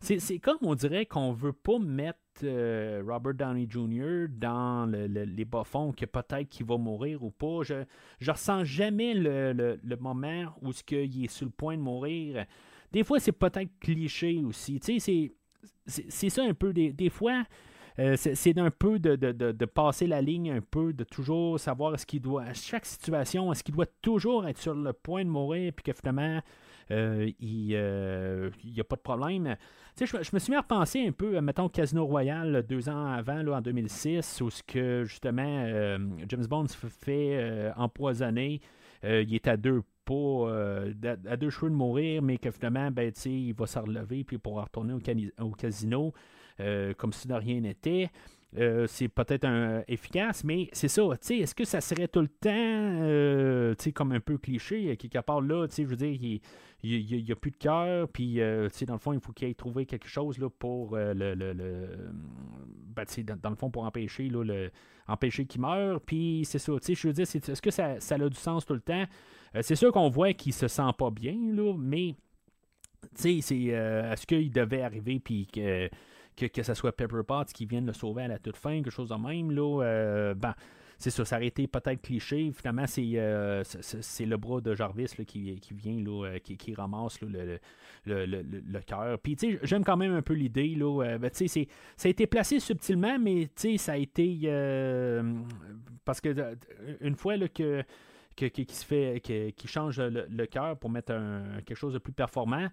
[0.00, 4.26] C'est comme on dirait qu'on veut pas mettre euh, Robert Downey Jr.
[4.28, 7.62] dans les bas-fonds, que peut-être qu'il va mourir ou pas.
[7.62, 7.84] Je,
[8.18, 12.44] je ressens jamais le, moment où ce il est sur le point de mourir.
[12.92, 14.80] Des fois, c'est peut-être cliché aussi.
[14.82, 15.32] C'est
[15.86, 16.72] ça un peu.
[16.72, 17.44] des fois,
[18.00, 22.20] euh, c'est un peu de, passer la ligne, un peu de toujours savoir est-ce qu'il
[22.20, 25.84] doit, à chaque situation, est-ce qu'il doit toujours être sur le point de mourir, puis
[25.84, 26.40] que finalement,
[26.90, 29.56] euh, il n'y euh, a pas de problème.
[29.98, 33.42] Je, je, me suis mis à repenser un peu, mettons, Casino Royale deux ans avant,
[33.42, 35.64] là, en 2006, où ce que justement
[36.28, 38.60] James Bond se fait empoisonner.
[39.04, 40.50] il est à deux pas
[41.26, 44.40] à deux cheveux de mourir, mais que finalement, ben, il va se relever puis il
[44.40, 44.94] pourra retourner
[45.38, 46.12] au casino.
[46.60, 48.10] Euh, comme si de rien n'était.
[48.56, 51.02] Euh, c'est peut-être un, efficace, mais c'est ça.
[51.30, 55.66] Est-ce que ça serait tout le temps euh, comme un peu cliché, quelque part là,
[55.76, 56.40] je veux dire, il
[56.82, 60.08] n'y a, plus de cœur, puis dans le fond, il faut qu'il ait trouvé quelque
[60.08, 62.12] chose là, pour le, le,
[62.94, 63.04] ben,
[63.42, 64.70] dans, le fond, pour empêcher le,
[65.08, 66.00] empêcher qu'il meure.
[66.00, 68.80] Puis c'est ça, je veux dire, est-ce que ça, ça, a du sens tout le
[68.80, 69.04] temps?
[69.60, 72.16] c'est sûr qu'on voit qu'il se sent pas bien, là, mais
[73.24, 75.88] est-ce qu'il devait arriver puis que
[76.36, 78.90] que, que ce soit Pepper Potts qui vienne le sauver à la toute fin, quelque
[78.90, 80.54] chose de même, là, euh, ben,
[80.98, 82.52] c'est ça, ça aurait été peut-être cliché.
[82.52, 86.72] Finalement, c'est, euh, c'est, le bras de Jarvis qui, qui, vient, là, euh, qui, qui,
[86.74, 87.58] ramasse le,
[88.06, 89.18] le, le, le, cœur.
[89.18, 90.74] Puis, tu sais, j'aime quand même un peu l'idée.
[90.76, 94.38] Là, ben, tu sais, ça a été placé subtilement, mais tu sais, ça a été.
[96.04, 96.56] parce que
[97.00, 97.82] une fois là, que.
[98.36, 101.12] qui, se fait, qui, change le, cœur pour mettre
[101.64, 102.68] quelque chose de plus performant,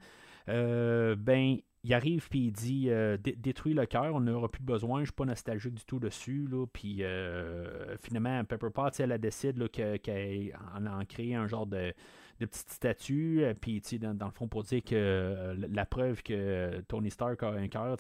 [0.47, 5.05] ben il arrive puis il dit euh, détruis le cœur, on n'aura plus besoin, je
[5.05, 6.47] suis pas nostalgique du tout dessus.
[6.49, 11.65] Là, puis euh, finalement, Pepper Potts, elle, elle décide qu'elle en a créé un genre
[11.65, 11.93] de,
[12.41, 16.81] de petite statue, euh, puis dans, dans le fond pour dire que la preuve que
[16.87, 17.95] Tony Stark a un cœur.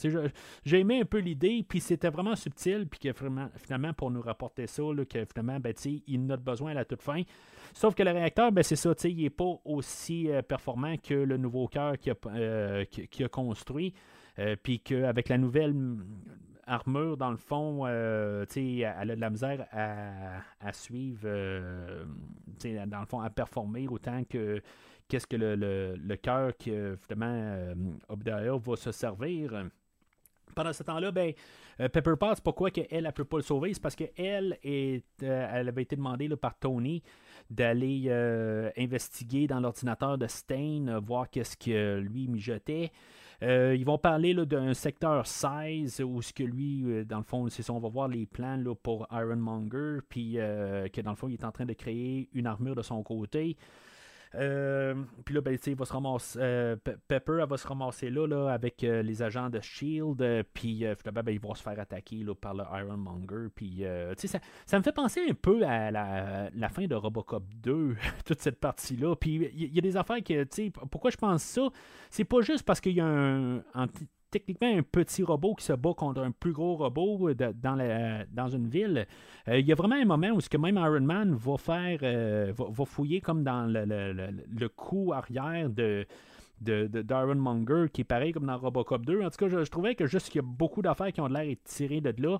[0.65, 4.67] J'ai aimé un peu l'idée, puis c'était vraiment subtil, puis que finalement, pour nous rapporter
[4.67, 5.73] ça, là, que finalement, ben,
[6.07, 7.21] il n'a besoin à la toute fin.
[7.73, 11.37] Sauf que le réacteur, ben, c'est ça, il n'est pas aussi euh, performant que le
[11.37, 12.83] nouveau cœur qu'il a, euh,
[13.19, 13.93] a, construit.
[14.39, 15.75] Euh, puis qu'avec la nouvelle
[16.71, 21.27] armure, dans le fond, elle a de la misère à, suivre,
[22.85, 24.61] dans le fond, à performer autant que
[25.07, 25.55] qu'est-ce que le,
[25.95, 27.73] le, cœur que finalement
[28.07, 29.65] Obadiah va se servir.
[30.55, 31.33] Pendant ce temps-là, ben,
[31.77, 33.73] Pepper Potts, pourquoi qu'elle ne peut pas le sauver?
[33.73, 35.03] C'est parce qu'elle elle
[35.67, 37.01] avait été demandée par Tony
[37.49, 42.91] d'aller euh, investiguer dans l'ordinateur de Stain, euh, voir qu'est-ce que lui mijotait.
[43.43, 47.63] Euh, ils vont parler d'un secteur 16 où ce que lui, dans le fond, c'est
[47.63, 51.33] ça, on va voir les plans là, pour Ironmonger, puis que dans le fond, il
[51.33, 53.57] est en train de créer une armure de son côté.
[54.35, 54.95] Euh,
[55.25, 56.75] puis là, ben, il va se ramasser, euh,
[57.07, 61.39] Pepper va se ramasser là, là avec euh, les agents de Shield, puis ben, ils
[61.39, 63.47] vont se faire attaquer là, par le Ironmonger.
[63.53, 63.83] Puis
[64.17, 67.95] ça, ça me fait penser un peu à la, fin de Robocop 2,
[68.25, 69.15] toute cette partie-là.
[69.15, 70.45] Puis il y, a des affaires que,
[70.85, 71.67] pourquoi je pense ça?
[72.09, 73.61] C'est pas juste parce qu'il y a un,
[74.31, 79.05] techniquement un petit robot qui se bat contre un plus gros robot dans, une ville.
[79.47, 81.99] Euh, il y a vraiment un moment où ce que même Iron Man va faire,
[82.01, 86.07] euh, va, fouiller comme dans le, coup arrière de,
[86.61, 89.21] de, qui est pareil comme dans Robocop 2.
[89.21, 91.55] En tout cas, je, trouvais que juste qu'il y a beaucoup d'affaires qui ont l'air
[91.65, 92.39] tirées de là.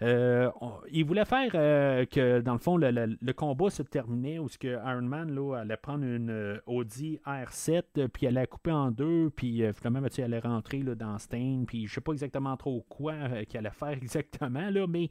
[0.00, 0.50] Euh,
[0.90, 4.68] il voulait faire euh, que, dans le fond, le, combat se terminait où ce que
[4.68, 9.30] Iron Man là, allait prendre une euh, Audi R7, puis elle allait couper en deux,
[9.34, 13.14] puis finalement, elle allait rentrer là, dans Stain, puis je sais pas exactement trop quoi
[13.48, 15.08] qu'il allait faire exactement, là, mais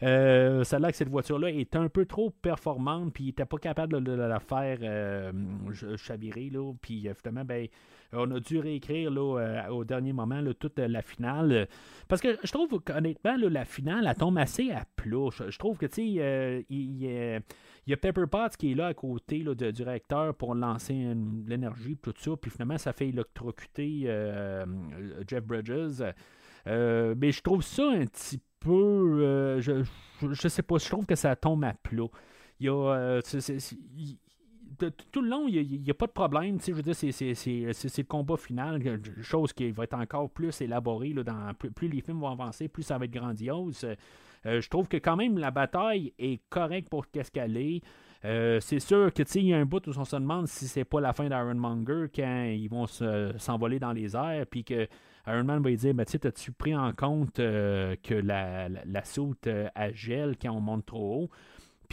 [0.00, 4.12] l'air que cette voiture-là est un peu trop performante, puis il n'était pas capable de,
[4.12, 5.32] la faire
[5.96, 7.68] chavirer, là, puis finalement, ben
[8.12, 11.68] on a dû réécrire là, euh, au dernier moment toute euh, la finale.
[12.08, 15.28] Parce que je trouve honnêtement, la finale, elle tombe assez à plat.
[15.48, 18.94] Je, trouve que, tu sais, euh, il, y a Pepper Potts qui est là à
[18.94, 21.14] côté là, du réacteur pour lancer
[21.46, 22.32] l'énergie, tout ça.
[22.40, 24.04] Puis finalement, ça fait électrocuter
[25.26, 26.02] Jeff Bridges.
[26.66, 29.58] mais je trouve ça un petit peu.
[29.60, 29.84] je,
[30.20, 32.06] je, sais pas, je trouve que ça tombe à plat.
[32.60, 33.20] Il y a
[35.10, 36.58] tout le long, il n'y a, pas de problème.
[36.60, 41.12] Je veux dire, c'est, le combat final, chose qui va être encore plus élaborée.
[41.12, 43.86] dans, plus, les films vont avancer, plus ça va être grandiose.
[44.46, 47.82] Euh, je trouve que quand même la bataille est correcte pour qu'est-ce qu'elle est.
[48.24, 50.84] Euh, c'est sûr que il y a un bout où on se demande si c'est
[50.84, 54.86] pas la fin d'Iron Monger quand ils vont s'envoler dans les airs, puis que
[55.26, 59.04] Iron Man va lui dire ben, As-tu pris en compte euh, que la, la, la
[59.04, 61.30] soute à gel quand on monte trop haut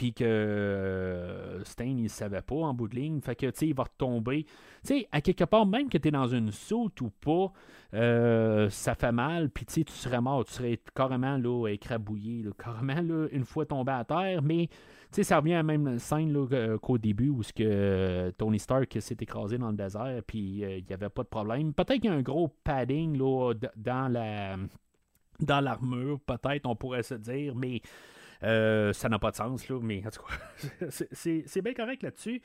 [0.00, 3.20] puis que euh, Stain, il ne savait pas en bout de ligne.
[3.20, 4.44] Fait que, tu sais, il va retomber.
[4.44, 4.50] Tu
[4.84, 7.52] sais, à quelque part, même que tu es dans une soute ou pas,
[7.92, 12.46] euh, ça fait mal, puis tu sais, tu serais mort, tu serais carrément là, écrabouillé,
[12.56, 14.76] carrément là, une fois tombé à terre, mais tu
[15.10, 18.58] sais, ça revient à la même scène là, qu'au début où ce que euh, Tony
[18.58, 21.74] Stark s'est écrasé dans le désert, puis il n'y avait pas de problème.
[21.74, 24.56] Peut-être qu'il y a un gros padding là, dans la
[25.40, 27.82] dans l'armure, peut-être, on pourrait se dire, mais
[28.42, 32.40] euh, ça n'a pas de sens, là, mais en tout cas, c'est bien correct là-dessus.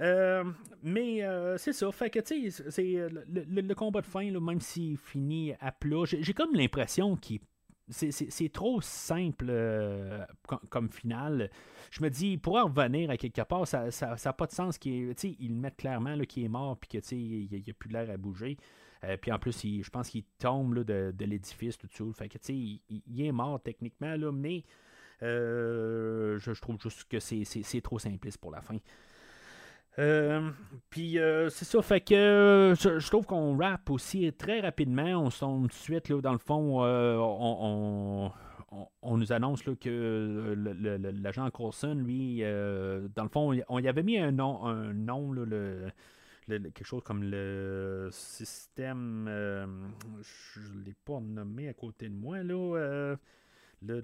[0.00, 0.44] Euh,
[0.82, 1.90] mais euh, c'est ça.
[1.90, 6.04] Fait que, tu sais, c'est le, combat de fin, là, même s'il finit à plat,
[6.04, 7.40] j'ai comme l'impression qu'il
[7.90, 9.50] c'est trop simple
[10.68, 11.50] comme, finale.
[11.90, 14.76] Je me dis, il pourrait revenir à quelque part, ça n'a pas de sens.
[14.76, 18.18] Qu ils le mettent clairement qu'il est mort puis qu'il n'y a, plus l'air à
[18.18, 18.58] bouger.
[19.22, 22.04] puis en plus, je pense qu'il tombe de, l'édifice, tout ça.
[22.12, 24.64] Fait que, il, il, est mort techniquement, là, mais
[25.22, 28.76] euh, je, trouve juste que c'est trop simpliste pour la fin.
[29.98, 30.50] Euh,
[30.90, 35.24] puis euh, c'est ça, fait que je, trouve qu'on rappe aussi très rapidement.
[35.24, 36.84] On tombe tout de suite, là, dans le fond,
[39.02, 40.54] on, nous annonce là, que
[41.20, 45.34] l'agent Coulson, lui, dans le fond, on y avait mis un nom, un nom
[46.46, 49.28] quelque chose comme le système.
[50.22, 53.16] je ne l'ai pas nommé à côté de moi, là.
[53.82, 54.02] Le,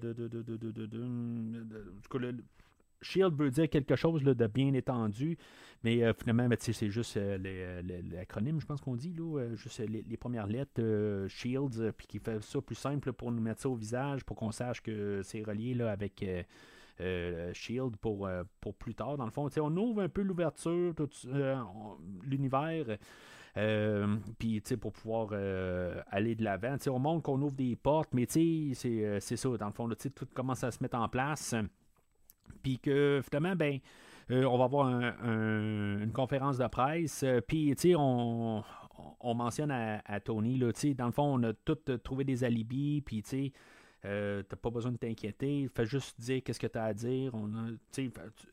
[3.01, 5.37] Shield veut dire quelque chose de bien étendu,
[5.83, 10.17] mais euh, finalement, c'est juste euh, euh, l'acronyme, je pense qu'on dit, là, juste les,
[10.17, 14.23] premières lettres, Shields, puis qui fait ça plus simple pour nous mettre ça au visage,
[14.23, 16.25] pour qu'on sache que c'est relié avec
[17.53, 18.27] Shield pour,
[18.59, 19.17] pour plus tard.
[19.17, 20.93] Dans le fond, on ouvre un peu l'ouverture,
[22.23, 22.97] l'univers.
[23.57, 26.77] Euh, puis, tu sais, pour pouvoir euh, aller de l'avant.
[26.77, 29.49] Tu sais, on montre qu'on ouvre des portes, mais tu sais, euh, c'est ça.
[29.57, 31.55] Dans le fond, tout commence à se mettre en place.
[32.63, 33.79] Puis que, finalement, ben,
[34.29, 37.23] on va avoir une conférence de presse.
[37.47, 38.63] Puis, tu sais, on,
[39.21, 43.01] mentionne à, Tony, là, dans le fond, on a tout trouvé des alibis.
[43.05, 45.69] Puis, tu sais, t'as pas besoin de t'inquiéter.
[45.73, 47.33] Fais juste dire qu'est-ce que tu as à dire.
[47.33, 47.69] On a,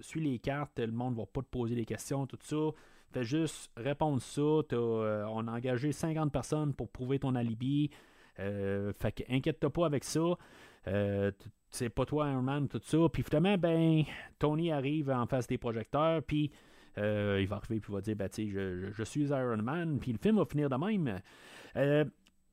[0.00, 2.70] suis les cartes, le monde va pas te poser des questions, tout ça.
[3.12, 4.40] Fais juste répondre ça.
[4.40, 7.90] Euh, on a engagé 50 personnes pour prouver ton alibi.
[8.38, 10.38] Euh, fait que inquiète-toi pas avec ça.
[10.88, 11.30] Euh,
[11.70, 12.98] c'est pas toi Iron Man, tout ça.
[13.12, 14.04] Puis finalement, ben,
[14.38, 16.50] Tony arrive en face des projecteurs, puis
[16.96, 20.18] il va arriver, puis va dire, ben, tu je, je, suis Iron Man, puis le
[20.18, 21.20] film va finir de même.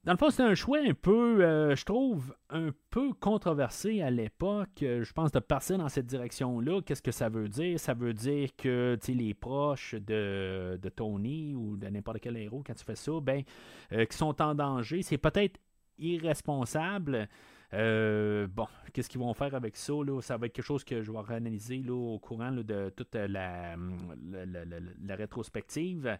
[0.10, 4.10] Dans le fond, c'est un choix un peu, euh, je trouve, un peu controversé à
[4.10, 4.81] l'époque.
[4.81, 6.81] Euh, je pense de passer dans cette direction-là.
[6.81, 7.80] Qu'est-ce que ça veut dire?
[7.80, 12.84] Ça veut dire que les proches de, Tony ou de n'importe quel héros, quand tu
[12.84, 13.44] fais ça, ben,
[13.91, 15.60] euh, qui sont en danger, c'est peut-être
[15.99, 17.30] irresponsable.
[17.74, 19.94] Euh, bon, qu'est-ce qu'ils vont faire avec ça?
[19.94, 20.22] Là?
[20.22, 23.76] Ça va être quelque chose que je vais réanalyser là, au courant de toute la,
[23.78, 26.18] la, rétrospective.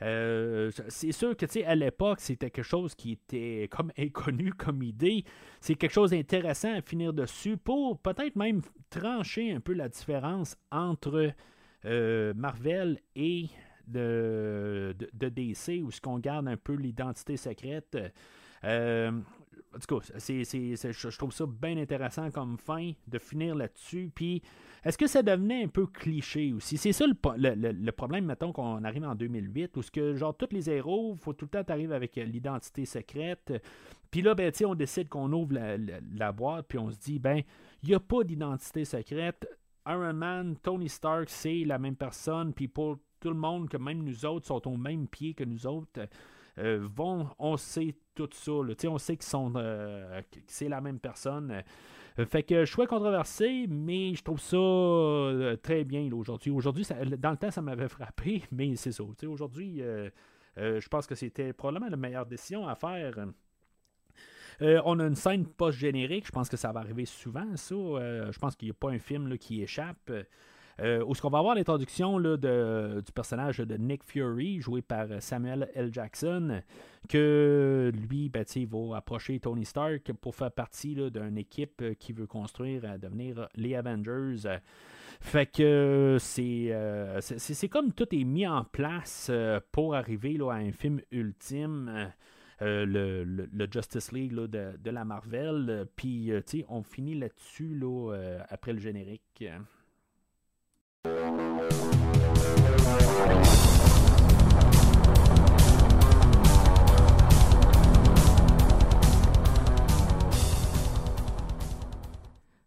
[0.00, 5.24] Euh, c'est sûr que à l'époque, c'était quelque chose qui était comme inconnu comme idée.
[5.60, 10.56] C'est quelque chose d'intéressant à finir dessus pour peut-être même trancher un peu la différence
[10.70, 11.32] entre
[11.84, 13.48] euh, Marvel et
[13.88, 17.98] de, de, DC, où ce qu'on garde un peu l'identité secrète.
[19.74, 24.10] En tout cas, je trouve ça bien intéressant comme fin de finir là-dessus.
[24.14, 24.42] Puis,
[24.84, 26.76] est-ce que ça devenait un peu cliché aussi?
[26.76, 30.68] C'est ça le, problème, mettons, qu'on arrive en 2008, où ce que, genre, tous les
[30.68, 33.52] héros, faut tout le temps arriver avec euh, l'identité secrète.
[34.10, 37.42] Puis là, ben, on décide qu'on ouvre la, boîte, puis on se dit, ben,
[37.82, 39.46] il n'y a pas d'identité secrète.
[39.86, 44.02] Iron Man, Tony Stark, c'est la même personne, puis pour tout le monde, que même
[44.02, 46.08] nous autres sont au même pied que nous autres.
[46.58, 48.52] Euh, vont, on sait tout ça.
[48.52, 51.62] On sait euh, que c'est la même personne.
[52.18, 56.50] Euh, fait que choix controversé, mais je trouve ça très bien aujourd'hui.
[56.50, 56.86] Aujourd'hui,
[57.18, 59.02] dans le temps, ça m'avait frappé, mais c'est ça.
[59.26, 59.82] Aujourd'hui,
[60.56, 63.14] je pense que c'était probablement la meilleure décision à faire.
[64.60, 68.66] on a une scène post-générique, je pense que ça va arriver souvent, je pense qu'il
[68.66, 70.12] n'y a pas un film qui échappe.
[70.80, 75.70] Euh, où ce qu'on va avoir l'introduction du personnage de Nick Fury, joué par Samuel
[75.74, 75.90] L.
[75.92, 76.62] Jackson,
[77.08, 82.84] que lui, ben, va approcher Tony Stark pour faire partie d'une équipe qui veut construire
[82.84, 84.48] à devenir les Avengers.
[85.20, 90.56] Fait que euh, c'est, comme tout est mis en place euh, pour arriver là, à
[90.56, 92.12] un film ultime.
[92.60, 94.46] le, le, Justice League de,
[94.78, 95.86] de, la Marvel.
[95.96, 96.32] Puis,
[96.68, 99.44] on finit là-dessus là, après le générique.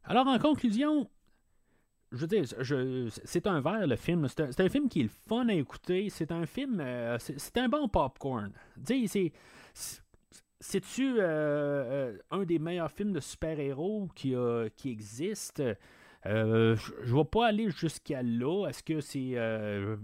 [0.08, 1.10] Alors, en conclusion,
[2.12, 2.44] je veux dire,
[3.26, 4.28] c'est un verre, le film.
[4.28, 6.10] C'est un, film qui est fun à écouter.
[6.10, 6.80] C'est un film.
[6.80, 8.52] Euh, c'est un bon popcorn.
[8.86, 9.32] c'est.
[10.62, 14.34] C'est-tu euh, euh, un des meilleurs films de super-héros qui,
[14.76, 15.62] qui existe?
[16.28, 18.68] Euh, je ne vais pas aller jusqu'à là.
[18.68, 19.34] Est-ce que c'est.
[19.36, 19.98] Euh,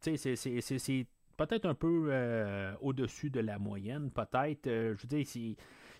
[0.00, 1.06] c'est
[1.36, 4.66] peut-être un peu euh, au-dessus de la moyenne, peut-être.
[4.66, 5.26] je veux dire,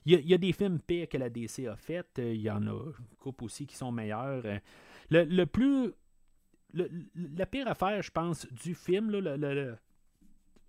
[0.07, 2.07] il y, a des films pires que la DC a fait.
[2.19, 4.43] Il y en a une couple aussi qui sont meilleurs.
[5.11, 5.93] Le, plus.
[6.75, 9.79] la pire affaire, je pense, du film, le,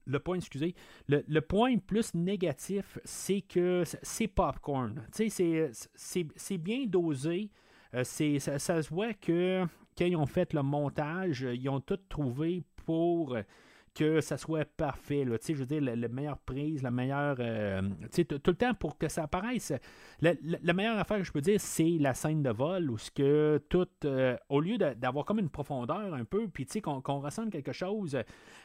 [0.05, 0.73] le, point, excusez,
[1.09, 5.05] le, point plus négatif, c'est que c'est popcorn.
[5.11, 7.51] C'est bien dosé.
[7.95, 9.63] Euh, ça, se voit que
[9.97, 13.37] quand ils ont fait le montage, ils ont tout trouvé pour
[13.93, 15.25] que ça soit parfait.
[15.25, 17.37] Je veux dire, la, meilleure prise, la meilleure.
[17.39, 17.81] Euh,
[18.11, 19.71] tout le temps pour que ça apparaisse.
[20.21, 23.63] La, meilleure affaire que je peux dire, c'est la scène de vol où ce que
[23.69, 23.87] tout.
[24.03, 28.17] Euh, au lieu d'avoir comme une profondeur un peu, puis qu'on qu'on ressente quelque chose.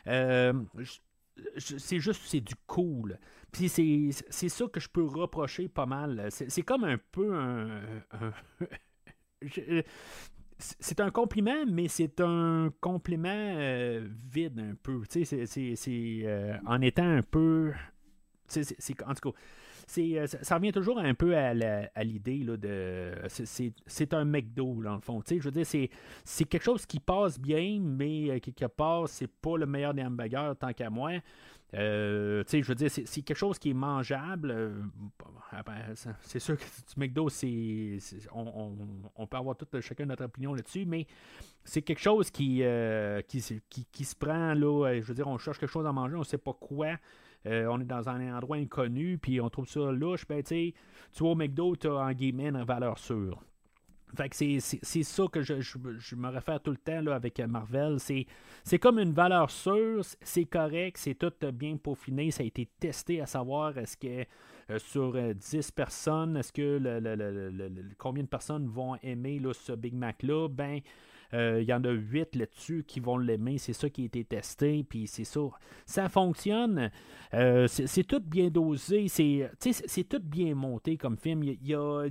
[0.05, 3.19] c'est juste, c'est du cool.
[3.53, 6.29] Puis c'est ça que je peux reprocher pas mal.
[6.31, 7.83] C'est comme un peu un
[8.21, 8.31] euh,
[10.59, 15.03] c'est un compliment, mais c'est un compliment euh, vide un peu.
[15.09, 15.47] C'est,
[15.89, 17.73] euh, en étant un peu.
[19.07, 23.15] en tout cas, ça revient toujours un peu à, l'idée de.
[23.29, 25.23] C'est un McDo, dans le fond.
[25.29, 29.67] Je veux dire, c'est quelque chose qui passe bien, mais quelque part, c'est pas le
[29.67, 31.13] meilleur des hamburgers tant qu'à moi.
[31.75, 34.51] Euh, je veux dire, c'est quelque chose qui est mangeable.
[34.51, 34.83] Euh,
[35.65, 36.65] ben, c'est sûr que
[36.95, 37.99] du McDo, c'est,
[38.33, 41.07] on, peut avoir tout, chacun notre opinion là-dessus, mais
[41.65, 45.71] c'est quelque chose qui, euh, qui, se prend, là, je veux dire, on cherche quelque
[45.71, 46.97] chose à manger, on sait pas quoi.
[47.45, 50.27] on est dans un endroit inconnu, puis on trouve ça louche.
[50.27, 50.75] Ben, tu
[51.19, 53.43] vois, au McDo, tu as en guillemets une valeur sûre.
[54.17, 57.99] Fait que c'est ça que je, je, me réfère tout le temps là, avec Marvel.
[57.99, 63.21] C'est comme une valeur sûre, c'est correct, c'est tout bien peaufiné, ça a été testé
[63.21, 64.27] à savoir est-ce que
[64.71, 69.73] euh, sur 10 euh, personnes, est-ce que le, combien de personnes vont aimer là, ce
[69.73, 70.49] Big Mac-là?
[70.49, 70.81] Ben,
[71.33, 73.59] euh, il y en a 8 là-dessus qui vont l'aimer.
[73.59, 74.85] C'est ça qui a été testé.
[74.89, 75.41] Puis c'est ça.
[75.87, 76.91] Ça fonctionne.
[77.33, 79.07] c'est tout bien dosé.
[79.09, 81.43] C'est tout bien monté comme film.
[81.43, 82.07] Il y a,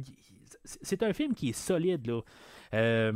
[0.81, 2.21] c'est un film qui est solide, là.
[2.73, 3.13] Euh,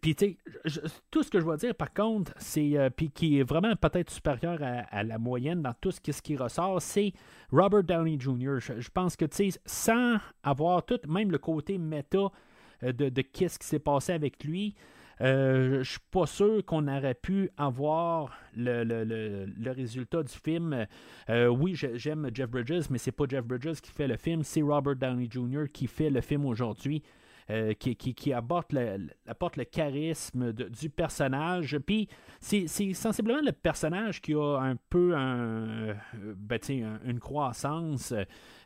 [0.00, 2.76] puis, tu sais, tout ce que je vais dire, par contre, c'est.
[2.76, 6.22] Euh, puis qui est vraiment peut-être supérieur à, la moyenne dans tout ce qui, ce
[6.22, 7.12] qui ressort, c'est
[7.52, 8.58] Robert Downey Jr.
[8.60, 12.30] Je, pense que, tu sais, sans avoir tout, même le côté méta
[12.82, 14.74] euh, de, de qu'est-ce qui s'est passé avec lui,
[15.20, 20.86] euh, je suis pas sûr qu'on aurait pu avoir le, résultat du film.
[21.28, 24.62] Euh, oui, j'aime Jeff Bridges, mais c'est pas Jeff Bridges qui fait le film, c'est
[24.62, 25.64] Robert Downey Jr.
[25.72, 27.02] qui fait le film aujourd'hui.
[27.50, 31.76] Euh, qui, qui, apporte, le, apporte le charisme du personnage.
[31.76, 32.08] Puis
[32.40, 36.58] c'est, sensiblement le personnage qui a un peu un, ben,
[37.04, 38.14] une croissance.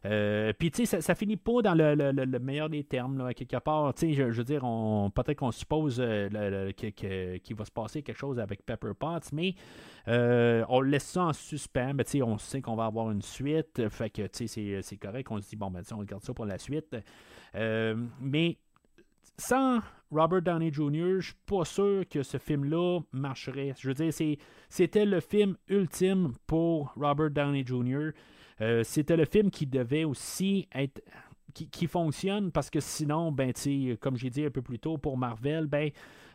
[0.04, 3.94] Euh, puis tu sais, ça, ça, finit pas dans le, meilleur des termes, quelque part.
[3.94, 8.16] Tu sais, je, veux dire, on, peut-être qu'on suppose euh, qu'il va se passer quelque
[8.16, 9.56] chose avec Pepper Potts, mais
[10.06, 11.94] on laisse ça en suspens.
[11.94, 13.88] Ben, tu sais, on sait qu'on va avoir une suite.
[13.88, 15.26] Fait que tu sais, c'est correct.
[15.32, 16.96] On se dit, bon, ben, on regarde ça pour la suite.
[18.20, 18.56] mais
[19.38, 23.74] sans Robert Downey Jr., je suis pas sûr que ce film-là marcherait.
[23.78, 24.12] Je veux dire,
[24.68, 28.10] c'était le film ultime pour Robert Downey Jr.
[28.60, 31.00] Euh, c'était le film qui devait aussi être
[31.54, 33.52] qui, fonctionne parce que sinon, ben,
[34.00, 35.90] comme j'ai dit un peu plus tôt pour Marvel, ben,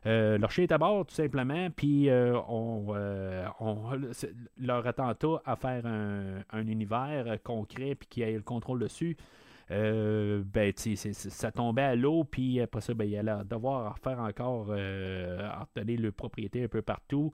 [0.05, 2.93] euh, leur chien est à bord tout simplement, puis euh, on,
[4.57, 9.15] leur attentat à faire un, un univers concret puis qui ait le contrôle dessus
[9.71, 14.67] euh, ben, ça tombait à l'eau, puis après ça, ben, il allait devoir faire encore
[14.69, 17.31] euh, donner le propriété un peu partout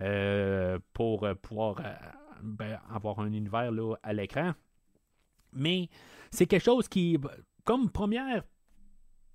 [0.00, 1.76] euh, pour euh, pouvoir
[2.42, 4.52] ben, avoir un univers là, à l'écran.
[5.52, 5.88] Mais
[6.30, 7.18] c'est quelque chose qui,
[7.64, 8.42] comme première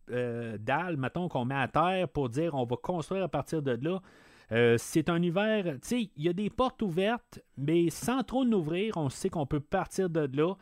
[0.07, 4.77] dalle, mettons, qu'on met à terre pour dire on va construire à partir de là.
[4.77, 8.97] c'est un univers, tu sais, il y a des portes ouvertes, mais sans trop l'ouvrir,
[8.97, 10.55] on sait qu'on peut partir de là.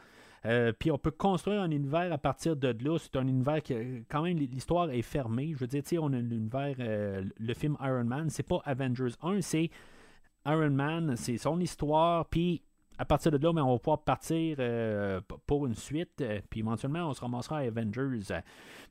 [0.45, 2.97] Euh, puis on peut construire un univers à partir de là.
[2.97, 3.75] C'est un univers qui,
[4.09, 5.53] quand même, l'histoire est fermée.
[5.53, 9.41] Je veux dire, on a l'univers, euh, le film Iron Man, c'est pas Avengers 1,
[9.41, 9.69] c'est
[10.45, 12.25] Iron Man, c'est son histoire.
[12.25, 12.61] Puis
[12.97, 17.07] à partir de là, mais on va pouvoir partir euh, pour une suite, puis éventuellement,
[17.09, 18.19] on se ramassera à Avengers.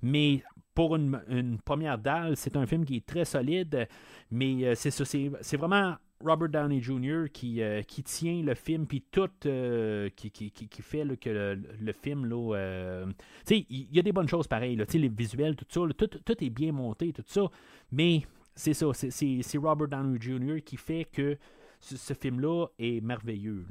[0.00, 0.42] Mais
[0.74, 3.86] pour une, une première dalle, c'est un film qui est très solide,
[4.30, 7.26] mais c'est ça, c'est vraiment Robert Downey Jr.
[7.32, 11.92] qui, euh, qui tient le film, puis tout, euh, qui, qui, qui, fait que le,
[11.92, 13.06] film, là, euh,
[13.50, 16.72] il y, a des bonnes choses pareilles, les visuels, tout ça, tout, tout, est bien
[16.72, 17.48] monté, tout ça,
[17.92, 18.22] mais
[18.54, 20.62] c'est ça, c'est Robert Downey Jr.
[20.64, 21.38] qui fait que
[21.80, 23.64] ce, film-là est merveilleux.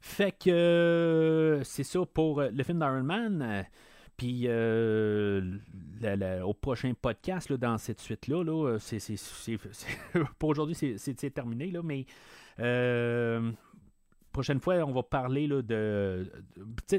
[0.00, 3.66] Fait que c'est ça pour le film d'Iron Man.
[4.22, 5.42] Puis euh,
[6.44, 8.78] au prochain podcast, dans cette suite-là, là,
[10.38, 12.06] pour aujourd'hui, c'est terminé, là, mais
[12.60, 13.50] euh,
[14.30, 16.30] prochaine fois, on va parler là, de.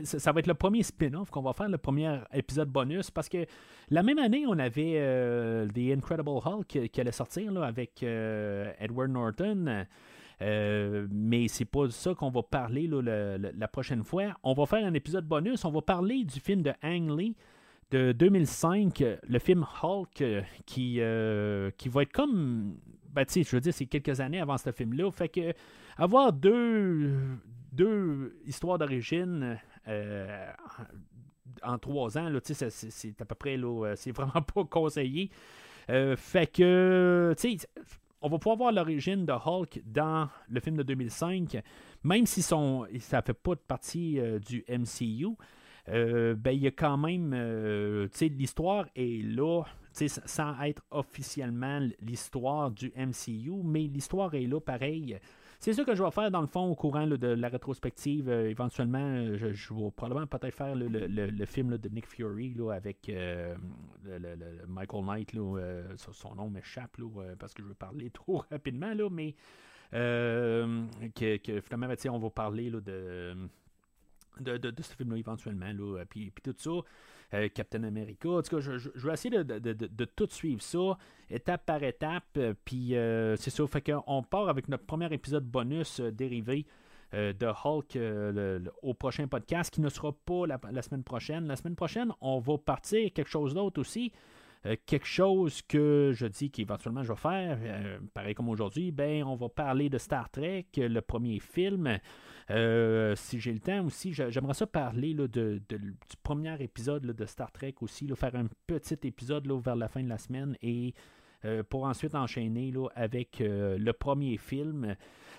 [0.03, 3.45] ça va être le premier spin-off qu'on va faire, le premier épisode bonus, parce que
[3.89, 9.11] la même année, on avait euh, The Incredible Hulk qui, allait sortir là, avec Edward
[9.11, 9.85] Norton.
[10.43, 14.35] Euh, mais c'est pas ça qu'on va parler la prochaine fois.
[14.43, 15.63] On va faire un épisode bonus.
[15.63, 17.35] On va parler du film de Ang Lee
[17.91, 22.77] de 2005, le film Hulk, euh, qui, euh, qui va être comme.
[23.11, 25.11] Ben, je veux dire, c'est quelques années avant ce film-là.
[25.11, 25.53] Fait que
[25.97, 27.11] avoir deux,
[27.71, 29.59] deux histoires d'origine
[31.61, 33.57] en trois ans, c'est à peu près,
[33.95, 35.29] c'est vraiment pas conseillé.
[35.87, 37.67] fait que, tu sais,
[38.23, 41.61] on va pouvoir voir l'origine de Hulk dans le film de 2005,
[42.05, 45.35] même si son, ça ne fait pas partie euh, du MCU.
[45.89, 52.71] Euh, ben, il y a quand même, euh, l'histoire est là, sans être officiellement l'histoire
[52.71, 55.19] du MCU, mais l'histoire est là pareil.
[55.63, 58.27] C'est ça que je vais faire dans le fond au courant de la rétrospective.
[58.27, 63.55] Euh, éventuellement, euh, je, vais probablement peut-être faire le, film de Nick Fury avec euh,
[64.67, 65.31] Michael Knight.
[66.11, 66.97] son nom m'échappe
[67.39, 69.35] parce que je veux parler trop rapidement, là, mais
[69.93, 73.47] que, finalement, ben, on va parler de
[74.81, 76.71] ce film-là éventuellement, là, puis tout ça.
[77.33, 78.29] Euh, Captain America.
[78.29, 80.97] En tout cas, je, vais essayer de, tout suivre ça,
[81.31, 82.25] étape par étape.
[82.37, 83.65] Euh, puis euh, c'est ça.
[83.65, 86.65] Fait qu'on part avec notre premier épisode bonus dérivé
[87.13, 87.95] de Hulk
[88.81, 91.45] au prochain podcast qui ne sera pas la, semaine prochaine.
[91.45, 94.11] La semaine prochaine, on va partir quelque chose d'autre aussi.
[94.87, 97.59] quelque chose que je dis qu'éventuellement je vais faire,
[98.15, 101.99] pareil comme aujourd'hui, ben on va parler de Star Trek, le premier film.
[102.51, 107.25] Euh, si j'ai le temps aussi, j'aimerais ça parler là, de, du premier épisode de
[107.25, 110.93] Star Trek aussi, faire un petit épisode vers la fin de la semaine et
[111.45, 114.95] euh, pour ensuite enchaîner là, avec euh, le premier film.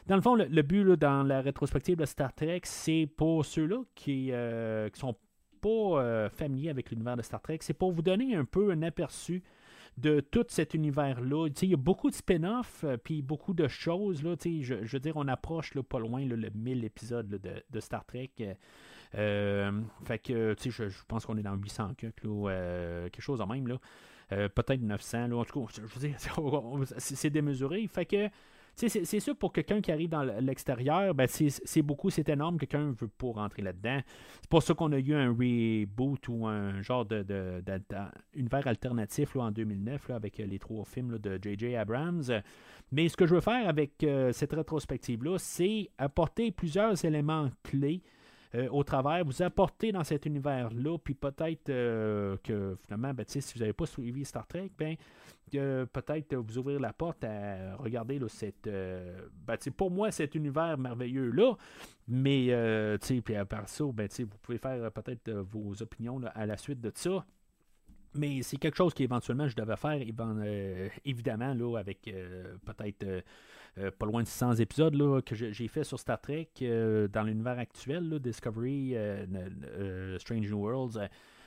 [0.06, 4.30] Dans le fond, le, but dans la rétrospective de Star Trek, c'est pour ceux-là qui,
[4.30, 5.16] ne sont
[5.62, 9.42] pas familiers avec l'univers de Star Trek, c'est pour vous donner un peu un aperçu
[9.98, 11.48] de tout cet univers-là.
[11.62, 14.22] Il y a beaucoup de spin-offs, euh, puis beaucoup de choses.
[14.22, 18.04] Là, je, je veux dire, on approche là, pas loin le 1000 épisodes de, Star
[18.04, 18.30] Trek.
[19.14, 21.92] Euh, fait que, je, pense qu'on est dans 800
[22.24, 23.78] euh, quelque chose en même.
[24.28, 25.28] Peut-être 900.
[25.28, 25.36] Là.
[25.36, 26.16] En tout cas, je veux dire,
[26.98, 27.86] c'est démesuré.
[27.86, 28.28] Fait que
[28.76, 32.58] c'est sûr pour quelqu'un qui arrive dans l'extérieur, ben c'est beaucoup, c'est énorme.
[32.58, 34.00] Quelqu'un veut pas rentrer là-dedans.
[34.40, 37.62] C'est pour ça qu'on a eu un reboot ou un genre de,
[38.52, 41.76] alternatif en 2009 là, avec les trois films de J.J.
[41.76, 42.22] Abrams.
[42.92, 48.02] Mais ce que je veux faire avec euh, cette rétrospective-là, c'est apporter plusieurs éléments clés
[48.54, 53.40] euh, au travers, vous apporter dans cet univers-là, puis peut-être euh, que finalement, ben, si
[53.54, 54.94] vous n'avez pas suivi Star Trek, ben,
[55.50, 61.56] peut-être vous ouvrir la porte à regarder là, cette, ben, pour moi cet univers merveilleux-là.
[62.08, 66.80] Mais puis à part ça, ben, vous pouvez faire peut-être vos opinions à la suite
[66.80, 67.24] de ça.
[68.14, 73.04] Mais c'est quelque chose qu'éventuellement je devais faire, euh, évidemment, là, avec euh, peut-être
[73.78, 76.48] euh, pas loin de 600 épisodes là, que j'ai fait sur Star Trek
[77.12, 78.96] dans l'univers actuel, Discovery,
[80.18, 80.98] Strange New Worlds.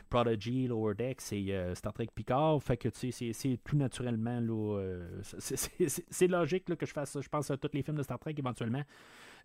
[0.10, 2.62] Prodigy, Lower Decks et Star Trek Picard.
[2.62, 7.22] Fait que c'est tout naturellement là, c'est logique que je fasse ça.
[7.22, 8.84] Je pense à tous les films de Star Trek éventuellement.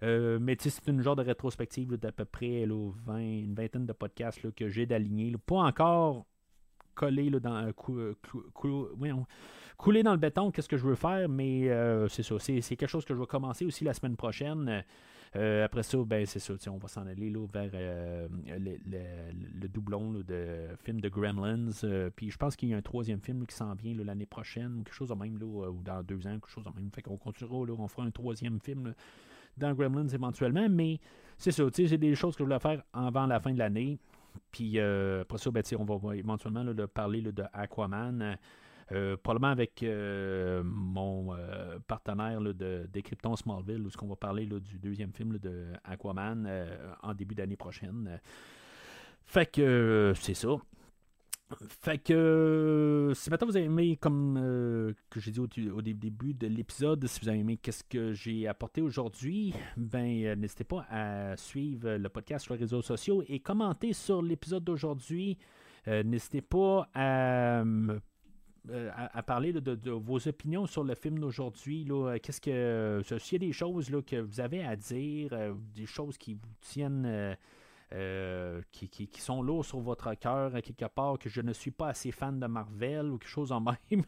[0.00, 4.50] mais c'est une genre de rétrospective d'à peu près là, 20, une vingtaine de podcasts
[4.54, 5.34] que j'ai d'aligner.
[5.46, 6.26] Pas encore
[6.94, 8.14] coller là, dans euh,
[9.76, 12.36] couler dans le béton, qu'est-ce que je veux faire, mais euh, c'est ça.
[12.38, 14.84] C'est, quelque chose que je vais commencer aussi la semaine prochaine.
[15.34, 20.68] Euh, après ça, ben c'est ça, on va s'en aller là, vers le, doublon de
[20.84, 21.70] film de Gremlins.
[22.14, 24.82] puis je pense qu'il y a un troisième film qui s'en vient l'année prochaine, ou
[24.82, 26.90] quelque chose de même, ou dans deux ans, quelque chose de même.
[26.92, 28.94] Fait qu'on continuera, on fera un troisième film
[29.56, 31.00] dans Gremlins éventuellement, mais
[31.38, 33.98] c'est ça, c'est des choses que je voulais faire avant la fin de l'année.
[34.50, 38.38] Puis euh, après ça, ben, on va éventuellement parler de Aquaman.
[38.90, 41.36] Euh, probablement avec euh, mon
[41.86, 46.48] partenaire de Décryptons Smallville, où ce qu'on va parler du deuxième film de Aquaman
[47.02, 48.20] en début d'année prochaine.
[49.24, 50.58] Fait que c'est ça.
[51.80, 56.34] Fait que euh, si maintenant vous avez aimé, comme euh, que j'ai dit au, début
[56.34, 60.86] de l'épisode, si vous avez aimé qu'est-ce que j'ai apporté aujourd'hui, ben euh, n'hésitez pas
[60.90, 65.38] à suivre le podcast sur les réseaux sociaux et commenter sur l'épisode d'aujourd'hui.
[65.86, 67.64] n'hésitez pas à,
[68.94, 71.88] à, parler de, vos opinions sur le film d'aujourd'hui.
[72.22, 75.30] Qu'est-ce que s'il y a des choses là, que vous avez à dire,
[75.74, 77.36] des choses qui vous tiennent
[77.94, 82.10] euh, qui, sont lourds sur votre cœur quelque part, que je ne suis pas assez
[82.10, 83.60] fan de Marvel ou quelque chose en
[83.90, 84.02] même.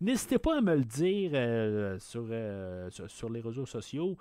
[0.00, 4.18] N'hésitez pas à me le dire euh, euh, sur, sur, les réseaux sociaux.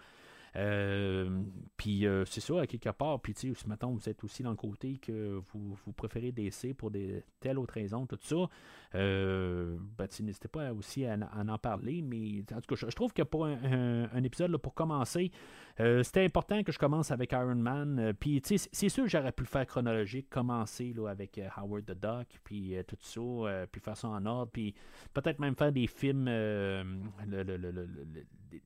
[0.54, 3.20] Puis c'est ça, à quelque part.
[3.22, 6.92] Puis si maintenant vous êtes aussi dans le côté que vous, vous préférez DC pour
[6.92, 8.50] des telle raison, tout ça,
[8.94, 11.18] ben, n'hésitez pas aussi à,
[11.48, 12.02] en parler.
[12.02, 15.32] Mais en tout cas, je, trouve que pour un, épisode, pour commencer,
[15.80, 18.00] euh, c'était important que je commence avec Iron Man.
[18.00, 22.00] Euh, puis, c'est sûr j'aurais pu le faire chronologique, commencer là, avec euh, Howard the
[22.00, 24.74] Duck, puis tout ça, puis faire ça en ordre, puis
[25.14, 26.26] peut-être même faire des films,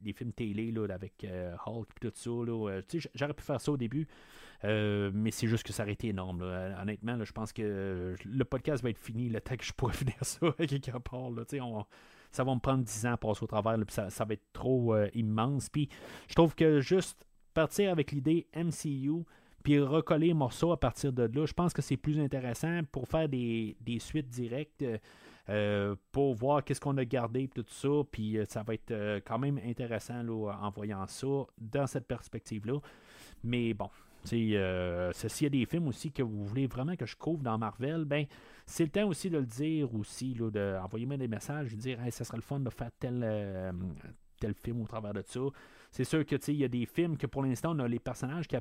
[0.01, 1.25] des films télé là, avec
[1.65, 2.97] Hulk, puis tout ça.
[3.15, 4.07] j'aurais pu faire ça au début.
[4.63, 6.41] mais c'est juste que ça aurait été énorme.
[6.81, 10.15] Honnêtement, je pense que le podcast va être fini le temps que je pourrais finir
[10.21, 11.29] ça quelque part.
[11.31, 11.85] Là, on,
[12.33, 14.95] ça va me prendre 10 ans à passer au travers, puis ça, va être trop
[14.95, 15.69] euh, immense.
[15.69, 15.87] Puis
[16.27, 19.23] je trouve que juste partir avec l'idée MCU,
[19.63, 23.07] puis recoller les morceaux à partir de là, je pense que c'est plus intéressant pour
[23.07, 24.83] faire des, suites directes.
[25.49, 29.39] Euh, pour voir qu'est-ce qu'on a gardé tout ça, puis euh, ça va être quand
[29.39, 32.79] même intéressant en voyant ça dans cette perspective-là.
[33.43, 33.89] Mais bon,
[34.31, 37.57] euh, s'il y a des films aussi que vous voulez vraiment que je couvre dans
[37.57, 38.25] Marvel, ben
[38.65, 42.11] c'est le temps aussi de le dire aussi, là, d'envoyer-moi des messages, de dire hey,
[42.11, 43.71] ça serait le fun de faire tel, euh,
[44.39, 45.41] tel film au travers de ça.
[45.93, 48.47] C'est sûr que il y a des films que pour l'instant on a les personnages
[48.47, 48.57] qui,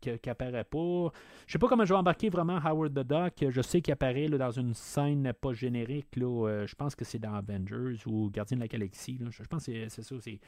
[0.00, 1.12] qui, pas.
[1.46, 3.50] Je sais pas comment je vais embarquer vraiment Howard the Duck.
[3.50, 6.16] Je sais qu'il apparaît là, dans une scène pas générique.
[6.16, 9.16] Là, euh, je pense que c'est dans Avengers ou Gardien de la Galaxie.
[9.30, 10.16] Je, pense que c'est ça.
[10.20, 10.40] C'est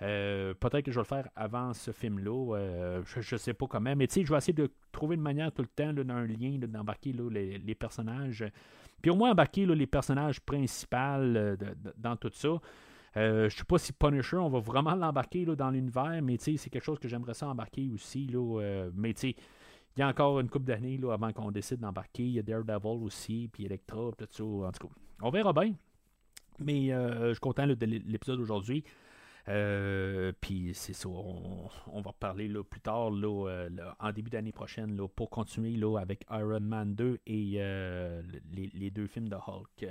[0.00, 2.56] euh, peut-être que je vais le faire avant ce film-là.
[2.56, 3.94] Euh, je ne sais pas comment.
[3.94, 6.56] Mais tu sais, je vais essayer de trouver une manière tout le temps d'un lien,
[6.60, 8.42] d'embarquer les, les, personnages.
[9.02, 11.20] Puis au moins embarquer les personnages principaux
[11.98, 12.58] dans tout ça.
[13.14, 16.84] Je ne sais pas si Punisher, on va vraiment l'embarquer dans l'univers, mais c'est quelque
[16.84, 18.26] chose que j'aimerais ça embarquer aussi.
[18.26, 19.34] Là, mais il
[19.96, 22.24] y a encore une couple d'années avant qu'on décide d'embarquer.
[22.24, 24.44] Il y a Daredevil aussi, puis Electra, tout ça.
[24.44, 25.74] En tout cas, on verra bien.
[26.58, 28.84] Mais je suis content de l'épisode d'aujourd'hui.
[29.48, 33.68] Euh, puis c'est ça, on, va reparler là, plus tard, euh,
[34.00, 38.22] en début d'année prochaine, là, pour continuer là, avec Iron Man 2 et euh,
[38.52, 39.86] les, deux films de Hulk.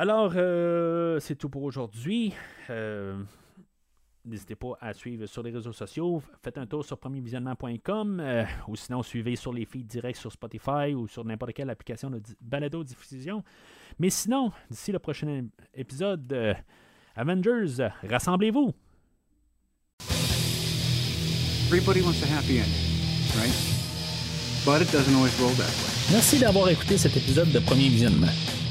[0.00, 0.32] Alors,
[1.20, 2.32] c'est tout pour aujourd'hui.
[4.24, 6.22] N'hésitez pas à suivre sur les réseaux sociaux.
[6.40, 8.22] Faites un tour sur premiervisionnement.com
[8.68, 12.22] ou sinon suivez sur les feeds directs sur Spotify ou sur n'importe quelle application de
[12.40, 13.42] balado diffusion.
[13.98, 16.54] Mais sinon, d'ici le prochain épisode,
[17.16, 18.72] Avengers, rassemblez-vous.
[21.66, 22.72] Everybody wants a happy ending,
[23.36, 23.52] right?
[24.64, 26.12] But it doesn't always roll that way.
[26.12, 28.32] Merci d'avoir écouté cet épisode de premier visionnement.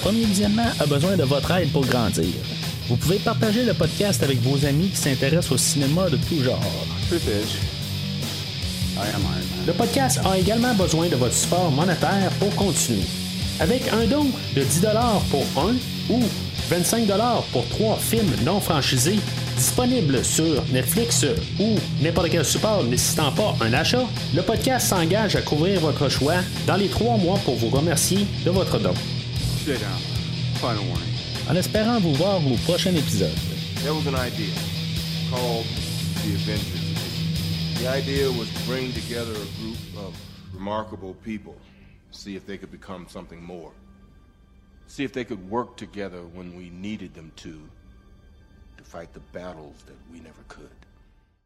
[0.00, 2.24] Premier Visionnement a besoin de votre aide pour grandir.
[2.88, 6.60] Vous pouvez partager le podcast avec vos amis qui s'intéressent au cinéma de tout genre.
[9.66, 13.02] Le podcast a également besoin de votre support monétaire pour continuer.
[13.60, 14.86] Avec un don de 10
[15.30, 15.74] pour un
[16.10, 16.22] ou
[16.68, 17.06] 25
[17.52, 19.18] pour trois films non franchisés
[19.56, 21.24] disponibles sur Netflix
[21.58, 24.04] ou n'importe quel support nécessitant pas un achat,
[24.34, 28.50] le podcast s'engage à couvrir votre choix dans les trois mois pour vous remercier de
[28.50, 28.94] votre don.
[31.48, 33.30] En espérant vous voir au prochain épisode.
[33.82, 34.52] There was an idea
[35.30, 35.64] called
[36.22, 36.86] the Avengers.
[37.80, 40.14] The idea was to bring together a group of
[40.54, 41.54] remarkable people,
[42.10, 43.70] see if they could become something more.
[44.88, 47.60] See if they could work together when we needed them to
[48.86, 50.75] fight the battles that we never could.